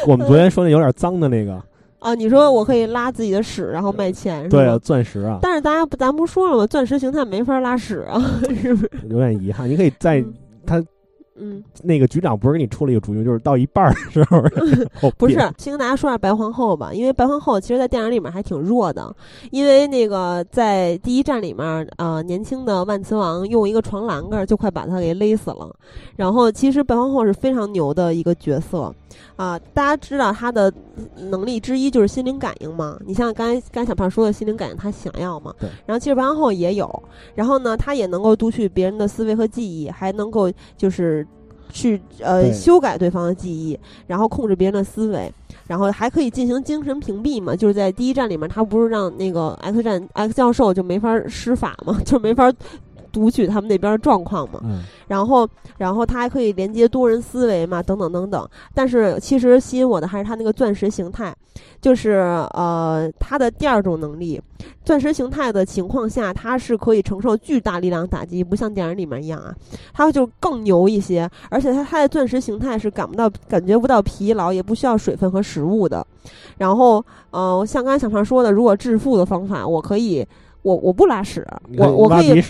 [0.08, 1.62] 我们昨天说那有点脏的那个
[2.06, 5.40] 啊，你说我可以拉自己的屎，然后卖钱，对啊，钻石啊。
[5.42, 6.68] 但是大家不，咱不说了吗？
[6.68, 8.22] 钻石形态没法拉屎啊，
[8.62, 8.92] 是不是？
[9.10, 10.24] 有点遗憾，你可以在
[10.66, 10.84] 他。
[11.38, 14.42] 嗯，那个局长不是给你出了一个主意，就是到一半的时候，
[15.18, 19.14] 不是先跟大家说下白皇后吧，因为白皇后其实，在电影里面还挺弱的，
[19.52, 25.70] 因为那个在第一站里面，呃，年轻的万磁王用一个床栏杆就快把他给勒死了。
[26.16, 28.96] 然后，其实白皇后是非常牛的一个角色
[29.36, 30.72] 啊，大家知道他的
[31.30, 32.98] 能力之一就是心灵感应嘛。
[33.06, 35.54] 你像刚才刚才小胖说的心灵感应，他想要嘛？
[35.60, 35.70] 对。
[35.86, 41.26] 然后，其实白皇后也有，然后呢，他也能够读取别人的思维和记忆，还能够就是。
[41.72, 43.78] 去呃修改对方的记忆，
[44.08, 45.30] 然后控制别人的思维，
[45.68, 47.54] 然后还可以进行精神屏蔽嘛？
[47.54, 52.50] 就是在第一站里面，他不是让那个 X 战 X 教授就没法施法嘛， 就没法
[53.16, 54.60] 读取他们那边的状况嘛。
[54.66, 54.84] 嗯。
[55.08, 55.48] 然后，
[55.78, 58.48] 然后它还可以连接多人思维嘛，等等等等。
[58.74, 61.34] 但是其实吸引我的还是它那个钻石形态，
[61.80, 62.12] 就是
[62.54, 64.42] 呃它的第二种能力，
[64.84, 69.56] 钻石形态的情况下，它是可以承受巨大力量打击，不像电影里面一样啊，
[69.94, 71.30] 它就更牛一些。
[71.50, 76.06] 而且它它的钻石形态是感不到、感觉不到疲劳，也不需要水分和食物的。
[76.58, 80.28] 然后，呃，像刚才小胖说的，如果致富的方法，我可以。
[80.66, 81.46] 我我不拉屎，
[81.78, 82.42] 我我可以，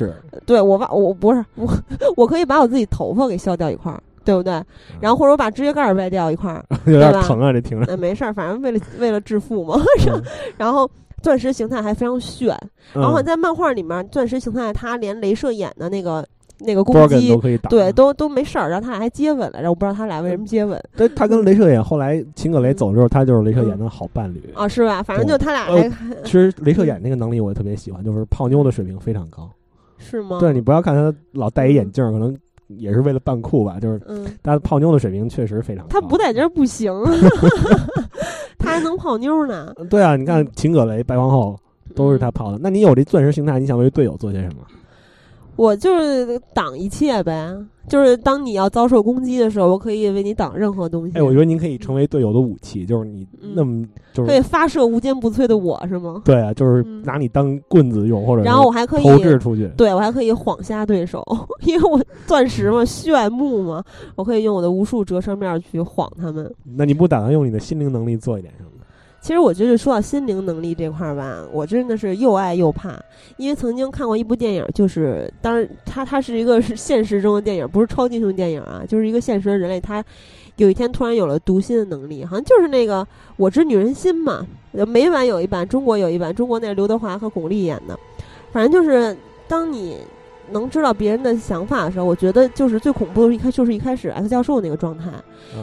[0.45, 1.67] 对我挖我不是我
[2.15, 4.53] 我可以把我自己头发给削掉一块儿，对不对？
[5.01, 7.85] 然后或者我把指甲盖掰掉一块儿， 有点疼啊，这听着。
[7.89, 9.75] 那没事儿，反正为了为了致富嘛。
[10.57, 10.89] 然后
[11.21, 12.57] 钻石形态还非常炫，
[12.93, 16.25] 然后在漫画里面，钻石形态它连镭射眼的那个。
[16.59, 18.69] 那个攻击都可以打，对，都都没事儿。
[18.69, 20.81] 然后他俩还接吻了，然后我不知道他俩为什么接吻。
[20.95, 25.03] 对，他跟镭射眼后来秦可雷走之后，他就是镭射眼的好伴侣啊，是吧？
[25.03, 25.89] 反正就他俩还。
[26.23, 29.49] 其实镭射眼那个能力我也特别喜欢，就是泡妞的水平非常高。
[29.97, 30.39] 是吗？
[30.39, 32.35] 对你不要看他老戴一眼镜，可能
[32.67, 33.79] 也是为了扮酷吧。
[33.79, 35.89] 就是，嗯，他泡妞的水平确实非常高。
[35.89, 36.93] 他不戴镜不行，
[38.59, 39.73] 他还能泡妞呢。
[39.89, 41.57] 对啊，你看秦可雷、白皇后
[41.95, 42.59] 都是他泡的。
[42.61, 44.63] 那你有这钻石形态，你想为队友做些什么？
[45.55, 47.55] 我就是挡一切呗，
[47.87, 51.17] 就是当你要遭受攻击的时候，我可以为你挡任何东西。
[51.17, 56.21] 哎，我觉得您可以成为队友的武器，就是你那么就是可以发射无坚不摧的我是吗？
[56.25, 61.23] 对啊，就是拿你当棍子用，或者然后我还可以投掷出去，对我还可以晃瞎对手，
[61.65, 63.83] 因为我钻石嘛， 炫目嘛，
[64.15, 66.53] 我可以用我的无数折射面去晃他们。
[66.75, 68.69] 那你不打算用你的心灵能力做一点什么？
[69.25, 72.95] 其实我觉得说到心灵能力这块儿吧，我真的是又爱又怕，
[73.37, 80.05] 因为曾经看过一部电影，就是当然它它是一个是现实中的电影，不是超级英雄电影啊，就是一个现实的人类，他
[80.57, 83.01] 有一天突然有了读心的能力，好像就是那个
[83.35, 87.97] 《我知女人心》嘛，美版有一版，中国有一版，中国那是刘德华和巩俐演的，
[88.51, 89.97] 反正就是当你。
[90.51, 95.11] 能知道别人的想法的时候，我觉得就是最恐怖的，一开就是一开始 X 教授那个状态，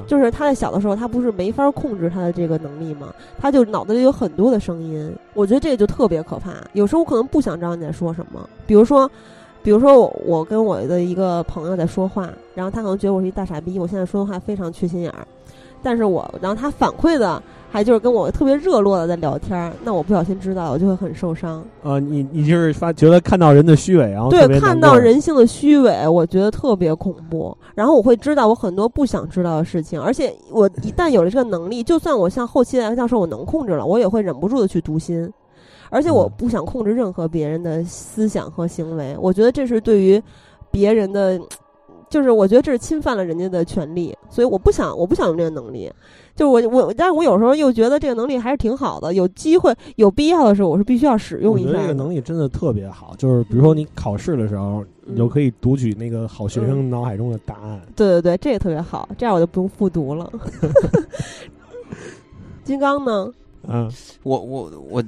[0.06, 3.12] 就是他在小的时候，他不是没法控制他的这个能力吗？
[3.38, 6.52] 他就脑子里有很多的声音，我觉得这个就特别可怕。
[6.72, 9.10] 有时候我可能不想知道你在说什么，比如说，
[9.62, 15.26] 比如说我我跟我的一个朋友在说话，然后他可能觉得我是一大傻逼，我现在说的话非常缺心眼儿，
[15.82, 21.64] 但是我然后他反馈的还就是跟我特别热络的在聊天，那我不小心知道，我就会很受伤。
[21.82, 27.56] 呃，你你就是发觉得看到人的虚伪，然后对看到人性的虚伪，我觉得特别恐怖。
[27.74, 35.30] 然后我会知道我很多不想知道的事情，而且我一旦有了这个能力，就算我像后期来教授我能控制了，我也会忍不住的去读心。
[35.88, 40.22] 而且我不想控制任何别人的思想和行为，我觉得这是对于
[40.70, 41.40] 别人的。
[42.12, 45.90] 就是我觉得这是侵犯了人家的权利，所以我不想，我不想用这个能力。
[46.36, 51.70] 就是我我，但是我有时候又觉得这个能力还是挺好的，有机会有必要的时候，我是必须要使用一下。
[51.70, 57.80] 我觉得这个能力真的特别好，就是比如说你考试的时候，你就可以读取那个好学生脑海中的答案。
[57.96, 60.30] 对对对，这个特别好，这样我就不用复读了。
[62.62, 63.32] 金刚呢？
[63.66, 63.90] 嗯，
[64.22, 65.02] 我我我。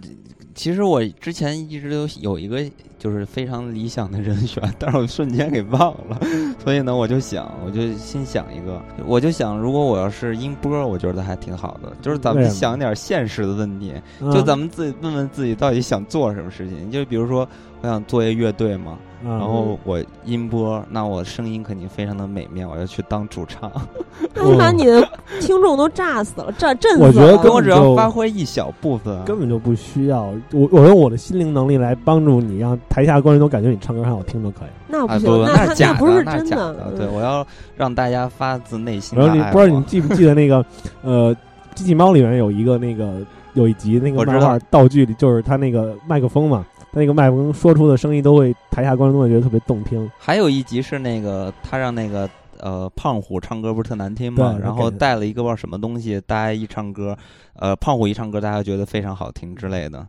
[0.57, 2.65] 其实我之前一直都有一个
[3.05, 6.19] 就是非常理想的人选， 但是我瞬间给忘了，
[6.65, 17.47] 所以呢，我就想，我就心想一个，我就想，如果我要是音波，我觉得还挺好的，就是咱们想点现实的问题，就咱们自己问问自己到底想做什么事情，就比如说，
[17.83, 18.99] 我想做一个乐队嘛。
[19.25, 23.71] 然后我音波，那我声音肯定非常的美妙，我要去当主唱。
[24.35, 25.09] 那你把你的
[25.41, 27.07] 听众都炸死了，炸震死了。
[27.07, 34.69] 我觉得跟我只要发挥一小部分，根本就不需要我，我用我的心灵能力来帮助你，让台下观众都感觉你唱歌很好听就可以。
[34.89, 36.93] 那不行，那那不是真的。
[36.97, 37.47] 对，我要
[37.77, 39.19] 让大家发自内心。
[39.19, 40.65] 然后你不知道你记不记得那个
[41.03, 41.35] 呃，
[41.75, 43.21] 机器猫里面有一个那个
[43.55, 46.65] 有一集那个漫画道具里，就是他那个麦克风嘛。
[46.95, 50.11] 那个麦克风说出的声音都会，台下观众都会觉得特别动听。
[50.17, 52.29] 还有一集是那个他让那个
[52.61, 54.57] 呃胖虎唱歌不是特难听吗？
[54.63, 57.17] 然后带了一个不知道什么东西，大家一唱歌，
[57.57, 60.07] 呃胖虎一唱歌，大家觉得非常好听之类的。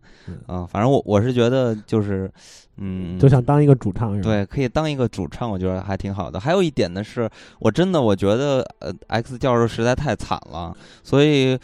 [0.48, 2.32] 嗯，反正我我是觉得就是，
[2.78, 4.30] 嗯，就想当一个主唱是吧？
[4.30, 6.40] 对，可以当一个主唱，我觉得还挺好的。
[6.40, 7.28] 还有一点呢，是
[7.60, 11.57] 我真的我觉得呃 X 教授实在太惨了，所以。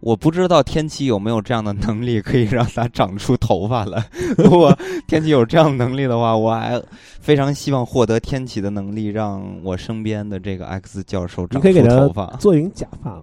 [0.00, 4.04] 我不知道天启有没有这样的能力，可以让他长出头发来。
[4.36, 6.80] 如果天启有这样能力的话，我还
[7.20, 13.22] 非常希望获得天启的能力，让我身边的这个 X 教授长出头发，做一顶假发。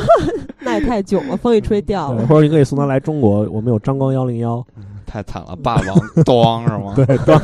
[0.60, 2.26] 那也太囧了，风一吹掉了。
[2.26, 4.64] 或者你可以送他来中国，我们有张光幺零幺。
[5.10, 5.84] 太惨了，霸王
[6.24, 6.94] 咣是吗？
[6.94, 7.40] 对，咣，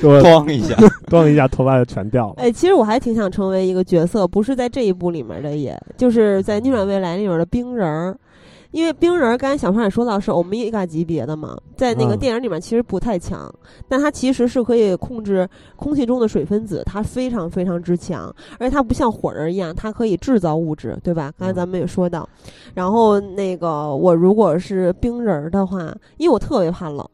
[0.46, 0.74] 咣一下，
[1.10, 2.34] 咣一下，头发就全掉了。
[2.38, 8.16] 哎，其实我还挺想成为一个角色，不是在这一部里面的，也就是在《逆转未来》里面的冰人儿。
[8.72, 13.52] 因为冰人刚才小胖也说到是欧米伽级别的嘛，在那个电影里面其实不太强，
[13.86, 21.32] 但它其实是可以控制空气中的水分子，它非常非常之强，而且它不像火人一样，它可以制造物质，对吧？
[21.38, 22.28] 刚才咱们也说到，
[22.74, 27.06] 然后那个我如果是冰人的话，因为我特别怕冷，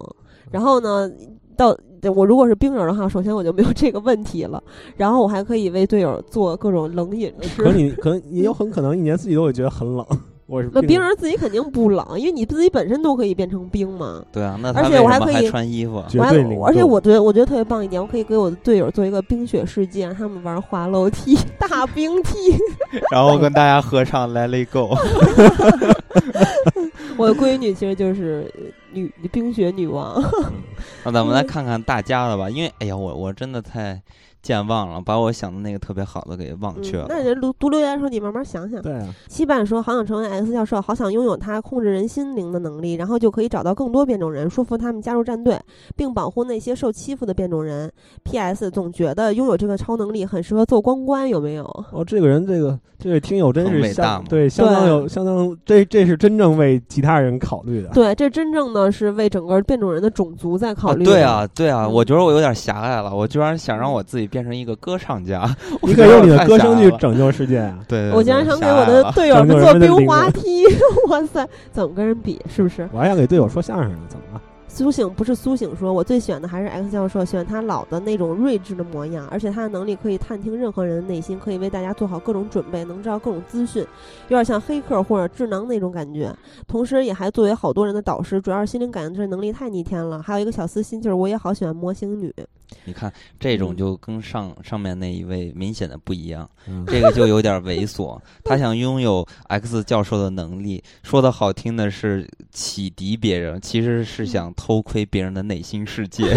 [0.51, 1.11] 然后呢，
[1.57, 1.77] 到
[2.15, 4.63] 我如果是冰人的话，首先我就没有这个问题了，
[4.97, 7.65] 然后我还可以为队友做各种冷饮吃。
[7.65, 10.07] 可你可能也有很可能一年四季都会觉得很冷。
[10.73, 14.25] 那冰人自己肯定不冷，因为你自己本身都可以变成冰嘛。
[14.33, 16.35] 对啊，那而且我还可以穿衣服，我还
[16.65, 22.57] 而且我觉得我觉得特别棒一点，我可以给我的队友做一个冰雪世界，让他们玩滑楼梯、 大冰梯，
[23.13, 24.95] 然后跟大家合唱《Let It Go》。
[27.19, 28.51] 我的闺女其实就是
[28.93, 30.23] 女冰雪女王。
[31.05, 34.01] 那咱们来看看大家的吧，因为哎呀，我我真的太。
[34.49, 37.05] 健忘了，把我想的那个特别好的给忘却了。
[37.11, 38.81] 那人读读留言的时候，你慢慢想想。
[38.81, 39.15] 对啊。
[39.29, 45.61] 七半说：“好想成为 X 教授，好想拥有他控制人心灵的能力，然后就可以找到更多变种人，说服他们加入战队，
[45.95, 47.93] 并保护那些受欺负的变种人。
[48.25, 48.71] ”P.S.
[48.71, 51.65] 总觉得拥有这个超能力很适合做公关，有没有？
[51.93, 57.91] 哦，这个人，这个这位听友真是相对相当有相当，这这是真正为其他人考虑的。
[57.91, 61.05] 对，这真正的是为整个变种人的种族在考虑。
[61.05, 65.49] 对啊，对啊，我觉得我有点狭隘了，我居然想让我自己变成一个歌唱家，
[65.83, 67.79] 你可以用你的歌声去拯救世界啊！
[67.89, 70.65] 对，我竟然想给我的队友们做冰滑梯，
[71.09, 72.41] 哇塞，怎么跟人比？
[72.49, 72.89] 是不是？
[72.93, 74.43] 我还想给队友说相声呢，怎么了？
[74.71, 83.83] 苏醒不是苏醒说，我最喜欢的还是 X 教授，喜欢他老的那种睿智的模样，而且他的能力可以探听任何人的内心，可以为大家做好各种准备，能知道各种资讯，
[84.29, 86.33] 有点像黑客或者智囊那种感觉。
[86.69, 90.23] 同时，也还作为好多人的导师，主要是心灵感应这能力太逆天了。
[90.23, 92.33] 还有一个小私心，就是我也好喜欢模型女。
[92.85, 96.49] 你看，这种就跟上上面那一位明显的不一样，
[96.87, 98.19] 这个就有点猥琐。
[98.45, 106.25] 他想拥有 X 教授的能力，说的好听的是启迪别人，其实是想偷窥别人的内心世界。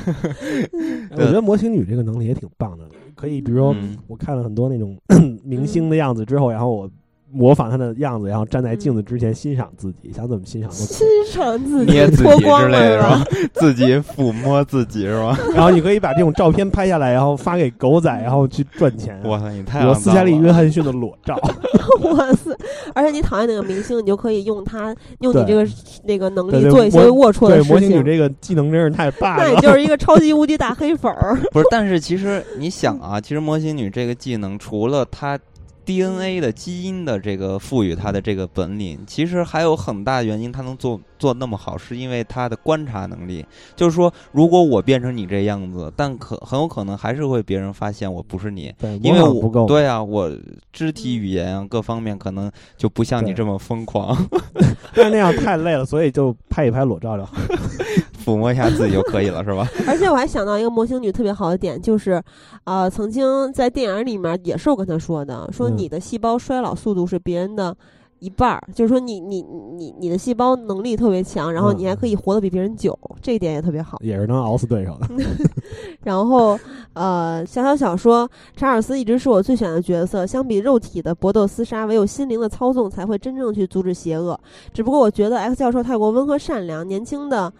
[1.12, 3.74] 我觉得模型女这个能力也挺棒的，可以，比如说
[4.06, 4.96] 我看了很多那种
[5.44, 6.90] 明星的样子之后，然后我
[7.32, 11.06] 模仿他的样子，然后站在镜子之前欣赏自己，想怎么欣赏都欣。
[11.30, 13.24] 赏自己捏自己脱光之类的是吧吧？？
[13.54, 15.38] 自己抚摸自己是吧？
[15.54, 19.20] 然后你可以把这种照片拍下来，然后发给狗仔，然后去赚钱。
[19.24, 21.36] 哇塞，你太我斯嘉丽·约翰逊的裸照，
[22.02, 22.50] 哇塞！
[22.94, 25.66] 而且你讨厌哪个明星，你就可以用他用你这个
[26.04, 28.02] 那个能力做一些龌龊的事情对模型女。
[28.02, 29.60] 这个技能真是太棒那你了。
[29.60, 31.38] 就是一个超级无敌大黑粉儿。
[31.52, 35.38] 不是，但是其实你想啊，其实模型女这个技能，除了她
[35.90, 43.44] DNA 的基因的这个赋予他的这个本领，其实还有很大原因，他能做做那么好，是因为他的观察能力。
[43.74, 49.66] 就是说，如果我变成你这样子，但可很有可能还是会别人发现我不是你，对，因为我不够。
[49.66, 50.30] 对啊，我
[50.72, 54.16] 肢体语言啊各方面可能就不像你这么疯狂，
[54.94, 57.32] 但是那样太累了，所以就拍一拍裸照就好。
[58.30, 59.68] 抚摸一下自己就可以了，是吧？
[59.86, 62.22] 而且我还想到一个模型女特别好的点，就是，
[62.64, 67.76] 呃，曾经在电影里面也是我跟她说的，说嗯你的细胞衰老速度是别人的
[68.20, 73.98] 一半儿，就是说你你你你的细胞能力特别强，然后你还可以活得比别人久，这一点也特别好。
[74.02, 75.08] 也是能熬死对手的。
[76.04, 76.58] 然后，
[76.92, 80.26] 呃，小小小说，查尔斯一直是我最喜欢的角色。
[80.26, 84.38] 相比肉体的搏斗厮杀，唯有心灵的操纵才会真正去阻止邪恶。
[84.74, 87.50] 只不过我觉得 X 教授太过温和善良，年轻的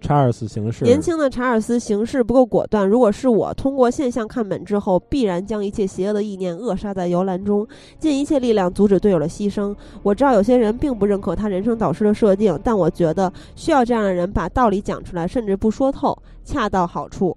[0.00, 2.86] 查尔斯形式，年轻的查尔斯形式不够果断。
[2.86, 7.66] 如果是我，通过现象看本质后，必然将一切邪恶的意念扼杀在摇篮中，
[7.98, 9.74] 尽一切力量阻止队友的牺牲。
[10.02, 17.36] 我知道有些人并不认可他人生导师的设定，但我觉得需要这样的人把道理讲出来，甚至不说透，恰到好处。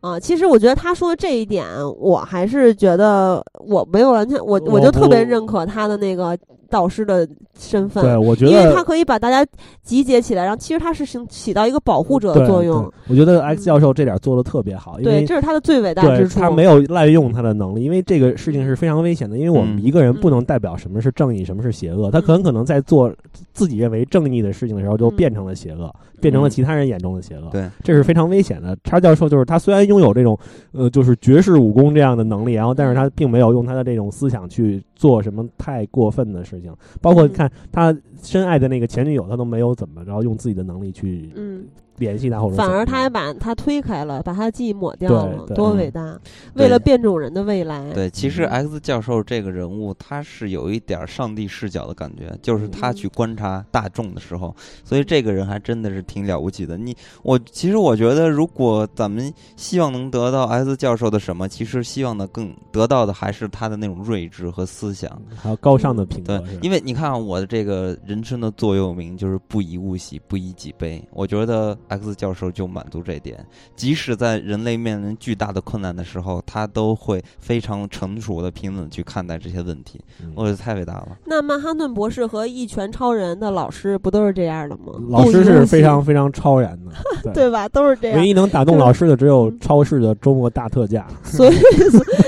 [0.00, 1.66] 啊，其实我觉得他说的这一点，
[1.98, 6.38] 我还是觉得我没有完全，我我我就特别认可他的那个
[6.70, 8.04] 导师的身份。
[8.04, 9.44] 对，我觉得因为他可以把大家
[9.82, 12.92] 集结起来，然后其实他是起起到一个保护者的作用对。
[13.08, 16.38] 我觉得 X 教授这点做的特别好，因对，这是他的最伟大对之处。
[16.38, 19.36] 他没有滥用他的能力，因为这个事情是非常危险的。
[19.36, 22.08] 因为我们嗯一个人不能代表什么是正义，什么是邪恶。
[22.08, 23.12] 他很可能在做
[23.52, 27.48] 自己认为正义的事情的时候，就嗯变成了邪恶，变成了其他人眼中的邪恶。
[27.50, 28.76] 对，这是非常危险的。
[28.84, 30.38] 叉教授就是他虽然拥有这种
[30.70, 37.32] 呃就是绝世武功这样的能力，然后但是他并没有用他的这种思想去做什么太过分的事情，包括嗯。
[37.32, 41.64] 看他深爱的那个前女友，他都没有怎么着用自己的能力去嗯，
[41.98, 46.18] 联系他，或者反而他还把他推开了，把他的记忆抹掉了，多伟大！
[46.54, 47.92] 对为了变种人的未来。
[47.92, 54.54] 对，其实嗯 X 教授这个人物，他是有一点上帝视角的感觉，就是他嗯去观察大众的时候，
[54.84, 56.76] 所以这个人还真的是挺了不起的。
[56.76, 65.20] 你我其实我觉得，如果咱们希望能得到 X 教授的什么，其实希望的更得到的还是他的那种睿智和思想。
[65.36, 66.60] 还有高尚的品格对是，吧。
[66.62, 71.02] 因为你看啊我的这个人生的座右铭就是不以物喜，不以己悲。
[71.12, 73.44] 我觉得 X 教授就满足这一点，
[73.74, 80.00] 即使在人类面临巨大的困难的时候，他都会非常成熟的、平稳地去看待这些问题。
[80.22, 81.16] 嗯我觉得太伟大了。
[81.24, 84.92] 那曼哈顿博士和一拳超人的老师不都是这样的吗？
[85.08, 86.92] 老师是非常非常超然的，
[87.32, 87.48] 对。
[87.48, 87.68] 对吧？
[87.68, 88.28] 都是这样唯。
[88.28, 91.06] 一能打动老师的只有超市的周末大特价。
[91.24, 91.56] 所以，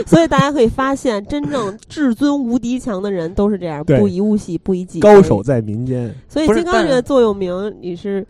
[0.06, 5.42] 所以大家可以发现，真正至尊无敌强的人都是这样，不以物喜，不以己悲高手。
[5.42, 8.26] 在民间，所以金刚这个座右铭，你是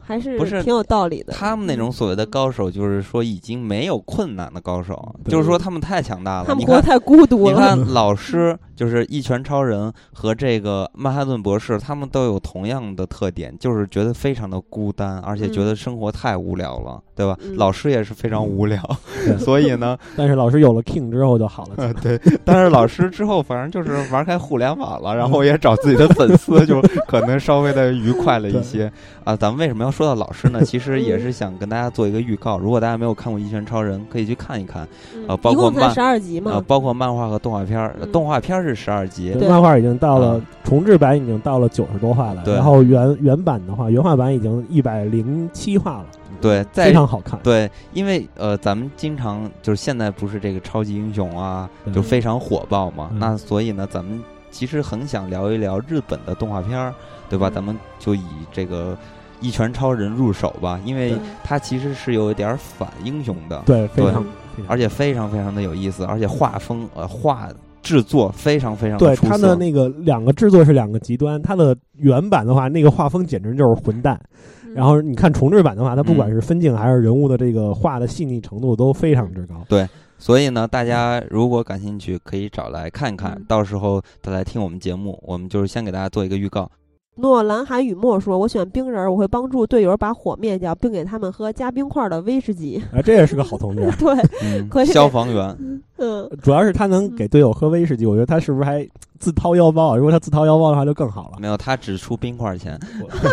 [0.00, 1.32] 还是不是挺有道理的。
[1.32, 6.44] 他们那种所谓的高手，就是说已经没有困难的高手，就是说他们太强大了。
[6.46, 7.52] 他们你看，活得太孤独了。
[7.52, 17.36] 你看老师就是一拳超人和这个曼哈顿博士，他们都有同样的特点，就是觉得非常的孤单，而且觉得生活太无聊了，对吧？
[17.42, 18.80] 嗯老师也是非常无聊，
[19.24, 21.74] 对所以呢， 但是老师有了 King 之后就好了。
[21.76, 28.90] 呃，对，但是老师之后反正就是玩开互联网了，然后也找自己的粉丝，就可能稍微的愉快了一些
[29.24, 29.34] 啊。
[29.34, 30.62] 咱们为什么要说到老师呢？
[30.64, 42.42] 其实也是想跟大家做一个预告，如果大家没有看过《一拳超人》，可以去看一看嗯啊包括十二集啊嘛，，包括漫画和动画片动画片儿是十二集，对漫画已经到了啊重制版，已经到了九十多话了。
[42.46, 46.06] 然后原原版的话，原画版已经一百零七话了，
[46.40, 47.38] 对，非常好看。
[47.42, 53.08] 对，因为呃，咱们经常就是现在不是这个超级英雄啊，就非常火爆嘛。
[53.12, 56.94] 嗯那所以呢，咱们其实很想聊一聊日本的动画片儿，
[57.28, 57.48] 对吧？
[57.48, 58.22] 嗯咱们就以
[58.52, 58.96] 这个
[59.40, 64.24] 一拳超人入手吧，因为对它其实是有一点儿反英雄的，对，非常
[64.66, 67.48] 而且非常非常的有意思，而且画风呃画
[67.82, 69.16] 制作非常非常的对。
[69.16, 74.20] 它的那个两个制作是两个极端，它的原版的话，那个画风简直就是混蛋。
[74.64, 79.54] 嗯然后你看重制版的话，它不管嗯是分镜还是人物的这个画的细腻程度都非常之高。
[79.70, 79.88] 对
[80.18, 85.18] 所以呢，大家如果感兴趣，可以找来看看，嗯到时候再来听我们节目。
[85.24, 86.70] 我们就是先给大家做一个预告。
[87.16, 92.82] 诺兰海雨墨说：“我选冰人儿，我会帮助队友把火灭掉，并给他们喝加冰块的威士忌。
[92.92, 93.82] 啊，这也是个好同志。
[93.98, 95.56] 对，嗯 可以，消防员，
[95.96, 98.86] 嗯，主要是他能给队友喝威士忌，我觉得他是不是还
[99.18, 99.96] 自掏腰包。
[99.96, 101.38] 如果他自掏腰包的话，就更好了。
[101.40, 102.78] 没有，他只出冰块钱，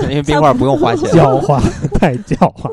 [0.09, 1.09] 因为冰块不用花钱。
[1.11, 1.59] 狡猾，
[1.99, 2.71] 太狡猾。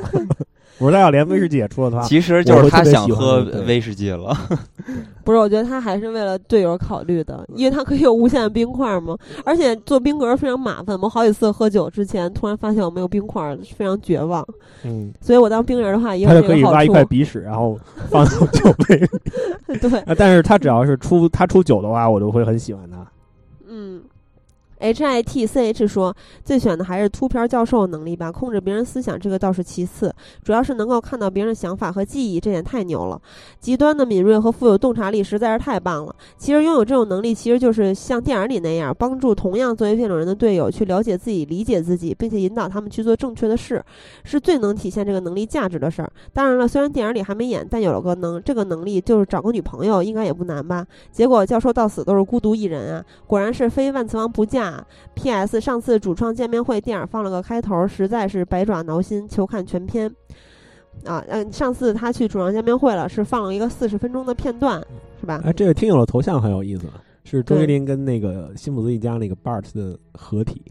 [0.81, 4.35] 不是他要连威士忌也出了的话，其实就是他想喝威士忌了。
[5.23, 9.15] 不是，我觉得他还是为了队友考虑的，因为他可以有无限的冰块嘛。
[9.45, 14.43] 而且做冰格非常麻烦，我好几次喝酒之前突然发现我没有冰块，非常绝望。
[14.83, 17.79] 嗯，所以我当冰人的话，也他就可以挖一块鼻屎，然后
[18.09, 19.07] 放到酒杯里。
[19.79, 23.07] 对，但是他只要是出他出酒的话，我就会很喜欢他。
[23.69, 24.01] 嗯。
[24.81, 30.13] H I T C H 说，最选的还是秃瓢教授能力吧，控制别人思想这个倒是其次，
[30.43, 33.21] 主要是能够看到别人想法和记忆，这点太牛了。
[33.61, 36.17] 极端的敏锐和富有洞察力实在是太棒了。
[36.39, 43.85] 其实拥有这种能力，其实就是像电影里那样，帮助同样作为变种人的队友去了解自己、理解自己，并且引导他们去做正确的事，
[44.25, 46.11] 是最能体现这个能力价值的事儿。
[46.33, 50.87] 当然了，虽然电影里还没演，但有了个能这个能力，就是找个女朋友应该也不难吧？
[51.13, 54.70] 结果教授到死都是孤独一人啊，果然是非万磁王不嫁。
[55.15, 55.61] P.S.
[55.61, 60.11] 上次主创见面会电影放了个开头，实在是百爪挠心，求看全片。
[61.05, 64.85] 啊，嗯，上次他去主创见面会了，是放了一个四十分钟的片段，
[65.21, 65.41] 是吧？
[65.45, 66.87] 哎，这个听友的头像很有意思，
[67.25, 70.63] 是周杰伦跟那个辛普斯一家那个 Bart 的合体。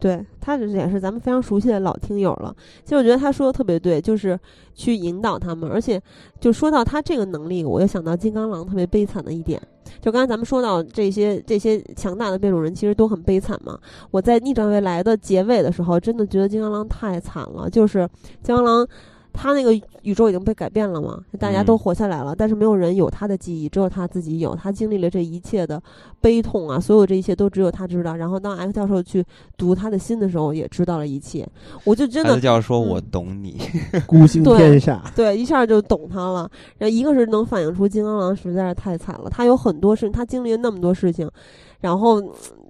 [0.00, 2.54] 对他这也是咱们非常熟悉的老听友了。
[2.82, 4.38] 其实我觉得他说的特别对，就是
[4.74, 6.00] 去引导他们，而且
[6.38, 9.60] 就说到他这个能力，我又想到金刚狼特别悲惨的一点。
[10.00, 13.78] 就刚才咱们说到这些这些强大的变种人，其实都很悲惨嘛。
[14.10, 18.08] 我在逆转未来的结尾的时候，真的觉得金刚狼太惨了，就是
[18.42, 18.86] 金刚狼。
[19.34, 21.20] 他那个宇宙已经被改变了嘛？
[21.38, 24.54] 大家都活下来了，但是没有人有他的记忆，只有他自己有。
[24.54, 25.82] 他经历了这一切的
[26.20, 28.14] 悲痛啊，所有这一切都只有他知道。
[28.14, 29.22] 然后当 X 教授去
[29.56, 31.46] 读他的心的时候，也知道了一切。
[31.84, 33.60] 我就真的 X 教授说：“我懂你，
[34.06, 36.48] 孤星天下。”对，一下就懂他了。
[36.78, 41.28] 然后一个是能反映出金刚狼实在是太惨了，他有很多事，他经历了那么多事情。
[41.80, 42.18] 然后，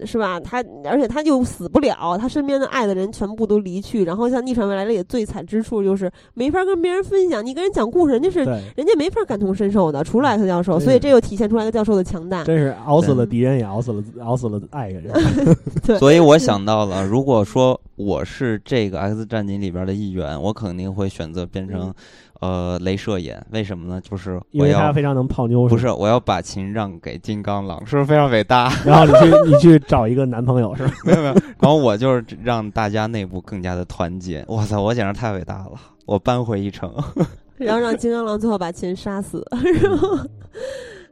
[0.04, 0.40] 是吧？
[0.40, 4.04] 他而且他就死不了，他身边的爱的人全部都离去。
[4.04, 7.44] 然后像逆传未来里最惨之处就是没法跟别人分享。
[7.44, 8.40] 你跟人讲故事，人家是
[8.76, 10.78] 人家没法感同身受的，除了 X 教授。
[10.80, 12.44] 所以这又体现出来个教授的强大。
[12.44, 15.04] 真是熬死了敌人，也熬死了熬死了爱人。
[15.98, 21.92] 所以我想到了，如果说我是这个 X 战警里边的一员，我肯定会选择变成。
[22.40, 23.98] 呃，镭射眼，为什么呢？
[24.02, 25.66] 就是因为他非常能泡妞。
[25.66, 28.70] 不是，我要把琴让给金刚狼，是不是非常伟大？
[28.84, 30.92] 然后你去，你去找一个男朋友，是吧？
[31.04, 31.34] 没有没有。
[31.60, 34.44] 然后我就是让大家内部更加的团结。
[34.48, 35.72] 哇塞，我简直太伟大了！
[36.06, 36.92] 我扳回一城。
[37.56, 39.46] 然后让金刚狼最后把琴杀死。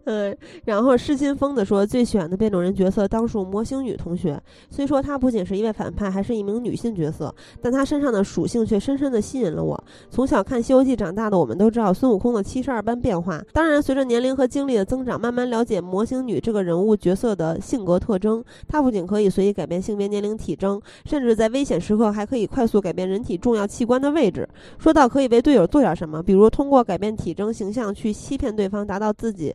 [0.05, 4.41] 嗯，然后失心疯的说，最喜欢的变种人角色当属魔形女同学。
[4.69, 9.85] 虽说她不仅是一位反派，还是一名女性角色，但她身上的属性却深深的吸引了我。
[10.11, 13.41] 从小看《西游记》长大的我们都知道孙悟空的七十二般变化。
[13.53, 18.43] 当然，随着年龄和经历的增长，慢慢了解魔形女这个人物角色的性格特征。
[18.67, 24.49] 她不仅可以随意改变性别、年龄、体征，甚至在危险时刻还可以快速改变人体重要器官的位置。
[24.79, 29.55] 说到可以为队友做点什么，比如通过改变体征形象去欺骗对方，达到自己。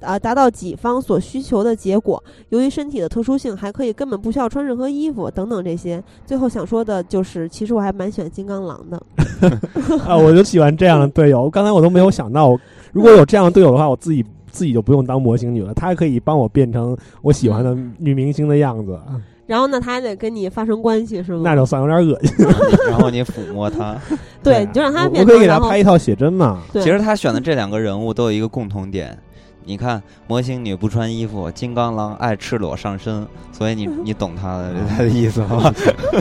[0.00, 2.22] 啊，达到己方所需求的结果。
[2.48, 6.02] 由于身体的特殊性，还可以根本不需要穿任何衣服等等这些。
[6.26, 9.02] 最后想说的就是，其实我还蛮喜欢金刚狼的。
[10.06, 11.48] 啊，我就喜欢这样的队友。
[11.48, 12.56] 刚才我都没有想到，
[12.92, 15.72] 如果有这样的队友的话，我自己自己就不用当模型女了。
[15.74, 18.98] 她还可以帮我变成我喜欢的女明星的样子。
[19.46, 21.42] 然后呢，她还得跟你发生关系，是吗？
[21.44, 22.46] 那就算有点恶心。
[22.88, 23.96] 然后你抚摸她，
[24.42, 25.24] 对，你就让她变。
[25.24, 26.62] 我可以给她拍一套写真嘛。
[26.72, 29.18] 其实他选的这两个人物都有一个共同点。
[29.64, 35.72] 你看，魔形女不穿衣服，金刚狼爱赤裸上身，所以你你懂他的他的意思吗？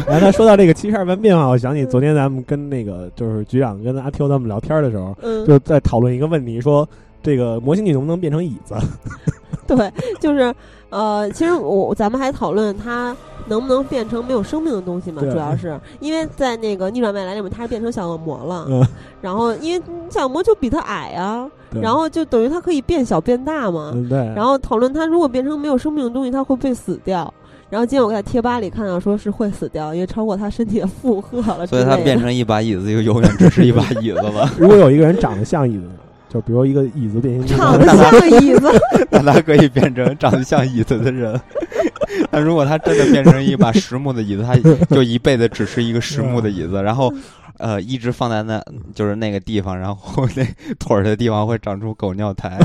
[0.06, 5.16] 然后他说到这个七十二般变化，我想起昨天咱们跟那个就是局长跟阿 Q 他们聊天的时候，
[5.48, 6.88] 就在讨论一个问题，说
[7.24, 8.76] 这个魔形女能不能变成椅子？
[9.66, 10.54] 对，就是
[10.90, 13.16] 呃，其实我咱们还讨论它
[13.48, 18.88] 能不能变成没有生命的东西嘛，主要是因为在那个逆转未来里面，它是变成小恶魔了，
[19.22, 21.50] 然后因为小恶魔就比它矮啊。
[21.80, 24.18] 然后就等于它可以变小变大嘛，对。
[24.36, 27.32] 然后讨论它如果变成没有生命的东西，它会不会死掉？
[27.70, 31.68] 然后今天我在贴吧里看到说是会死掉，因为超过他身体的负荷了。
[31.68, 34.50] 所以它变成一把椅子，就永远只是一把椅子了。
[34.58, 35.88] 如果有一个人长得像椅子，
[36.30, 38.72] 就比如一个椅子变形，长得像椅子，
[39.12, 41.40] 那他可以变成长得像椅子的人。
[42.32, 44.56] 那如果他真的变成一把实木的椅子，他
[44.96, 47.12] 就一辈子只是一个实木的椅子， 然后。
[47.58, 48.64] 呃，一直放在那，
[48.96, 50.46] 就是那个地方，然后那
[50.80, 52.58] 腿儿的地方会长出狗尿苔。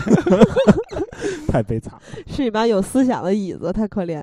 [1.48, 2.00] 太悲惨了。
[2.28, 4.22] 是一把有思想的椅子，太可怜。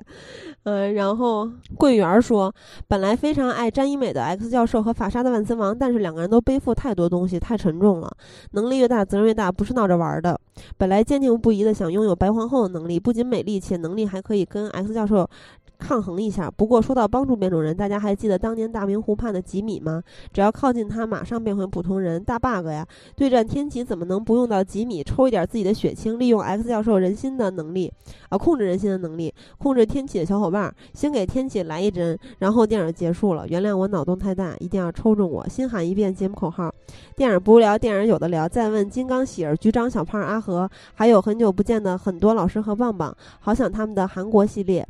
[0.64, 2.54] 嗯，然后桂圆说，
[2.86, 8.08] 本来非常爱詹一美的 X 教授和法沙的万磁王，但是两个人都背负太多东西，太沉重了。
[8.52, 10.38] 能力越大，责任越大，不是闹着玩的。
[10.78, 15.28] 本来坚定不移的想拥有白皇后的能力，不仅美丽，且能力还可以跟 X 教授。
[15.82, 16.48] 抗衡一下。
[16.48, 20.00] 不过说到帮助变种人，大家还记得当年大明湖畔的吉米吗？
[20.32, 22.22] 只要靠近他，马上变回普通人。
[22.22, 22.86] 大 bug 呀！
[23.16, 27.92] 对战天启怎么能不用到吉米抽一点自己的血清，利用 X 教授人心的能力
[28.28, 33.48] 啊，控制人心的能力，控制天启的小伙伴，先给天启来一针，然后电影结束了。
[33.48, 35.48] 原谅我脑洞太大，一定要抽中我。
[35.48, 36.72] 新喊一遍节目口号：
[37.16, 38.48] 电影不无聊，电影有的聊。
[38.48, 44.86] 再问金刚喜儿、局长小胖、阿和，还有很久不见的很多老师和棒棒，好想他们的韩国系列。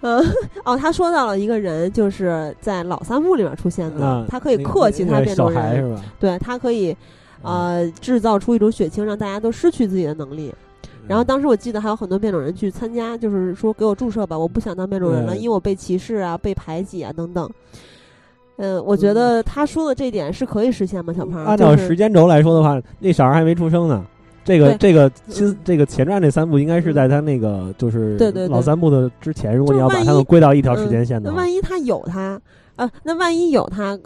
[0.00, 0.22] 嗯，
[0.64, 5.98] 哦，他说到了一个人，就是在老三部里面出现的，他可以克其他变种人？
[6.20, 6.96] 对他可以，
[7.42, 10.54] 呃，制造出一种血清，让大家都失去自己的能力。
[11.06, 17.50] 然后当时我记得还有很多变种人去参加，就是说给我注射吧，我不想当变种人了，因为我被歧视啊，被排挤啊等等。
[18.58, 21.12] 嗯，我觉得他说的这点是可以实现吗？
[21.12, 24.04] 小胖，按照时间轴来说的话，那小孩还没出生呢。
[24.48, 28.16] 这个这个新这个前传这三部应该是在他那个就是
[28.48, 32.40] 老三部的之前，如果你要把他们归到一条时间线的话，那万一他有他
[32.76, 33.98] 啊，那万一有他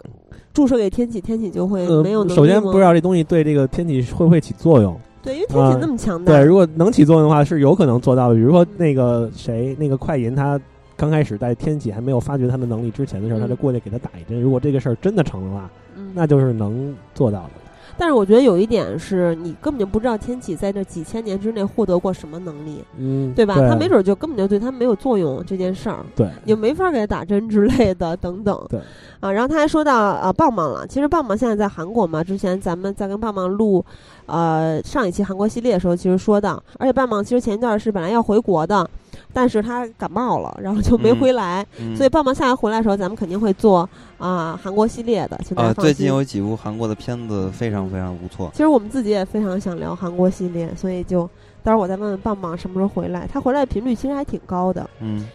[0.53, 2.27] 注射给天启，天启就会没有。
[2.27, 4.99] 首先不知道这东西对这个天启会不会起作用？
[5.21, 6.33] 对，因为天启那么强大。
[6.33, 8.35] 对，如果能起作用的话，是有可能做到的。
[8.35, 10.59] 比如说那个谁，那个快银，他
[10.97, 14.41] 刚开始在天启还没有发掘他的能力之前的时候，他就过去给他打一针。
[14.41, 15.69] 如果这个事儿真的成的话，
[16.13, 17.62] 那就是能做到的。
[17.97, 23.55] 但是我觉得有一点是你根本就不知道天启在这几千年之内获得过什么能力，嗯，对吧？
[23.69, 28.79] 他没准就根本就对他没有作用这件事儿，对，就没法给他打针之类的等等，对，
[29.19, 33.83] 啊，然后他还说到啊，棒棒了，其实棒棒现在在韩国嘛，之前咱们在跟棒棒录，
[34.25, 38.89] 呃，上一期韩国系列的时候，其实说到，而且棒棒其实前一段是本来要回国的。
[39.31, 43.87] 但是他感冒了，然后就没回来，所以棒棒下来回来的时候，咱们肯定会做
[44.17, 45.39] 啊韩国系列的。
[45.55, 48.49] 啊，最近有几部韩国的片子非常非常不错。
[48.51, 51.29] 其实我们自己也非常想聊韩国系列，所以就
[51.63, 53.27] 到时候我再问问棒棒什么时候回来。
[53.31, 54.89] 他回来的频率其实还挺高的。
[54.99, 55.27] 嗯。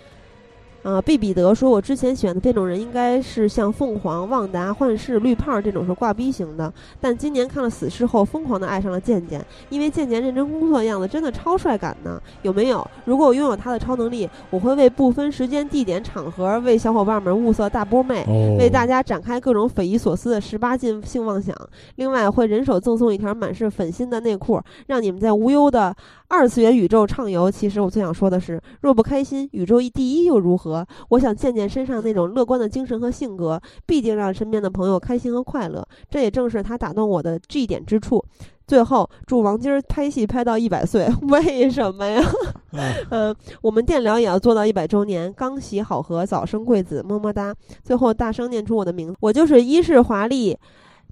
[0.84, 12.20] 啊，贝彼得说：“我之前选的变种人应该是像凤凰、旺达、幻视、绿胖这种是挂逼型的，但今年看了死侍后，疯狂的爱上了健健，因为健健认真工作的样子真的超帅感呢。
[12.42, 12.86] 有没有？
[13.04, 18.24] 如果我拥有他的超能力，我会为不分时间、地点、场合为小伙伴们物色大波妹，
[18.58, 21.54] 为大家展开各种匪夷所思的十八禁性妄想。
[21.96, 25.94] 另外，会人手赠送一条满是粉心的内裤，让你们在无忧的。”
[26.28, 30.86] 二次元宇宙畅游，其实我最想说的是，若不开心，宇宙一第一又如何？
[31.08, 35.82] 我想见见身上那种乐观的精神和性格，必定让身边的朋友开心和快乐。
[36.10, 38.22] 这也正是他打动我的 G 点之处。
[38.66, 42.22] 最后，祝王晶拍戏拍到一百岁， 为什么呀？
[43.08, 45.32] 嗯，我们电疗也要做到一百周年。
[45.32, 47.54] 刚喜好合，早生贵子，么么哒。
[47.82, 50.54] 最后，大声念出我的名字，我就是一世华丽，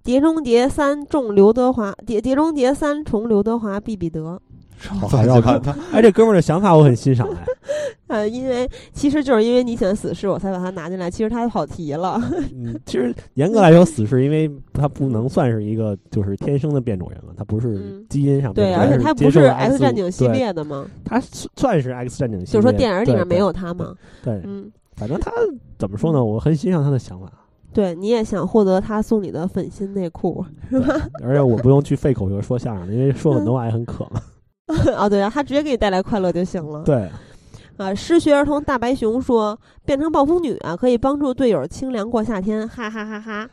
[0.05, 4.39] 碟中谍三重刘德华，碟碟中谍三重刘德华，毕彼得。
[4.79, 5.51] 好 绕口，
[5.93, 7.45] 哎，这哥们儿的想法我很欣赏哎。
[8.09, 11.11] 呃，因为其实就是因为你喜欢死侍，我才把他拿进来。
[11.11, 12.21] 其实他跑题了。
[12.55, 20.87] 嗯，其实严格来说，死侍因为他不能算是一个就是天生的变种人了，他不是基因上对，而且他不是 X 战警系列的吗？
[21.05, 21.21] 他
[21.57, 23.93] 算是 X 战警系列，就是说电影里面没有他吗？
[24.23, 25.33] 对，嗯，反正他
[25.77, 26.23] 怎么说呢？
[26.25, 27.33] 我很欣赏他的想法。
[27.73, 30.95] 对，你也想获得他送你的粉心内裤是吧？
[31.25, 34.23] 而且我不用去费口舌说相声，因为说很多话也很渴嘛。
[34.97, 36.83] 哦，对啊，他直接给你带来快乐就行了。
[36.83, 37.09] 对，
[37.77, 43.49] 啊，失学儿童大白熊说，变成暴风女啊，可以帮助队友清凉过夏天，哈哈哈哈。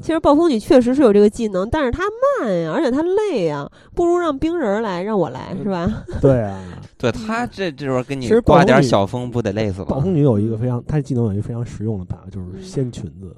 [0.00, 2.02] 其实暴风女确实是有这个技能，但是她
[2.40, 5.88] 慢呀，而且她累呀，不如让冰人来，让我来，是吧？
[6.20, 6.60] 对啊，
[6.96, 9.86] 对她这这边给你刮点小风，不得累死了。
[9.86, 13.34] 暴风女有一个非常，她技能有一个非常实用的办法，就是掀裙子。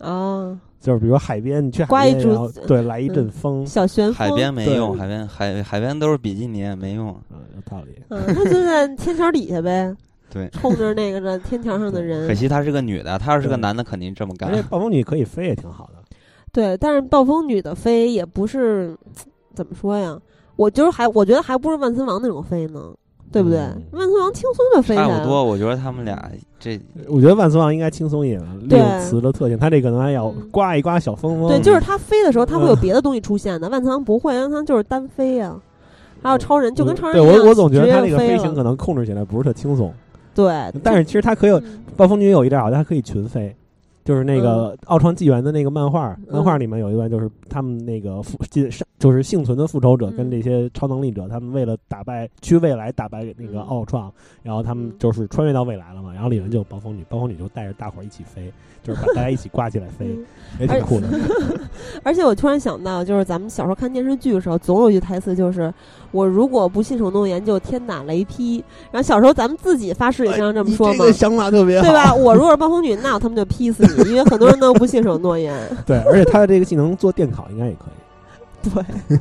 [0.00, 0.58] 哦。
[0.84, 4.14] 就是比如海边，你去海边，然后对来一阵风，小旋风。
[4.14, 7.08] 海边没用，海边海海边都是比基尼，没用。
[7.30, 7.94] 嗯，有道理。
[8.10, 9.96] 嗯，那就在天桥底下呗。
[10.30, 12.28] 对，冲着那个的天桥上的人。
[12.28, 14.52] 可惜她是个女的，她要是个男的，肯定这么干。
[14.64, 16.02] 暴风女可以飞也挺好的。
[16.52, 18.94] 对，但是暴风女的飞也不是
[19.56, 20.20] 怎么说呀？
[20.56, 22.92] 我就是还我觉得还不如万磁王那种飞呢。
[23.34, 23.58] 对不对？
[23.90, 26.30] 万磁王轻松就飞差不多，我觉得他们俩
[26.60, 31.48] 这，我觉得万磁王应该轻松一点，利用磁的特性，他这可能还要刮一刮小风风。
[31.48, 33.68] 对，就是他飞的时候，他会有别的东西出现的。
[33.68, 35.52] 万磁王不会，万磁王就是单飞呀。
[36.22, 37.32] 还有超人，就跟超人一样。
[37.34, 39.92] 对我，我总觉得他那个飞行可能控制起来不是特轻松。
[40.32, 41.62] 对，但是其实他可以，
[41.96, 43.54] 暴风女有一点好，他可以群飞。
[44.04, 48.68] 就是那个《奥创纪元》的那个漫画，漫画里面有一段就是他们那个复进
[48.98, 54.12] 就是幸存的复仇者跟这些超能力者，他们为了打败去未来打败那个奥创，
[54.42, 58.52] 然后他们就是穿越到未来了嘛，然后里面就有暴风女，暴风女就带着大伙儿一起飞，
[58.82, 60.16] 就是把大家一起挂起来飞，
[60.60, 61.08] 也挺酷的。
[62.02, 65.72] 而且我突然想到，就是咱们小时候看电视剧的时候，总有一句台词就是
[66.14, 68.64] “我如果不信守诺言，就天打雷劈”。
[68.92, 72.14] 然后小时候咱们自己发誓也经常这么说嘛，想法特别好，对吧？
[72.14, 74.10] 我如果是暴风女，那他们就劈死你。
[74.10, 75.52] 因为很多人都不信守诺言。
[75.84, 78.03] 对，而且他的这个技能做电烤应该也可以。
[78.64, 79.18] 对，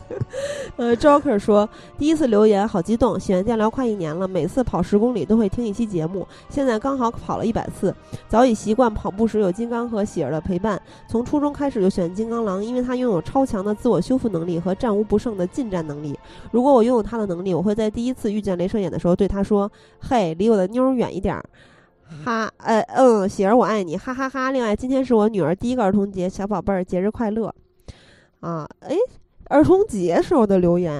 [0.78, 1.68] 呃，Joker 说
[1.98, 7.94] 第一次留言好激动，喜欢电聊快一年了，每次跑十公里都会听一期节目，现在刚好跑了一百次，
[8.28, 10.82] 早已习惯跑步时有金刚和喜儿的陪伴。
[11.08, 16.18] 从初中开始就选金刚狼，因为他拥有超强的自我修复能力和战无不胜的近战能力。
[16.52, 21.44] 如果我拥有他的能力，我会在第一次遇见镭射眼的时候对他说：“嘿，离我的妞儿远一点儿。”
[22.24, 24.52] 哈，呃，嗯，喜儿我爱你，哈哈哈。
[24.52, 27.52] 另外，今天是我女儿第一个儿童节，小宝贝儿节日快乐，
[28.40, 28.96] 啊，哎，
[29.54, 30.92] 儿童节时候的留言，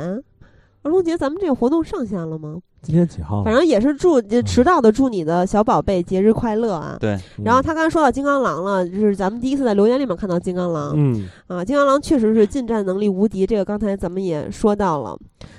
[0.84, 2.58] 儿童节咱们这个活动上线了吗？
[2.84, 3.44] 今天几号？
[3.44, 6.96] 反正也是祝迟到的祝你的小宝贝节日快乐啊。
[7.00, 7.18] 对。
[7.44, 15.18] 然后他刚才说到金刚狼了，就是咱们第一次在留言里面看到金刚狼，嗯，啊，金刚狼确实是近战能力无敌，这个刚才咱们也说到了。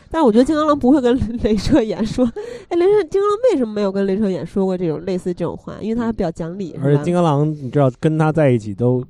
[0.09, 2.25] 但是我觉得金刚狼不会跟镭射眼说，
[2.69, 5.75] 哎，镭射金刚狼为什么没有跟镭射眼说过这种类似这种话？
[5.81, 6.79] 因为他比较讲理。
[6.81, 9.03] 而且金刚狼，你知道跟他在一起都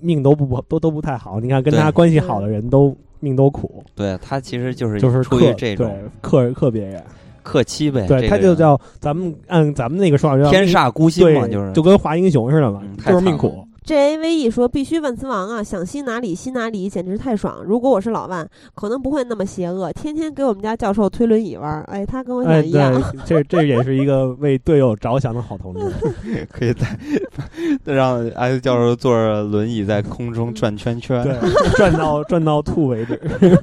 [0.00, 1.40] 命都不都都不太好。
[1.40, 2.94] 你看跟他关系好的人都
[3.26, 3.82] 命都苦。
[3.96, 7.02] 对他其实就是就是出于这种克克别人
[7.42, 8.06] 克妻呗。
[8.06, 13.65] 对，他就叫咱们按咱们那个说法叫天煞孤星嘛，就是就跟华英雄似的嘛，就是命苦。
[13.86, 15.62] J A V E 说：“必须万磁王啊！
[15.62, 17.62] 想吸哪里吸哪里，简直太爽！
[17.64, 18.44] 如果我是老万，
[18.74, 21.80] 可能不会那么邪恶，天天给我们家教授推轮椅玩。
[21.84, 23.00] 哎，他跟我想一样。
[23.24, 25.88] 这这也是一个为队友着想的好同志。
[26.50, 26.72] 可以
[27.84, 31.36] 在让 X 教授坐着轮椅在空中转圈圈，对，
[31.76, 33.16] 转到转到吐为止，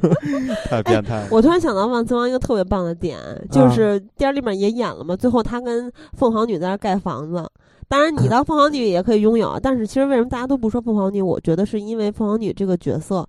[0.70, 1.28] 太变态了。
[1.32, 3.20] 我突然想到万磁王一个特别棒的点，
[3.52, 7.46] 就是电影里面也演了嘛，最后他跟凤凰女在那盖房子。”
[7.94, 11.22] 当然，你当凤凰女也可以拥有，但是其实为什么大家都不说凤凰女？
[11.22, 13.24] 我觉得是因为凤凰女这个角色，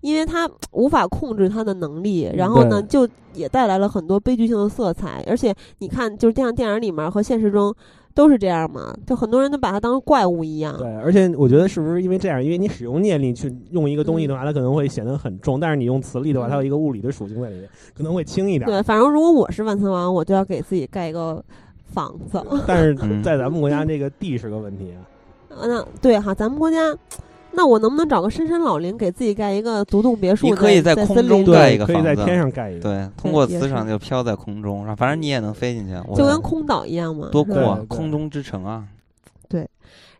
[0.00, 5.22] 因为她无法控制她的能力，然后呢，就也带来了很多悲剧性的色彩。
[5.26, 7.74] 而且你看，就是像电影里面和现实中
[8.14, 10.74] 都是这样嘛，就很多人都把她当怪物一样。
[10.78, 12.42] 对，而且我觉得是不是因为这样？
[12.42, 18.70] 因为你使用念力去用一个东西的话，它可能会显得很重；但是你用磁力的话，它有一个物理的属性在里面，可能会轻一点。
[18.70, 21.44] 对，反正如果我是万磁王，我就要给自己盖一个。
[21.92, 25.00] 房子， 但是在咱们国家这个地是个问题啊。
[25.66, 26.94] 那对哈，咱们国家，
[27.52, 30.46] 那我能不能找个深山老林给自己盖一个独栋别墅？
[30.46, 32.80] 你可以在空中盖一个房子，可以在天上盖一个。
[32.80, 37.28] 对，通过磁场就飘在空中，反正你也能飞进去，就跟空岛一样嘛。
[37.32, 37.80] 多酷啊！
[37.88, 38.84] 空中之城啊。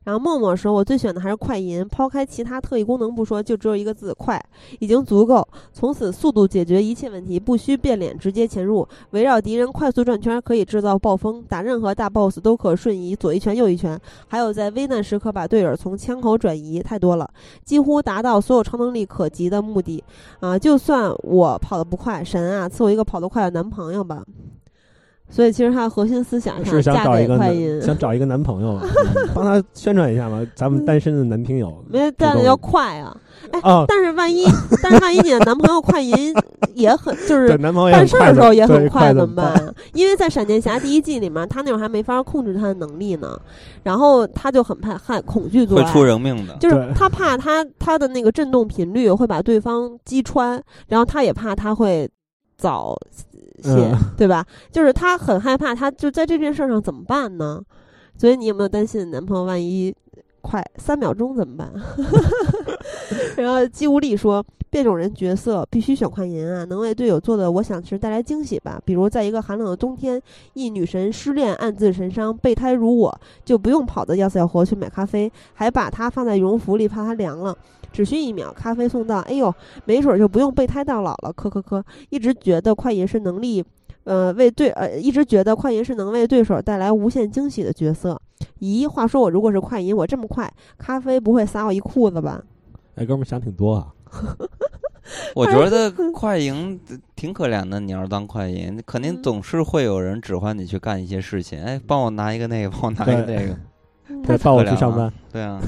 [0.08, 4.42] 然后默默说：“我最选的还是快银，抛开其他特异功能不说，就只有一个字快，
[4.78, 5.46] 已经足够。
[5.70, 17.28] 从此速度解决一切问题，不需变脸，直接潜入，围绕敌人快速转圈，可以制造暴风，打任何大 boss 都可瞬移左一拳右一拳，还有在危难时刻把队友从枪口转移，太多了，
[17.62, 20.02] 几乎达到所有超能力可及的目的。
[20.40, 24.24] 啊，就算我跑得不快，神啊，赐我一个跑得快的男朋友吧。”
[25.30, 28.80] 所以其实他的核心思想是想找一个男，想找一个男朋友，
[29.34, 31.84] 帮他宣传一下嘛，咱们单身的男听友。
[31.88, 33.14] 没，但是要快啊！
[33.52, 34.44] 哎，但是万一，
[34.82, 36.34] 但是万一你的男朋友快银
[36.74, 39.74] 也很，就是办事的时候也很快，怎么办？
[39.92, 43.38] 因为在闪电侠第一季里面，他那会儿还没法控制他的能力呢，
[43.82, 52.08] 然后他就很怕害恐惧做会出人命的，就是他怕他他的那个震动频率会把对方击穿，然后他也怕他会
[52.58, 52.94] 早。
[53.60, 54.46] 些对吧？
[54.70, 57.60] 就是他很害怕，他就在这件事上怎么办呢？
[58.16, 59.92] 所以你有没有担心男朋友万一
[60.40, 61.72] 快三秒钟怎么办？
[63.36, 68.80] 然后姬无力说，变种人角色必须选快银啊，能为队友做的，我想是带来惊喜吧。
[68.84, 70.22] 比如在一个寒冷的冬天，
[70.54, 77.58] 一女神失恋，暗自神伤，备胎如我，就不用跑的要死要活去买咖啡，还把它放在羽绒服里，怕它凉了。
[77.98, 79.18] 只需一秒，咖啡送到。
[79.22, 79.52] 哎呦，
[79.84, 81.32] 没准就不用备胎到老了。
[81.32, 83.64] 磕磕磕，一直觉得快银是能力，
[84.04, 88.16] 呃，为对呃，一直觉得快银是能为对手带来无限惊喜的角色。
[88.60, 90.48] 咦，话说我如果是快银，我这么快，
[90.78, 92.40] 咖啡不会撒我一裤子吧？
[92.94, 93.88] 哎，哥们想挺多啊。
[95.34, 96.78] 我觉得 快银
[97.16, 97.80] 挺可怜的。
[97.80, 101.60] 你要是当快银，肯定总是会有人指唤你去干一些事情。
[101.60, 103.56] 哎，帮我拿一个那个，帮我拿一个那个。
[104.26, 105.12] 带我去上班。
[105.32, 105.60] 对啊，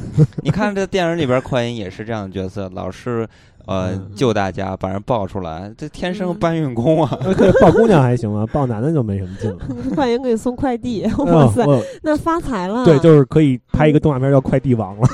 [0.43, 3.29] 你看这电影里边，快银也是这样的角色，老是
[3.67, 7.19] 呃，救大家，把人抱出来，这天生搬运工啊！
[7.61, 9.59] 抱姑娘还行啊，抱男的就没什么劲了。
[9.95, 11.65] 快银给你送快递， 哇塞，
[12.03, 12.85] 那发财了。
[12.85, 15.09] 对，就是可以拍一个动画片叫《快递王》了。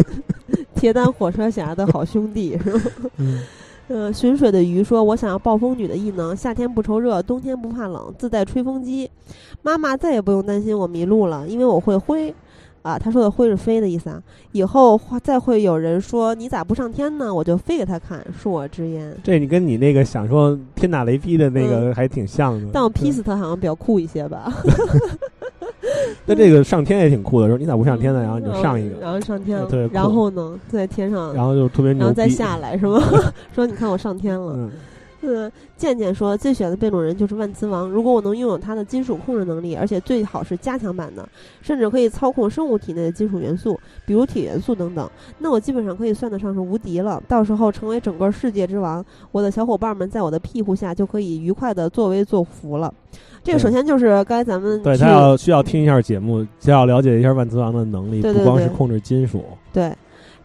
[0.74, 2.90] 铁胆火车侠的好兄弟是吧？
[3.16, 3.40] 嗯。
[3.88, 9.10] 呃，寻水的鱼说：“我想要暴风女的异能，夏天不愁热，冬天不怕冷，自带吹风机。
[9.62, 12.34] 妈妈再也不用担心我迷路了，因为我会挥。
[12.82, 14.22] 啊，他说的挥是飞的意思啊。
[14.52, 17.32] 以后再会有人说你咋不上天呢？
[17.32, 19.16] 我就飞给他看，恕我直言。
[19.22, 22.68] 这你跟你那个想说天打雷劈的那个还挺像的。
[22.72, 24.52] 但我劈死他好像比较酷一些吧。
[26.26, 28.20] ”那这个上天也挺酷的，说你咋不上天呢？
[28.20, 33.00] 然后你就上一个，然后上天了，对，然后呢，在天上，然后就特别牛，然后再下来是吗？
[33.54, 34.52] 说你看我上天了。
[34.56, 34.70] 嗯，
[35.76, 41.28] 健健说最喜欢的变种人就是万磁王，如果我能拥有他的金属控制能力，而且最好是加强版的，
[41.60, 47.22] 甚至可以操控生物体内的金属元素，比如铁元素等等，那我基本上可以算得上是无敌了。
[47.26, 52.92] 到时候成为整个世界之王，我的小伙伴们在我的庇护下就可以愉快的作威作福了。
[53.42, 59.44] 这个首先就是刚才咱们对他要需要听一下节目，就要了解一下万磁王的能力，不光是控制金属。
[59.72, 59.92] 对，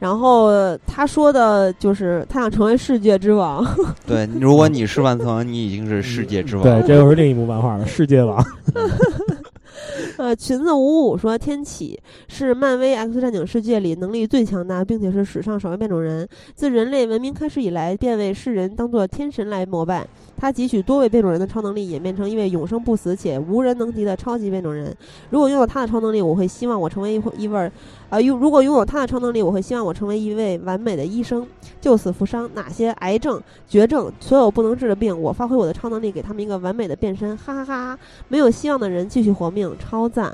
[0.04, 0.52] 然后
[0.86, 3.66] 他说的就是他想成为世界之王。
[4.06, 6.64] 对，如果你是万 磁王，你已经是世界之王。
[6.66, 8.46] 对，这又是另一部漫画了，世界王。
[10.24, 16.26] 呃，裙子五五说，天启是漫威 X 战警世界里能力最强大，并且是史上首位变种人。
[16.56, 20.08] 自人类文明开始以来，便为世人当作天神来膜拜。
[20.38, 24.96] 他汲取多位变种人的超能力，演变成一位永生不死且无人能敌的超级变种人。
[25.30, 27.70] 如果拥有他的超能力，我会希望我成为一一位，
[28.10, 31.46] 呃，拥如果拥有他的超能力，我会希望我成为一位完美的医生，
[31.82, 32.50] 救死扶伤。
[32.54, 37.36] 哪些癌症、绝症，所有不能治的病，我发挥我的超能力，给他们一个完美的变身。
[37.36, 38.00] 哈哈哈！
[38.30, 40.34] 没有希望的人继续活命，超赞。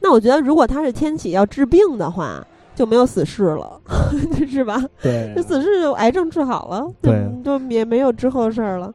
[0.00, 2.44] 那我觉得，如果他是天启要治病的话，
[2.74, 3.80] 就没有死士了，
[4.48, 4.82] 是吧？
[5.02, 8.92] 对，这死侍癌症治好了，对，就也没有之后的事儿了。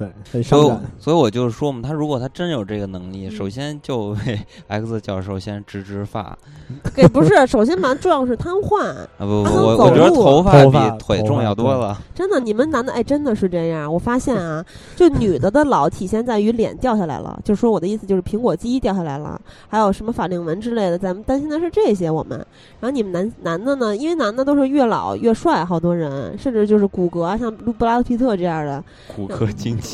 [0.00, 6.34] 对，所以所以我就是说嘛，他如果他真有这个能力，首先就为 X 教授先植植发，
[6.96, 9.06] 给不是，首先蛮，重要是瘫痪啊！
[9.18, 12.00] 不不，我我觉得头发比腿重要多了。
[12.14, 13.92] 真的，你们男的哎，真的是这样。
[13.92, 14.64] 我发现啊，
[14.96, 22.10] 就女的的老体现在于脸掉下来了，就说我的意思就是苹果肌掉下来了，还有什么法令纹之类的，咱们担心的是这些。
[22.10, 22.38] 我们，
[22.80, 28.82] 然后你们男男的呢，因为男的都是越老越帅，好多人甚至就是骨骼啊，像布拉德皮特这样的
[29.14, 29.89] 骨骼惊奇。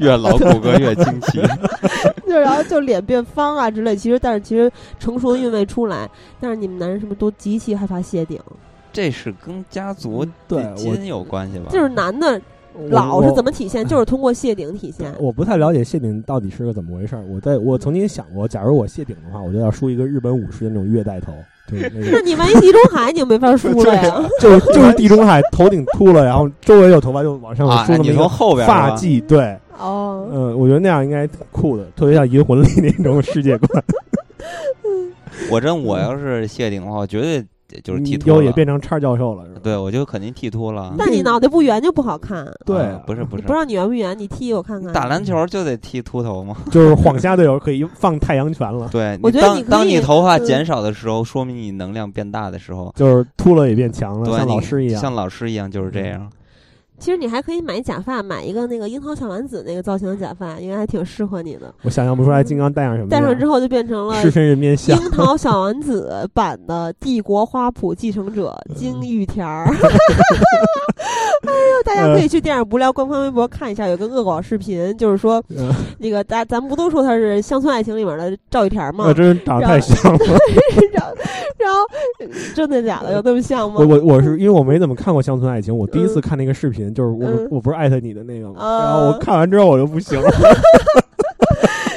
[0.00, 1.40] 越老骨骼越惊奇，
[2.28, 3.94] 就然后就脸变方啊之类。
[3.96, 6.08] 其实但是其实成熟的韵味出来，
[6.40, 8.40] 但是你们男人是不是都极其害怕谢顶？
[8.92, 11.66] 这是跟家族对基因有关系吧？
[11.70, 12.40] 就是男的
[12.90, 13.86] 老是怎么体现？
[13.86, 15.12] 就是通过谢顶体现。
[15.18, 17.16] 我不太了解谢顶到底是个怎么回事。
[17.28, 21.32] 我在我曾经想过，假如我谢顶的话，我就要梳一个日本武士的那种月带头。
[21.70, 24.22] 那你万一地中海，你就没法梳了呀。
[24.40, 27.94] 就 就是地中海，头顶秃了，然后周围有头发就往上梳。
[27.98, 29.54] 你从后边发髻，对。
[29.78, 30.26] 哦。
[30.32, 33.84] 嗯，我觉得那样应该挺酷的，特别像《银魂》里那种世界观。
[35.50, 37.44] 我真我要是谢顶的话，绝对。
[37.84, 39.60] 就是剃秃也变成叉教授了，是吧？
[39.62, 40.94] 对，我就肯定剃秃了。
[40.98, 42.46] 但你脑袋不圆就不好看。
[42.64, 44.18] 对，不是不是，不知道你圆不圆？
[44.18, 44.92] 你剃我看看。
[44.92, 46.56] 打篮球就得剃秃头吗？
[46.72, 48.88] 就是晃瞎队友可以放太阳拳了。
[48.90, 56.28] 对，我觉得你当你头发减少的时候，说明你能量变大的时候，就是秃了也变强了，像老师一样，像老师一样就是这样。
[56.98, 61.72] 其实你还可以买假发，买一个那个樱桃小丸子那个造型的假发，应该还挺适合你的。
[61.82, 63.08] 我想象不出来金刚戴上什么。
[63.08, 64.98] 戴上之后就变成了狮身人面像。
[64.98, 69.66] 樱桃小丸子版的帝国花圃继承者金玉田儿。
[71.46, 75.42] 哎呦，大家可以去电影不聊官方微博看一下，有个恶搞视频，就是说
[75.98, 79.04] 那个大咱不都说他是《乡村爱情》里面的赵玉田吗？
[79.06, 80.18] 那真是长得太像了。
[80.92, 81.14] 然后，
[81.58, 81.78] 然后
[82.54, 83.12] 真的假的？
[83.12, 83.76] 有那么像吗？
[83.78, 86.87] 我我我是因为我没怎么看过《乡村爱情》，我第一次看那个视频。
[86.94, 88.56] 就是我，我不是艾特你的那个吗？
[88.58, 90.30] 然后我看完之后我就不行了。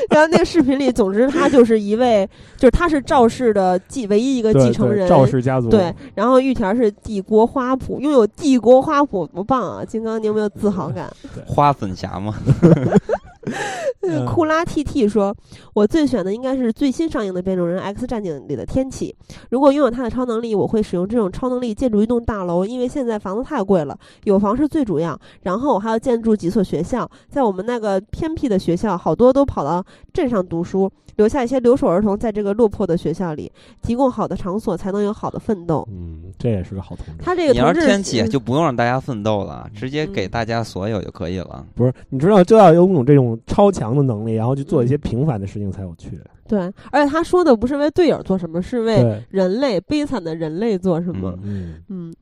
[0.09, 5.69] 然后那个视频里，总之他就是一位，就是他是赵氏的继唯一一个继承人，赵氏家族。
[5.69, 9.85] 对，然后玉田是帝国花圃，拥有帝国花圃，多棒啊！
[9.85, 11.09] 金刚，你有没有自豪感？
[11.47, 12.35] 花粉侠吗？
[14.27, 15.35] 库拉 T T 说
[15.73, 19.15] ：“我最选的应该是最新上映的变种人 X 战警里的天启。
[19.49, 25.19] 如果拥有他的超能力，我会使用这种超能力建筑一栋大楼，因为现在房子太贵了，有房是最主要。
[25.41, 33.51] 然后我还要建筑几所学校，在我们那个偏僻的学校，好多都跑到镇上读书。”留下一些留守儿童在这个落魄的学校里，
[33.83, 35.85] 提供好的场所，才能有好的奋斗。
[35.91, 37.23] 嗯，这也是个好同志。
[37.23, 41.63] 他这个你要是天启，就不用让大家奋斗了，直接给大家所有就可以了。
[41.75, 46.19] 不是，你知道就要拥有这种超强的能力，然后去做一些平凡的事情才有趣。
[46.47, 46.59] 对，
[46.91, 51.37] 而且他说的不是为队友做什么，是为人类悲惨的人类做什么。
[51.43, 52.13] 嗯嗯。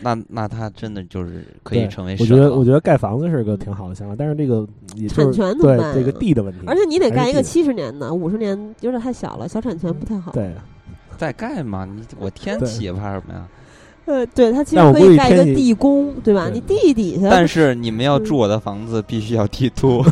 [0.00, 2.16] 那那他真的就是可以成为。
[2.20, 10.32] 我觉得我觉得盖房子是个挺好的想法，但是这个也产权对这个地的问题，而且你得盖一个七十年的，五十年有点太小了，小产权不太好。
[10.32, 10.54] 对，
[11.18, 13.46] 再盖嘛，你我天启怕什么呀？
[14.04, 16.50] 呃，对，它其实可以盖一个地宫，对吧？
[16.52, 17.28] 你地底下。
[17.30, 20.02] 但是你们要住我的房子，必须要地图，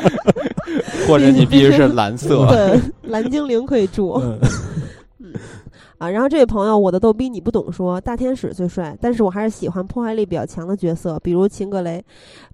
[1.06, 2.46] 或者你必须是蓝色。
[2.46, 4.12] 对，蓝精灵可以住。
[5.20, 5.32] 嗯。
[5.98, 12.02] 啊，然后这位朋友，我的逗逼你不懂说，大天使最帅，但是我还是喜欢破坏力比较强的角色，比如秦格雷，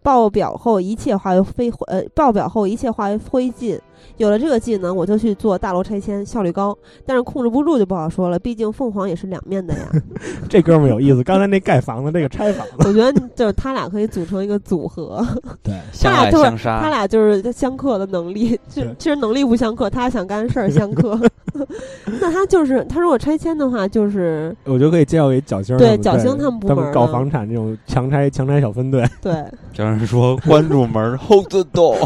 [0.02, 3.78] 爆表后一切化为飞呃，爆表后一切化为灰烬。
[4.16, 6.76] 有了这个技能，我就去做大楼拆迁，效率高。
[7.04, 9.80] 但是控制不住就不好说了，毕竟凤凰也是两面的呀。
[10.48, 15.26] 这哥们有意思，刚才那盖房子，那个拆房子，我觉得就是他俩可以组成一个组合。
[15.62, 16.80] 对，相爱相杀。
[16.80, 21.18] 他俩就是相克的能力，就其实能力不相克，他想干的事儿相克。
[22.20, 25.76] 那他就是他如果拆迁的话，就是我觉得可以介绍给角星。
[25.78, 29.04] 对，角星他们部门搞房产这种强拆强拆小分队。
[29.22, 31.96] 对，就是说关住门，hold the door。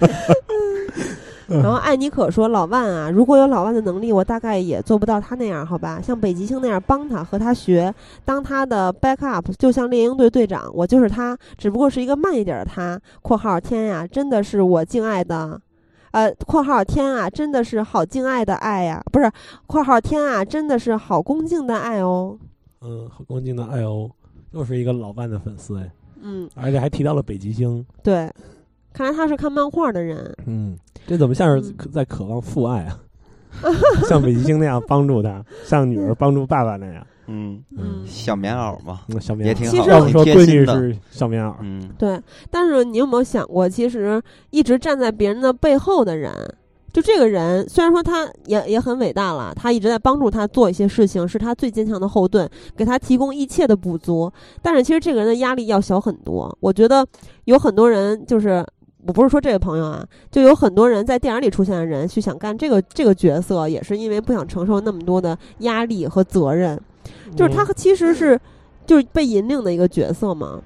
[1.50, 6.00] 然后艾尼可说：“老万啊，如果有老万的能力，我大概也做不到他那样，好吧？
[6.00, 7.92] 像北极星那样帮他和他学，
[8.24, 13.00] 当他的 backup，就像猎鹰队队长，我就是他，只不过是一个慢一点的他。
[13.20, 15.60] ”（括号天呀，真的是我敬爱的，
[16.12, 19.28] 呃，括号天啊，真的是好敬爱的爱呀，不是，
[19.66, 22.38] 括号天啊，真的是好恭敬的爱哦。）
[22.82, 24.08] 嗯，好恭敬的爱哦，
[24.52, 25.90] 又是一个老万的粉丝哎。
[26.22, 27.84] 嗯，而且还提到了北极星。
[28.04, 28.30] 对。
[29.00, 30.30] 看来他是看漫画的人。
[30.44, 33.00] 嗯，这怎么像是在渴望父爱啊？
[34.06, 37.06] 像北极星那样帮助他，像女儿帮助爸爸那样。
[37.28, 39.88] 嗯嗯，小棉袄嘛，小棉袄也挺好。
[39.88, 41.54] 要不说闺女是小棉袄。
[41.62, 42.20] 嗯，对。
[42.50, 44.20] 但是你有没有想过，其实
[44.50, 46.30] 一直站在别人的背后的人，
[46.92, 52.46] 就这个人，虽然说他也也很伟大了，他一直在帮助他做一些事情，是他最坚强的后盾，
[52.76, 54.30] 给他提供一切的补足。
[54.60, 56.54] 但是其实这个人的压力要小很多。
[56.60, 57.06] 我觉得
[57.46, 58.62] 有很多人就是。
[59.06, 66.78] 我不是说这位朋友啊，就有很多人在电影里出现的人去想干这个这个角色，也是因为不想承受那么多的压力和责任，
[67.34, 68.38] 就是他其实是
[68.86, 70.60] 就是被引领的一个角色嘛。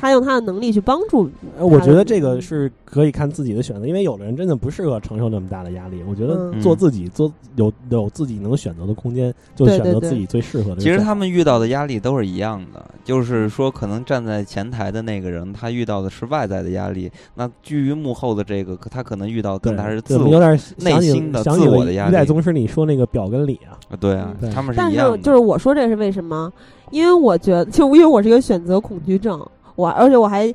[0.00, 1.30] 他用他的能力去帮助。
[1.58, 6.02] 我觉得这个是可以看自己的选择，因为有的人真的不适合承受那么大的压力。
[6.08, 10.80] 我觉得做自己，做有有自己能选择的空间，就选择自己最适合的。
[10.80, 22.10] 其实他们遇到的压力都是一样的，就是说，可能站在前台的那个人，他遇到的是外在的压力；那居于幕后的这个，他可能遇到更大是自我、有点内心的自我的压力。
[22.10, 23.76] 一代宗师，你说那个表跟里啊？
[24.00, 25.18] 对啊，他们是一样的。
[25.18, 26.50] 就是我说这是为什么？
[26.90, 29.46] 因为我觉得，就因为我是一个选择恐惧症。
[29.80, 30.54] 我而且我还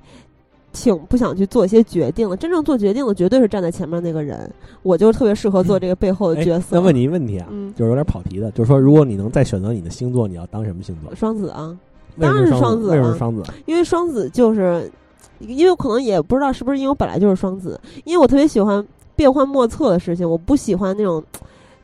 [0.71, 4.49] 挺不想去做一些决定的，真正做决定的绝对是站在前面那个人，
[4.83, 6.75] 我就特别适合做这个背后的角色。
[6.75, 11.15] 那问你一个问题啊，就是有点跑题的，就是说，如果你能再选择你的星座，你要当什么星座？
[11.15, 11.75] 双子啊，
[12.19, 12.89] 当然是双子。
[12.89, 13.43] 为什么是双子？
[13.65, 14.91] 因为双子就是，
[15.39, 18.85] 因为可能也不知道是不是因为我本来就是双子，因为我特别喜欢
[19.15, 21.23] 变幻莫测的事情，我不喜欢那种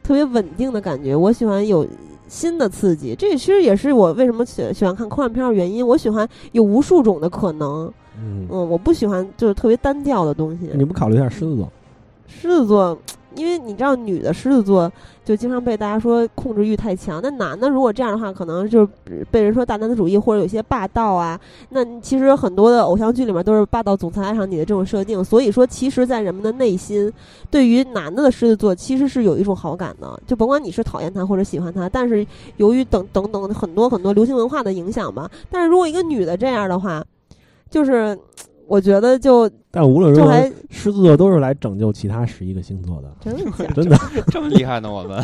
[0.04, 1.88] 特别稳定的感觉，我喜欢有。
[2.32, 5.86] 新的刺激，这其实也是我为什么喜喜欢看科幻片的原因。
[5.86, 10.70] 我喜欢有无数种的可能，嗯，我不喜欢就是特别单调的东西。
[10.74, 11.70] 你不考虑一下狮子座？
[12.28, 12.98] 狮子座。
[13.36, 14.92] 因为你知道，女的狮子座
[15.24, 17.20] 就经常被大家说控制欲太强。
[17.22, 21.40] 那男的如果这样的话，可能就是被人说大男子主义或者有些霸道啊。
[21.70, 25.24] 那其实很多的偶像剧里面都是霸道总裁爱上你的这种设定。
[25.24, 27.12] 所以说，其实，在人们的内心，
[27.50, 30.22] 对于男的的狮子座其实是有一种好感的。
[30.28, 32.26] 就甭管你是讨厌他或者喜欢他，但是
[32.58, 35.30] 由于等等等很多很多流行文化的影响吧。
[35.50, 37.04] 但是如果一个女的这样的话，
[37.70, 38.18] 就是。
[38.72, 40.32] 我觉得就，但无论如何，
[40.70, 43.98] 狮子座都是来拯救其他十一个星座的，真的，真的
[44.32, 44.90] 这么厉害呢？
[44.90, 45.22] 我们。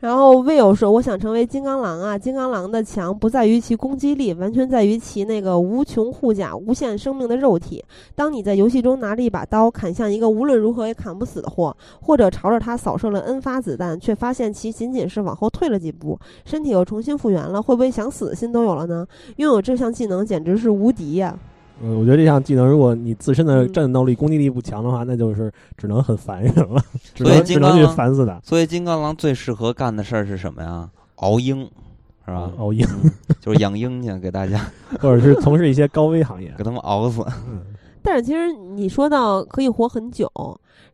[0.00, 2.16] 然后 Will 说：“我想成为金刚狼啊！
[2.16, 7.84] 金刚狼的强不在于其攻击力，完全在于其那个无穷护甲、无限生命的肉体。
[8.14, 19.04] 当你在游戏中拿着一把刀砍向一个无论如何也砍不死的货，或者朝着他扫射了 N 发子弹，却发现其仅仅是往后退了几步，身体又重新复原了，会不会想死的心都有了呢？
[19.38, 21.36] 拥有这项技能简直是无敌呀！”
[21.82, 26.82] 嗯，我觉得这项技能，如果你自身的战斗力、攻击力不强的话，那就是只能很烦人了，
[27.14, 28.40] 只能只能去烦死他。
[28.42, 30.88] 所以金刚狼最适合干的事儿是什么呀？
[31.16, 31.62] 熬鹰，
[32.24, 32.50] 是吧？
[32.58, 32.86] 熬鹰
[33.40, 34.60] 就是养鹰去，给大家，
[35.00, 37.24] 或者是从事一些高危行业，给他们熬死。
[38.02, 40.30] 但是其实你说到可以活很久，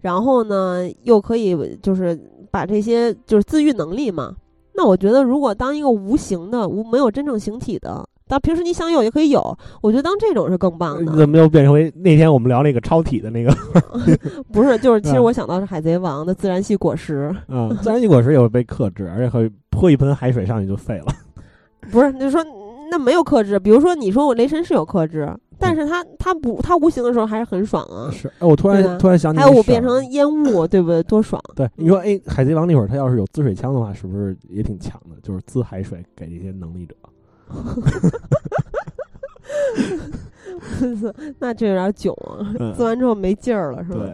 [0.01, 2.19] 然后呢，又可以就是
[2.51, 4.35] 把这些就是自愈能力嘛。
[4.75, 9.59] 那我觉得，如果当一个无形的、无没有真正形体的但平时你想有也可以有。
[9.83, 11.17] 我觉得当这种是更棒的。
[11.17, 13.55] 怎么又变成为那天我们聊那个超体的那个？
[14.53, 17.35] 不是，就是其实我想到是海贼王的自然系果实。
[17.49, 21.07] 嗯，自然系果实也会被克制，而且会泼一盆海水上去就废了。
[21.93, 22.43] 不是，就说
[22.91, 23.59] 那没有克制。
[23.59, 28.11] 比如说，你说我雷神是有克制，但是他他不他无形的时候还是很爽啊。
[28.11, 31.03] 是，哎，我突然突然想起，还有我变成烟雾，对不对？
[31.03, 31.39] 多爽！
[31.55, 35.17] 对，你说，哎，海贼王那会儿他要是有滋水枪的话，是不是也挺强的？
[35.23, 36.95] 就是滋海水给这些能力者。
[41.39, 42.43] 那这有点囧啊！
[42.75, 44.07] 做完之后没劲儿了，是吧？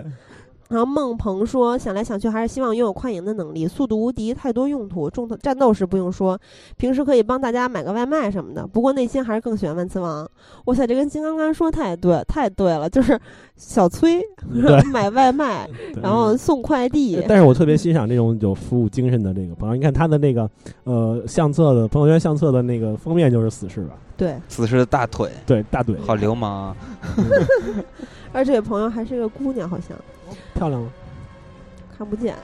[0.70, 5.10] 然后孟鹏说：“想来想去，还是希望拥有快赢的能力，速度无敌，太多用途。
[5.10, 6.38] 重战斗时不用说，
[6.76, 8.64] 平时可以帮大家买个外卖什么的。
[8.64, 10.24] 不过内心还是更喜欢万磁王。
[10.66, 13.18] 哇塞，这跟金刚刚说太对，太对了，就是
[13.56, 14.22] 小崔
[14.92, 15.68] 买外卖，
[16.00, 17.20] 然后送快递。
[17.28, 19.74] 但是我特别欣赏这种有服务精神的这个朋友。
[19.74, 20.48] 你看他的那个
[20.84, 23.96] 呃相册的朋友圈相册的那个封面就是死侍吧？
[24.16, 26.76] 对，死侍的大腿，对大腿，好流氓啊！
[28.32, 29.98] 而这位朋友还是一个姑娘，好像。”
[30.54, 30.90] 漂亮吗？
[31.96, 32.34] 看不见，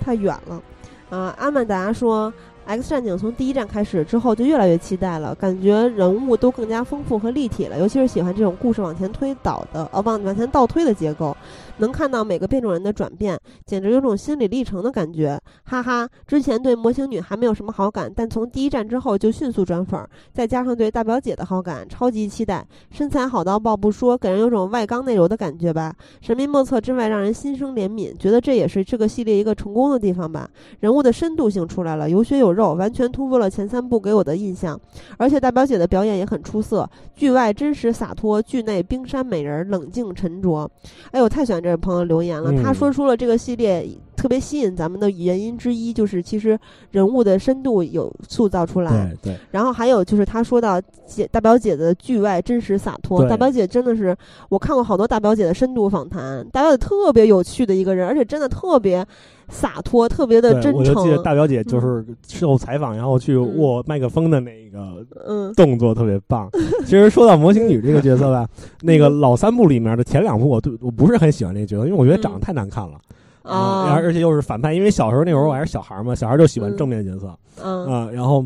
[0.00, 0.62] 太远了。
[1.10, 2.32] 啊，阿曼达说。
[2.68, 11.36] X 战警从第一站开始之后就越来越期待了，感觉人物都更加丰富和立体了，尤其是喜欢这种故事往前推导的，呃，往往前倒推的结构，
[11.78, 16.08] 能看到每个变种人的转变，简直有种心理历程的感觉，哈哈！
[16.26, 22.66] 之前对魔形女还没有什么好感，但从第一站之后就迅速转粉，再加上对大表姐的好感，超级期待。
[22.90, 30.50] 身材好到爆不说，给人有种外刚内柔的感觉吧，神秘莫测之外，让人心生怜悯，觉得这也是这个系列一个成功的地方吧。
[30.80, 32.56] 人物的深度性出来了，有血有。
[32.56, 34.80] 肉完全突破了前三部给我的印象，
[35.18, 40.66] 而且大表姐的表演也很出色，剧外真实洒脱，剧内冰山美人冷静沉着。
[41.10, 43.84] 哎呦，太喜欢这位朋友留言了，他说出了这个系列
[44.14, 46.56] 特别吸引咱们的原因之一，就是其实
[46.92, 49.12] 人物的深度有塑造出来。
[49.20, 49.40] 对对。
[49.50, 54.16] 然后还有就是他说到姐大表姐的剧外真实洒脱，大表姐真的是
[54.48, 59.04] 我看过好多大表姐的深度访谈，大表姐特别有趣的一个人，而且真的特别。
[59.48, 60.74] 洒脱，特别的真诚。
[60.74, 65.06] 我就记得大表姐就是受采访，然后去握麦克风的那个
[65.54, 66.48] 动作特别棒。
[66.84, 68.46] 其实说到魔形女这个角色吧，
[68.82, 72.98] 那个老三部里面的前两部，我对我不是很喜欢这个角色，因为我觉得长得太难看了
[73.42, 74.72] 啊，而且又是反派。
[74.74, 77.28] 因为小时候那会儿我还是小孩嘛，小孩就喜欢正面角色
[77.62, 78.10] 啊。
[78.10, 78.44] 然后，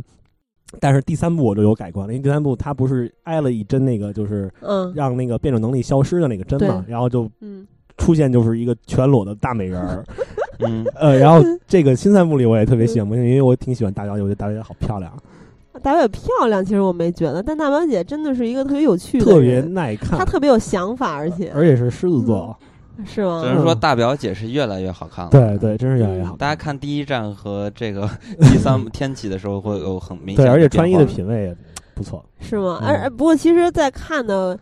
[0.78, 4.52] 但是第三部我就有改观了，因为第三部他不是挨了一针那个就是
[4.94, 7.30] 让那个变种能力消失的那个针嘛，然后就
[7.96, 10.04] 出现就是一个全裸的大美人儿。
[10.66, 15.12] 嗯 呃，然后这个新三部里我也特别喜欢魔因为我挺喜欢大表姐，我觉得大表姐好漂亮。
[15.82, 22.54] 大表姐漂亮，其实我没觉得，但大表姐真的是一个特别有趣的，特别耐看，她特别有想法，而且而且是狮子座，
[23.06, 23.40] 是吗？
[23.42, 25.30] 只能说大表姐是越来越好看了。
[25.30, 26.36] 对对，真是越来越好。
[26.36, 28.08] 大家看第一站和这个
[28.42, 31.56] 第三天启的时候，会有很明显，对，而且穿衣的品味也
[31.94, 32.80] 不错，是吗？
[32.84, 34.58] 而不过其实，在看的。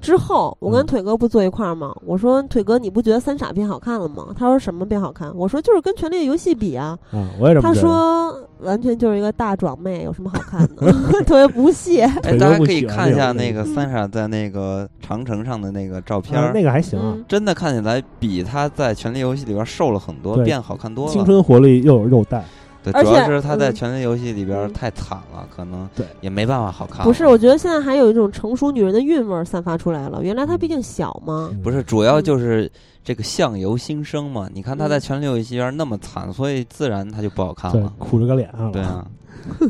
[0.00, 1.94] 之后，我跟腿哥不坐一块儿吗？
[2.04, 4.28] 我说腿哥，你不觉得三傻变好看了吗？
[4.36, 5.30] 他说什么变好看？
[5.36, 6.98] 我说就是跟《权力的游戏》比啊。
[7.12, 10.92] 嗯，我也这么他说完全就是一个大壮妹，有什么好看的？
[11.24, 12.02] 特别不屑。
[12.22, 22.44] 哎，大家可以看一下那个三傻在那个长城上的那个照片，那个还行，真的看起来比他在《权力游戏》里边瘦了很多，变好看多了，青春活力又有肉带。
[22.82, 27.04] 对，主要是他在《权力游戏》里边太惨了，可能对也没办法好看。
[27.04, 30.22] 不是，我觉得现在还有一种成熟女人的韵味散发出来了。
[30.22, 31.50] 原来她毕竟小嘛。
[31.62, 32.70] 不是，主要就是
[33.02, 34.48] 这个相由心生嘛。
[34.54, 38.70] 你看她在《权力游戏》里边那么惨，所以自然她就不好看了，苦着个脸啊。
[38.72, 39.06] 对啊，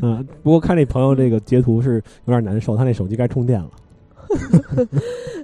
[0.03, 0.27] 嗯。
[0.45, 3.71] 不过看这朋友这个截图是有点难受，他那手机该充电了。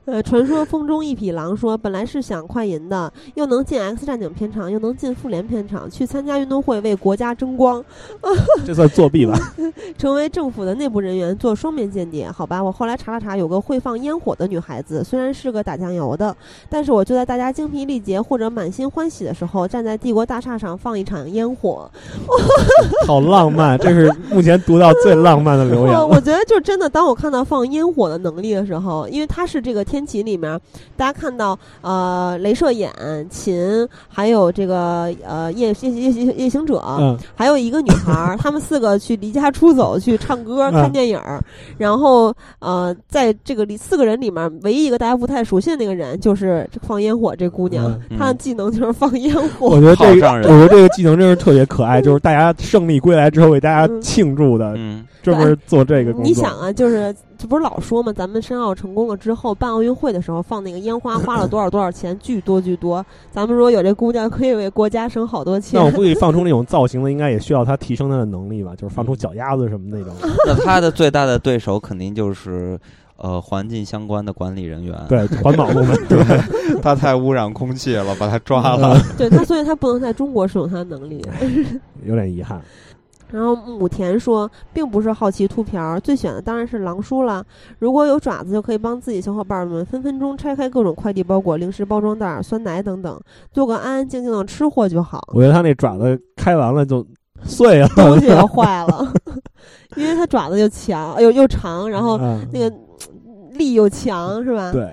[0.06, 7.82] 呃，传说风中一匹狼说，本来是想快银的，又能进 X 战警片场，又能进复联片场，去参加运动会为国家争光，
[8.66, 9.35] 这算作弊吧？
[9.97, 12.62] 成为政府的内部人员做双面间谍，好吧？
[12.62, 16.36] 我后来查了查，有个会放烟火的女孩子，虽然是个打酱油的，
[16.68, 21.90] 但是我就在大家精疲力竭或者满心欢喜的时候，站在帝国大厦上放一场烟火，
[23.06, 23.78] 好浪漫！
[23.78, 26.09] 这是目前读到最浪漫的留言。
[26.09, 29.82] 我觉得就真的，当我看到放烟火的能力的时候，因为他是这个。
[29.94, 30.60] 天启里面，
[30.96, 32.90] 大家看到呃，镭射眼、
[33.30, 36.82] 琴，还有这个呃夜夜夜夜夜行者，
[37.36, 41.20] 还有一个女孩，他们四个去离家出走去唱歌、看电影
[41.78, 49.68] 然后呃，在这个里四个人里面，唯一一个大家不太熟悉的那个人就是放烟火这姑娘，她的技能就是放烟火。
[49.68, 54.76] 我觉得这个，我觉得这个技能真是特别可爱，就是大家胜利归来之后为大家庆祝的，
[55.22, 56.28] 专门做这个工作。
[56.28, 57.14] 你想啊，就是。
[57.44, 58.10] 这不是老说吗？
[58.10, 63.04] 咱们申奥成功了之后，办奥运会的时候放那个烟花，花了多少多少钱，巨多巨多。
[63.30, 65.78] 咱们如果有这姑娘，可以为国家省好多钱。
[65.78, 68.72] 那我估计放出那种造型的，应该也需要他提升他的能力吧？
[68.74, 70.14] 就是放出脚丫子什么那种。
[70.48, 72.80] 那他的最大的对手肯定就是
[73.18, 76.24] 呃环境相关的管理人员，对环保部门， 对，
[76.80, 78.98] 他太污染空气了，把他抓了。
[79.18, 81.22] 对他，所以他不能在中国使用他的能力，
[82.06, 82.58] 有点遗憾。
[83.35, 87.44] 然后母田说，并不是好奇秃瓢，最选的当然是狼叔了。
[87.81, 93.20] 如果有爪子，就可以帮自己小伙伴们分分钟拆开各种快递包裹、零食包装袋、酸奶等等，
[93.52, 95.20] 做个安安静静的吃货就好。
[95.35, 97.05] 我觉得他那爪子开完了就
[97.43, 99.12] 碎了，东西也坏了，
[99.97, 102.16] 因为他爪子又强又又长，然后
[102.52, 102.73] 那个
[103.51, 104.70] 力又强，是吧？
[104.70, 104.89] 对。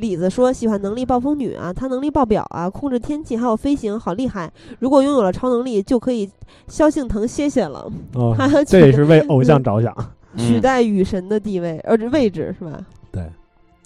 [0.00, 4.50] 李子说：“喜欢能力暴风女啊，她能力爆表啊，控制天气还有飞行，好厉害！
[4.80, 6.28] 如果拥有了超能力，就可以
[6.66, 7.86] 萧敬腾歇歇了。
[8.14, 8.34] 哦，
[8.66, 9.94] 这也是为偶像着想，
[10.36, 12.80] 取代雨神的地位，呃，位置是吧？
[13.12, 13.22] 对。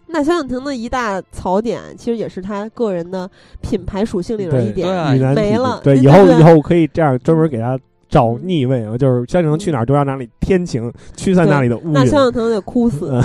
[0.06, 3.28] 那萧敬腾的一大槽点，其实也是他个人的
[3.60, 4.86] 品牌属性里的一点，
[5.34, 5.80] 没了。
[5.82, 7.76] 对，以后以后可以这样专门给他
[8.08, 11.92] 找逆位啊，就是萧敬腾去哪儿都让哪里天晴，驱散那里的乌云。
[11.92, 13.12] 那萧敬腾得哭死。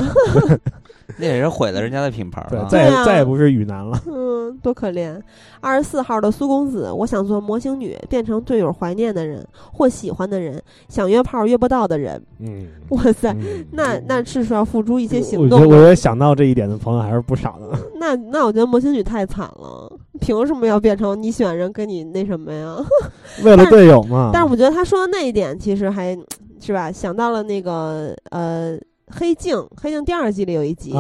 [1.18, 3.99] 那也是毁了人家的品牌了，再也再也不是雨男了。
[4.06, 5.19] 嗯，多可怜。
[5.60, 12.22] 二十四号的苏公子，我想做模型女，变成队友怀念的人或喜欢的人，想约炮约不到的人。
[12.39, 13.35] 嗯， 哇塞，
[13.72, 15.60] 那那是说要付出一些行动。
[15.60, 17.77] 我觉得想到这一点的朋友还是不少的。
[17.99, 22.78] 那那我觉得模型女太惨了，凭什么要变成你喜欢人跟你那什么呀？
[23.44, 24.32] 为了队友嘛。
[24.34, 26.18] 但是我觉得他说的那一点其实还
[26.60, 28.78] 是吧，想到了那个呃。
[29.12, 30.94] 黑镜，黑镜第二季里有一集，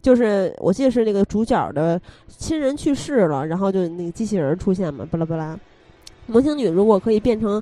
[0.00, 5.58] 就是我记得是那个主角的亲人去世了，然后就那个机器人出现嘛，巴拉巴拉。
[6.28, 7.60] 模型女如果可以变成。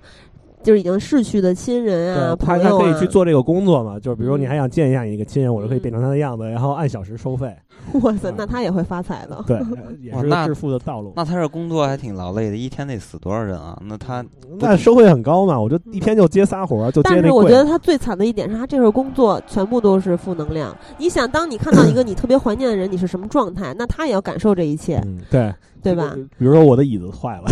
[0.64, 4.00] 就是已经逝去的亲人啊，他他可以去做这个工作嘛？
[4.00, 7.54] 就是比如说你还想见一下你一个亲人，我就可以变成他的样子，然后按小时收费。
[8.00, 9.44] 哇塞，那他也会发财的。
[9.46, 9.60] 对，
[10.00, 11.12] 也是致富的道路。
[11.14, 13.78] 那他这工作还挺劳累的，一天得死多少人啊？
[13.84, 14.24] 那他
[14.58, 15.60] 那收费很高嘛？
[15.60, 20.74] 我就一天就接仨活儿，就接但是我觉得他最惨的一点是他这份工作全部都是负能量。
[20.96, 23.74] 你想，当你看到一个你特别怀念的人，你是什么状态？
[23.76, 25.02] 那他也要感受这一切。
[25.30, 25.52] 对。
[25.84, 26.14] 对吧？
[26.38, 27.48] 比如说我的椅子坏了，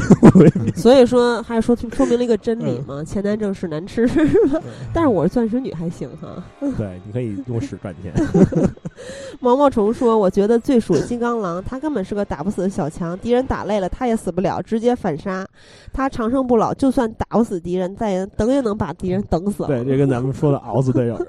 [0.74, 4.58] 所以说还是说说明了一个真理嘛，钱难挣，屎难吃，是吧？
[4.92, 6.42] 但是我是钻石女还行哈。
[6.78, 8.12] 对，你可以用屎赚钱。
[9.38, 15.46] 毛毛虫说：“我觉得最属金刚狼，他根本是个打不死的小强，敌人打累了他也死不了，直接反杀。
[15.92, 21.20] 他长生不老，就算打不死敌人，再也等也能把敌人等死。”对，这跟咱们说的 熬死队友。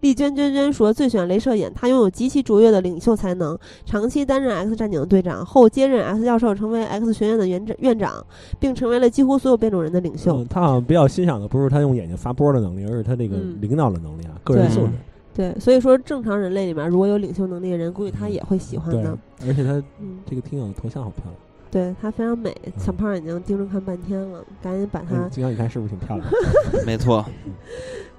[0.00, 8.24] 丽娟娟娟说：“最喜欢镭射眼，他拥有极其卓越的领袖才能，长期担任 X 战警的队长后接。”接任 X 教授，成为 X 学院的院长，院长，
[8.60, 10.44] 并成为了几乎所有变种人的领袖。
[10.44, 14.92] 他好像比较欣赏的不是他用眼睛发波的能力，而是他这个领导的能力啊，个人素质。
[15.34, 19.18] 对，所以说正常人类里面，如果有领袖能力的人，估计他也会喜欢的。
[19.46, 19.82] 而且他
[20.24, 21.34] 这个听友头像好漂亮，
[21.70, 25.28] 对他非常美，小胖眼睛盯着看半天了，赶紧把他。
[25.30, 26.28] 金刚，你看是不是挺漂亮？
[26.86, 27.24] 没错。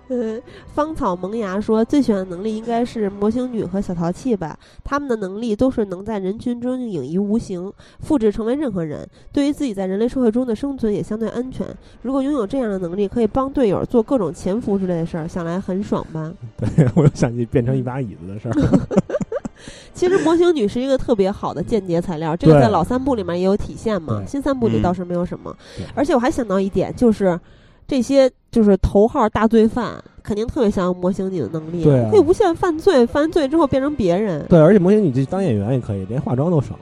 [0.10, 0.42] 嗯，
[0.74, 4.58] 芳草萌芽说最喜欢的能力应该是模型女和小淘气吧。
[4.84, 9.08] 他们的能力都是能在人群中影移无形，复制成为任何人。
[9.32, 11.66] 对于自己在人类社会中的生存也相对安全。
[12.02, 16.32] 如果拥有这样的能力，可以帮队友做各种潜伏之类的事儿，想来很爽吧？
[16.58, 18.54] 对 我又想起变成一把椅子的事儿。
[19.94, 24.22] 其实模型女是一个特别好的间谍材料，这个在老三部里面也有体现嘛。
[24.28, 25.56] 新三部里倒是没有什么。
[25.96, 27.40] 而且我还想到一点，就是。
[27.88, 34.45] 这些就是头号大罪犯，肯定特别想要模型你的能力，对，可以无限犯罪，犯罪之后变成别人。
[34.49, 36.80] 对，而且模型你这当演员也可以，连化妆都省了。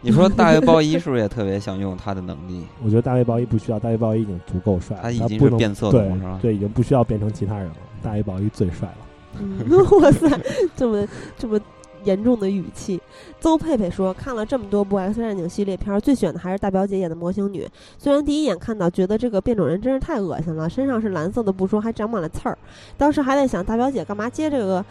[0.00, 2.64] 你说大卫鲍伊是不是也特别想用他的能力？
[2.84, 6.38] 我觉得大卫鲍伊不需要，大卫鲍伊已经足够帅，他已经是变色龙是吧？
[6.42, 7.76] 对，已经不需要变成其他人了。
[8.02, 9.76] 大卫鲍伊最帅了。
[10.00, 10.28] 哇塞，
[10.76, 11.06] 这么
[11.38, 11.58] 这么。
[12.04, 13.00] 严重的语气，
[13.40, 17.68] 邹佩佩说：“看了这么多部 X 战警系列片，最选的还是大表姐演的模型女。
[17.98, 22.56] 虽然第一眼看到觉得这个变种人真是太恶心了，身上是蓝色的不说，还长满了刺儿。
[22.96, 24.84] 当时还在想，大表姐干嘛接这个？”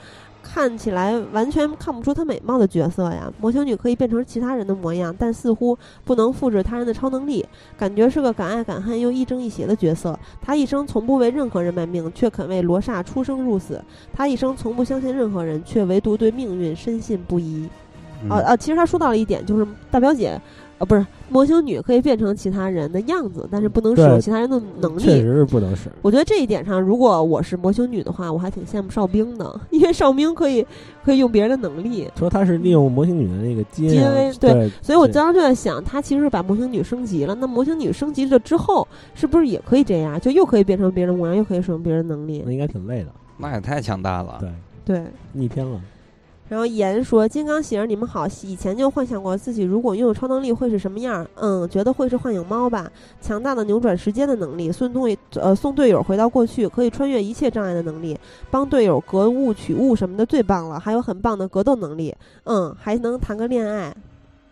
[0.48, 7.44] 看起来完全看不出她美貌的角色呀，模型女可以变成其他人的模样，但似乎不能复制他人的超能力，
[7.76, 10.20] 感觉是个敢爱敢恨又亦正亦邪的角色。
[10.40, 13.84] 她一生从不为任何人卖命，却肯为罗刹出生入死。
[14.14, 17.68] 她一生从不相信任何人，却唯独对命运深信不疑。
[18.30, 18.56] 啊啊！
[18.56, 20.40] 其实他说到了一点，就是大表姐。
[20.78, 25.04] 啊，不是模型女可以变成其他人的样子，但是不能使用其他人的能力。
[25.04, 25.90] 确实是不能使。
[26.02, 30.68] 我觉得这一点上，如果我是模型女的话，我还挺羡慕哨兵的，因为哨兵可以
[31.06, 32.10] 可以用别人的能力。
[32.20, 34.02] 说他是利用模型女的那个基因，
[34.38, 37.34] 对，所以我当时就在想，他其实是把模型女升级了。
[37.34, 40.20] 那模型女升级了之后，是不是也可以这样？
[40.20, 42.44] 就又可以变成别人模样，又可以使用别人能力？
[42.46, 43.08] 那应该挺累的。
[43.38, 44.40] 那也太强大了。
[44.42, 44.50] 对。
[44.84, 45.80] 对，逆天了。
[46.48, 48.28] 然后言说：“金刚喜儿，你们好！
[48.44, 51.28] 以前就幻想过自己如果拥有超能力会是什么样儿？
[51.36, 58.16] 嗯，觉得会是幻影猫吧，强大的扭转时间的能力，送队呃送队友回到过去，可以穿越一切障碍的能力，
[58.52, 63.96] 帮队友格物取物什么的最棒了，还有很棒的格斗能力，嗯，还能谈个恋爱。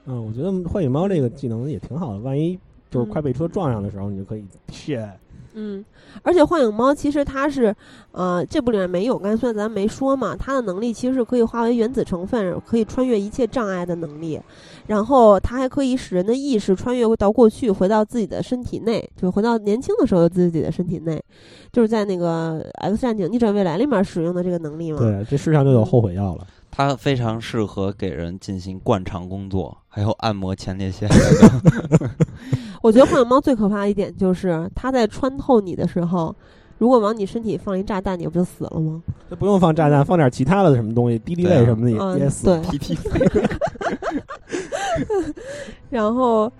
[0.05, 2.59] 嗯，我觉得幻影猫这个技能也挺好的，万一
[2.89, 5.07] 就是快被车撞上的时候，你就可以血。”
[5.53, 5.83] 嗯，
[6.23, 7.75] 而且幻影猫其实它是，
[8.11, 14.39] 呃，这部里面没有，刚才虽然咱没说嘛，它的能力其实是可以化为原子成分，可以穿越一切障碍的能力，
[14.87, 21.23] 然后它还可以使人的意识穿越到过去，回到自己的身体内，就回到年轻的时候自己的身体内，
[21.71, 24.97] 就是在那个《X 战警：逆转未来》里面使用的这个能力嘛。
[24.99, 26.47] 对，这世上就有后悔药了。
[26.75, 31.07] 它非常适合给人进行灌肠工作，还有按摩前列腺。
[32.83, 36.35] 我觉得幻影猫最可怕的一点就是，它在穿透你的时候，
[36.77, 39.01] 如果往你身体放一炸弹，你不就死了吗？
[39.29, 42.45] 那不用放炸弹，放点其他的什么东西，滴滴泪什么的也死。
[42.45, 42.61] 对，
[45.89, 46.51] 然后，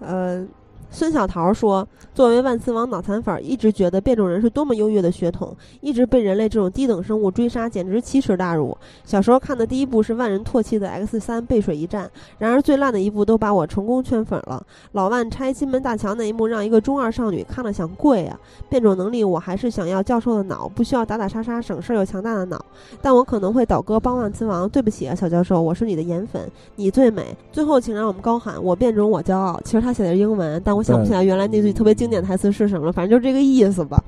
[0.00, 0.44] 呃。
[0.90, 8.76] 孙小桃说：“作为万磁王脑残粉，一直觉得变种人是多么优越的血统，一直被人类这种低等生物追杀，简直奇耻大辱。
[9.04, 12.06] 小时候看的第一部是万人唾弃的《X 三背水一战》，
[12.38, 14.64] 然而最烂的一部都把我成功圈粉了。
[14.92, 18.40] 老万拆金门大桥那一幕，让一个中二少女看了想跪啊！
[18.70, 22.64] 变种能力，我还是想要教授的脑，不需要打打杀杀，省事又强大的脑。
[23.02, 27.36] 但我可能会倒戈帮万磁王，对不起啊，小教授，我是你的颜粉，你最美。
[27.52, 29.60] 最后，请让我们高喊：我变种，我骄傲。
[29.62, 30.77] 其实他写的是英文，但。
[30.78, 34.02] 我想不起来原来那句特别经典台词是什么了，反正就这个意思吧。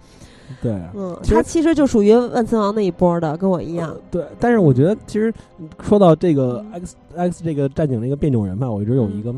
[0.60, 3.97] 对，嗯，他其实就属于万磁王那一波的，跟我一样。
[4.10, 5.32] 对，但是我觉得其实
[5.80, 9.34] 说到这个 X X 这个战警那个变种人吧，我一直有一个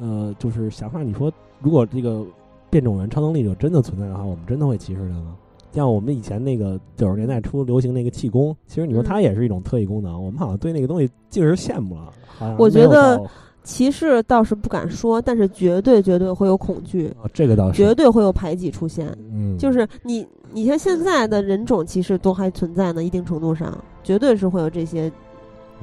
[0.00, 1.02] 呃，就是想法。
[1.02, 1.30] 你说，
[1.60, 2.24] 如果这个
[2.70, 5.36] 变种人超能力者真的存在的话，我们真的会歧视他吗？
[5.72, 12.12] 像我们以前那个九十年代初流行那个气功，其实你说它也是一种特异功能，我们好像对那个东西尽是羡慕了。
[12.56, 13.20] 我觉得。
[13.68, 19.06] 歧视倒是不敢说，但是绝对绝对会有恐惧，这个倒是绝对会有排挤出现。
[19.30, 25.12] 嗯，就是你，你像现在的人种歧视都还存在呢，一定程度上，绝对是会有这些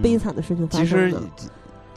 [0.02, 1.20] 悲惨的事情发生的。
[1.36, 1.52] 其实，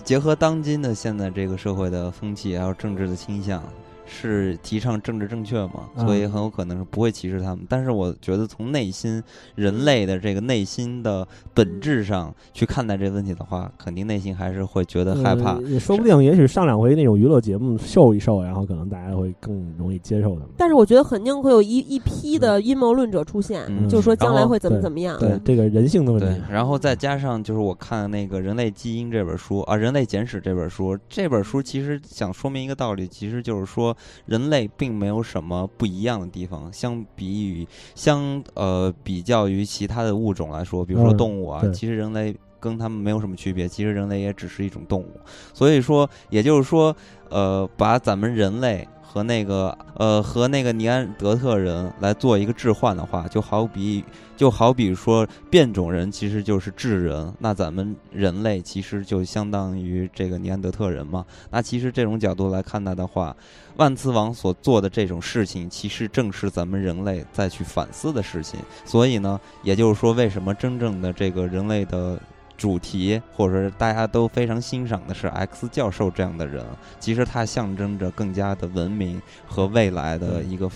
[0.04, 3.62] 结合当今的现在这个社会的风气，还有政治的倾向。
[4.08, 7.66] 是提倡政治正确嘛，所以很有可能是不会歧视他们。
[7.68, 9.22] 但是我觉得从内心
[9.54, 15.58] 人类的这个内心的本质上去看待这个问题的话，肯定内心还是会觉得害怕。
[15.60, 20.46] 也说不定，也许上两回那种娱乐节目秀一秀，然后可能大家会更容易接受的。
[20.56, 25.18] 但是我觉得肯定会有一一批的阴谋论者出现，就说将来会怎么怎么样。
[25.18, 26.42] 对这个人性的问题。
[26.50, 33.94] 然后再加上就是我看那个《人类基因》这本书啊，《人类简史》这本书，这本书其实想说明一个道理，其实就是说。
[34.26, 43.68] 人类并没有什么不一样的地方，相比于相呃比较于其他的物种来说，比如说动物啊，其实人类跟他们没有什么区别。
[43.68, 45.20] 其实人类也只是一种动物，
[45.52, 46.94] 所以说，也就是说，
[47.30, 48.86] 呃，把咱们人类。
[49.18, 54.04] 和那个呃，和那个尼安德特人来做一个置换的话，就好比
[54.36, 61.26] 就好比说变种人其实就是智人，那咱们人类其实就相当于这个尼安德特人嘛。
[61.50, 63.36] 那其实这种角度来看待的话，
[63.76, 68.60] 万磁王所做的这种事情，其实正是咱们人类再去反思的事情。
[68.84, 72.16] 所以呢，也就是说，为什么真正的这个人类的。
[72.58, 76.62] 主题，或者说是大家都非常欣赏的是 X 教授这样的人，
[77.00, 80.68] 其实他象征着更加的文明和未来的一个，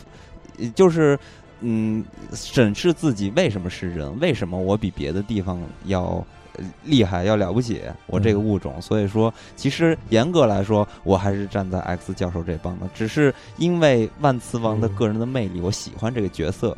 [0.74, 1.18] 就是
[1.60, 6.24] 嗯，审视自己为什么是人，为什么我比别的地方要
[6.84, 8.80] 厉害、要了不起，我这个物种。
[8.80, 16.76] 所以说，其实严格来说，我还是站在 X 教授这帮的，只是因为万磁王的个人的魅力，我喜欢这个角色。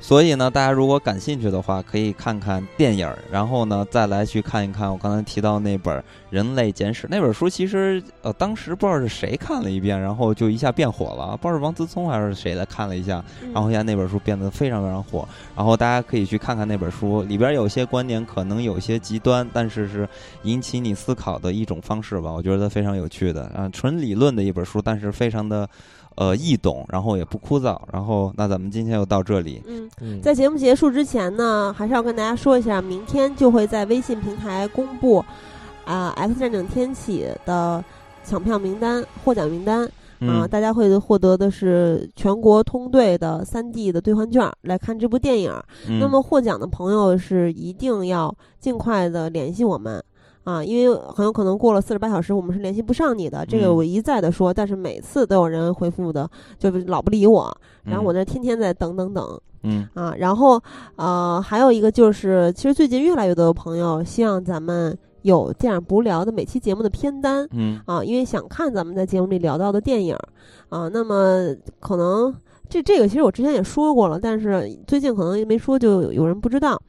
[0.00, 5.96] 所以呢，大家如果感兴趣的话，可以看看电影儿，然后呢，再来去看一看我刚才提到那本
[6.30, 7.48] 《人类简史》那本书。
[7.48, 13.22] 其实，呃，当时不知道是谁看了一遍，然后就一下变火了，不知道是王思聪还是谁来看了一下，
[13.52, 15.28] 然后现在那本书变得非常非常火。
[15.54, 20.08] 然后大家可以去看看那本书，里边有些观点可能有些极端，但是是
[20.44, 25.68] 引起你思考的一种方式吧，我觉得非常有趣的啊，纯理论的一本书，但是非常的。
[26.20, 29.62] 呃，易懂，然后也不枯燥，然后那咱们今天就到这里。
[29.66, 35.24] 嗯，在节目结束之前呢，还是要跟大家说一下，明天就会在微信平台公布
[35.86, 37.82] 啊《X 战警：天启》的
[38.22, 39.90] 抢票名单、获奖名单
[40.20, 45.50] 啊，大家会获得的是全国通兑的三 D 的兑换券来看这部电影。
[45.98, 50.04] 那么获奖的朋友是一定要尽快的联系我们。
[50.44, 53.44] 啊，因为很有可能过了四十八小时，我们是联系不上你的。
[53.46, 57.54] 这个我一再的说，但是每次都有人回复的，就是老不理我。
[57.84, 59.40] 然后我那天天在等等等。
[59.62, 60.58] 嗯啊，然后
[60.96, 70.16] 呃，还有一个就是，其实最近越来越多的朋友希望咱们有这样不聊的每期节目的片单，嗯啊，因为想看咱们在节目里聊到的电影
[70.70, 72.34] 啊，那么可能
[72.70, 76.80] 这这个其实我之前也说过了，但是最近可能没说，就有人不知道。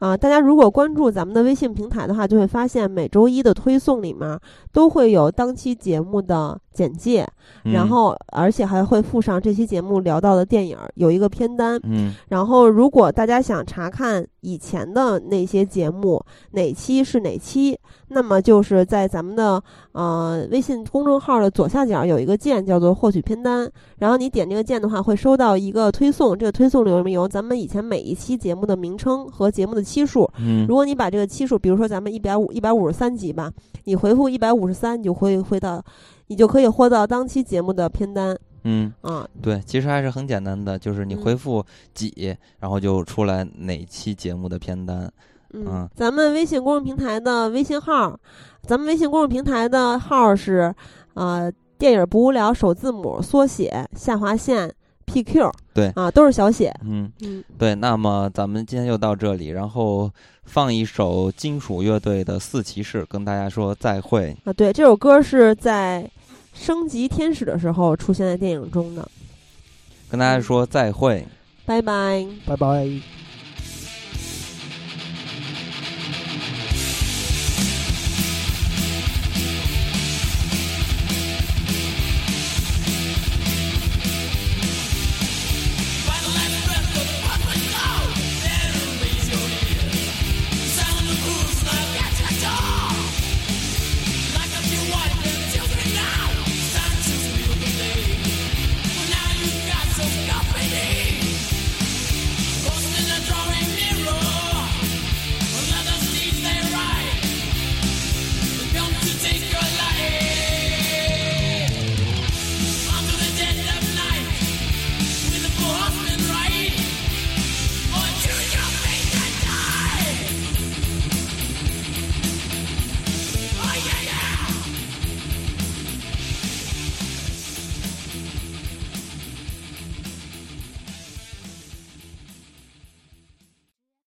[0.00, 4.40] 啊，大家如果关注咱们的微信平台的话，就会发现每周一的推送里面
[4.72, 7.26] 都会有当期节目的简介，
[7.62, 11.78] 然后而且还会附上这期节目聊到的电影，有一个片单。
[11.84, 16.20] 嗯，然后如果大家想查看以前的那些节目
[16.52, 29.50] 哪期是哪期，那么就是在咱们的呃微信公众号的左下角有一个键叫做获取片单，然后你点这个键的话会收到一个推送，这个推送里面有咱们以前每一期节目的名称和。
[29.50, 33.50] 节目的期数，嗯，如果你把这个期数，比如说咱们一百五一百五十三集吧，
[33.84, 35.84] 你回复一百五十三，你就会回到，
[36.30, 45.10] 你就可以获到当期节目的片单，嗯啊，对，其实还是很简单的，就是你回复几，然后就出来哪期节目的片单，
[45.52, 48.16] 嗯，咱们微信公众平台的微信号，
[48.62, 50.72] 咱们微信公众平台的号是，
[51.14, 54.72] 呃，电影不无聊首字母缩写下划线。
[55.12, 56.72] PQ 对啊，都是小写。
[56.84, 57.74] 嗯嗯，对。
[57.74, 60.08] 那么咱们今天就到这里，然后
[60.44, 64.52] 放一首金属乐队的《四骑士》，跟大家说再会啊。
[64.52, 66.08] 对，这首歌是在
[66.52, 69.08] 升级天使的时候出现在电影中的。
[70.10, 71.26] 跟大家说再会，
[71.64, 73.19] 拜拜，拜拜。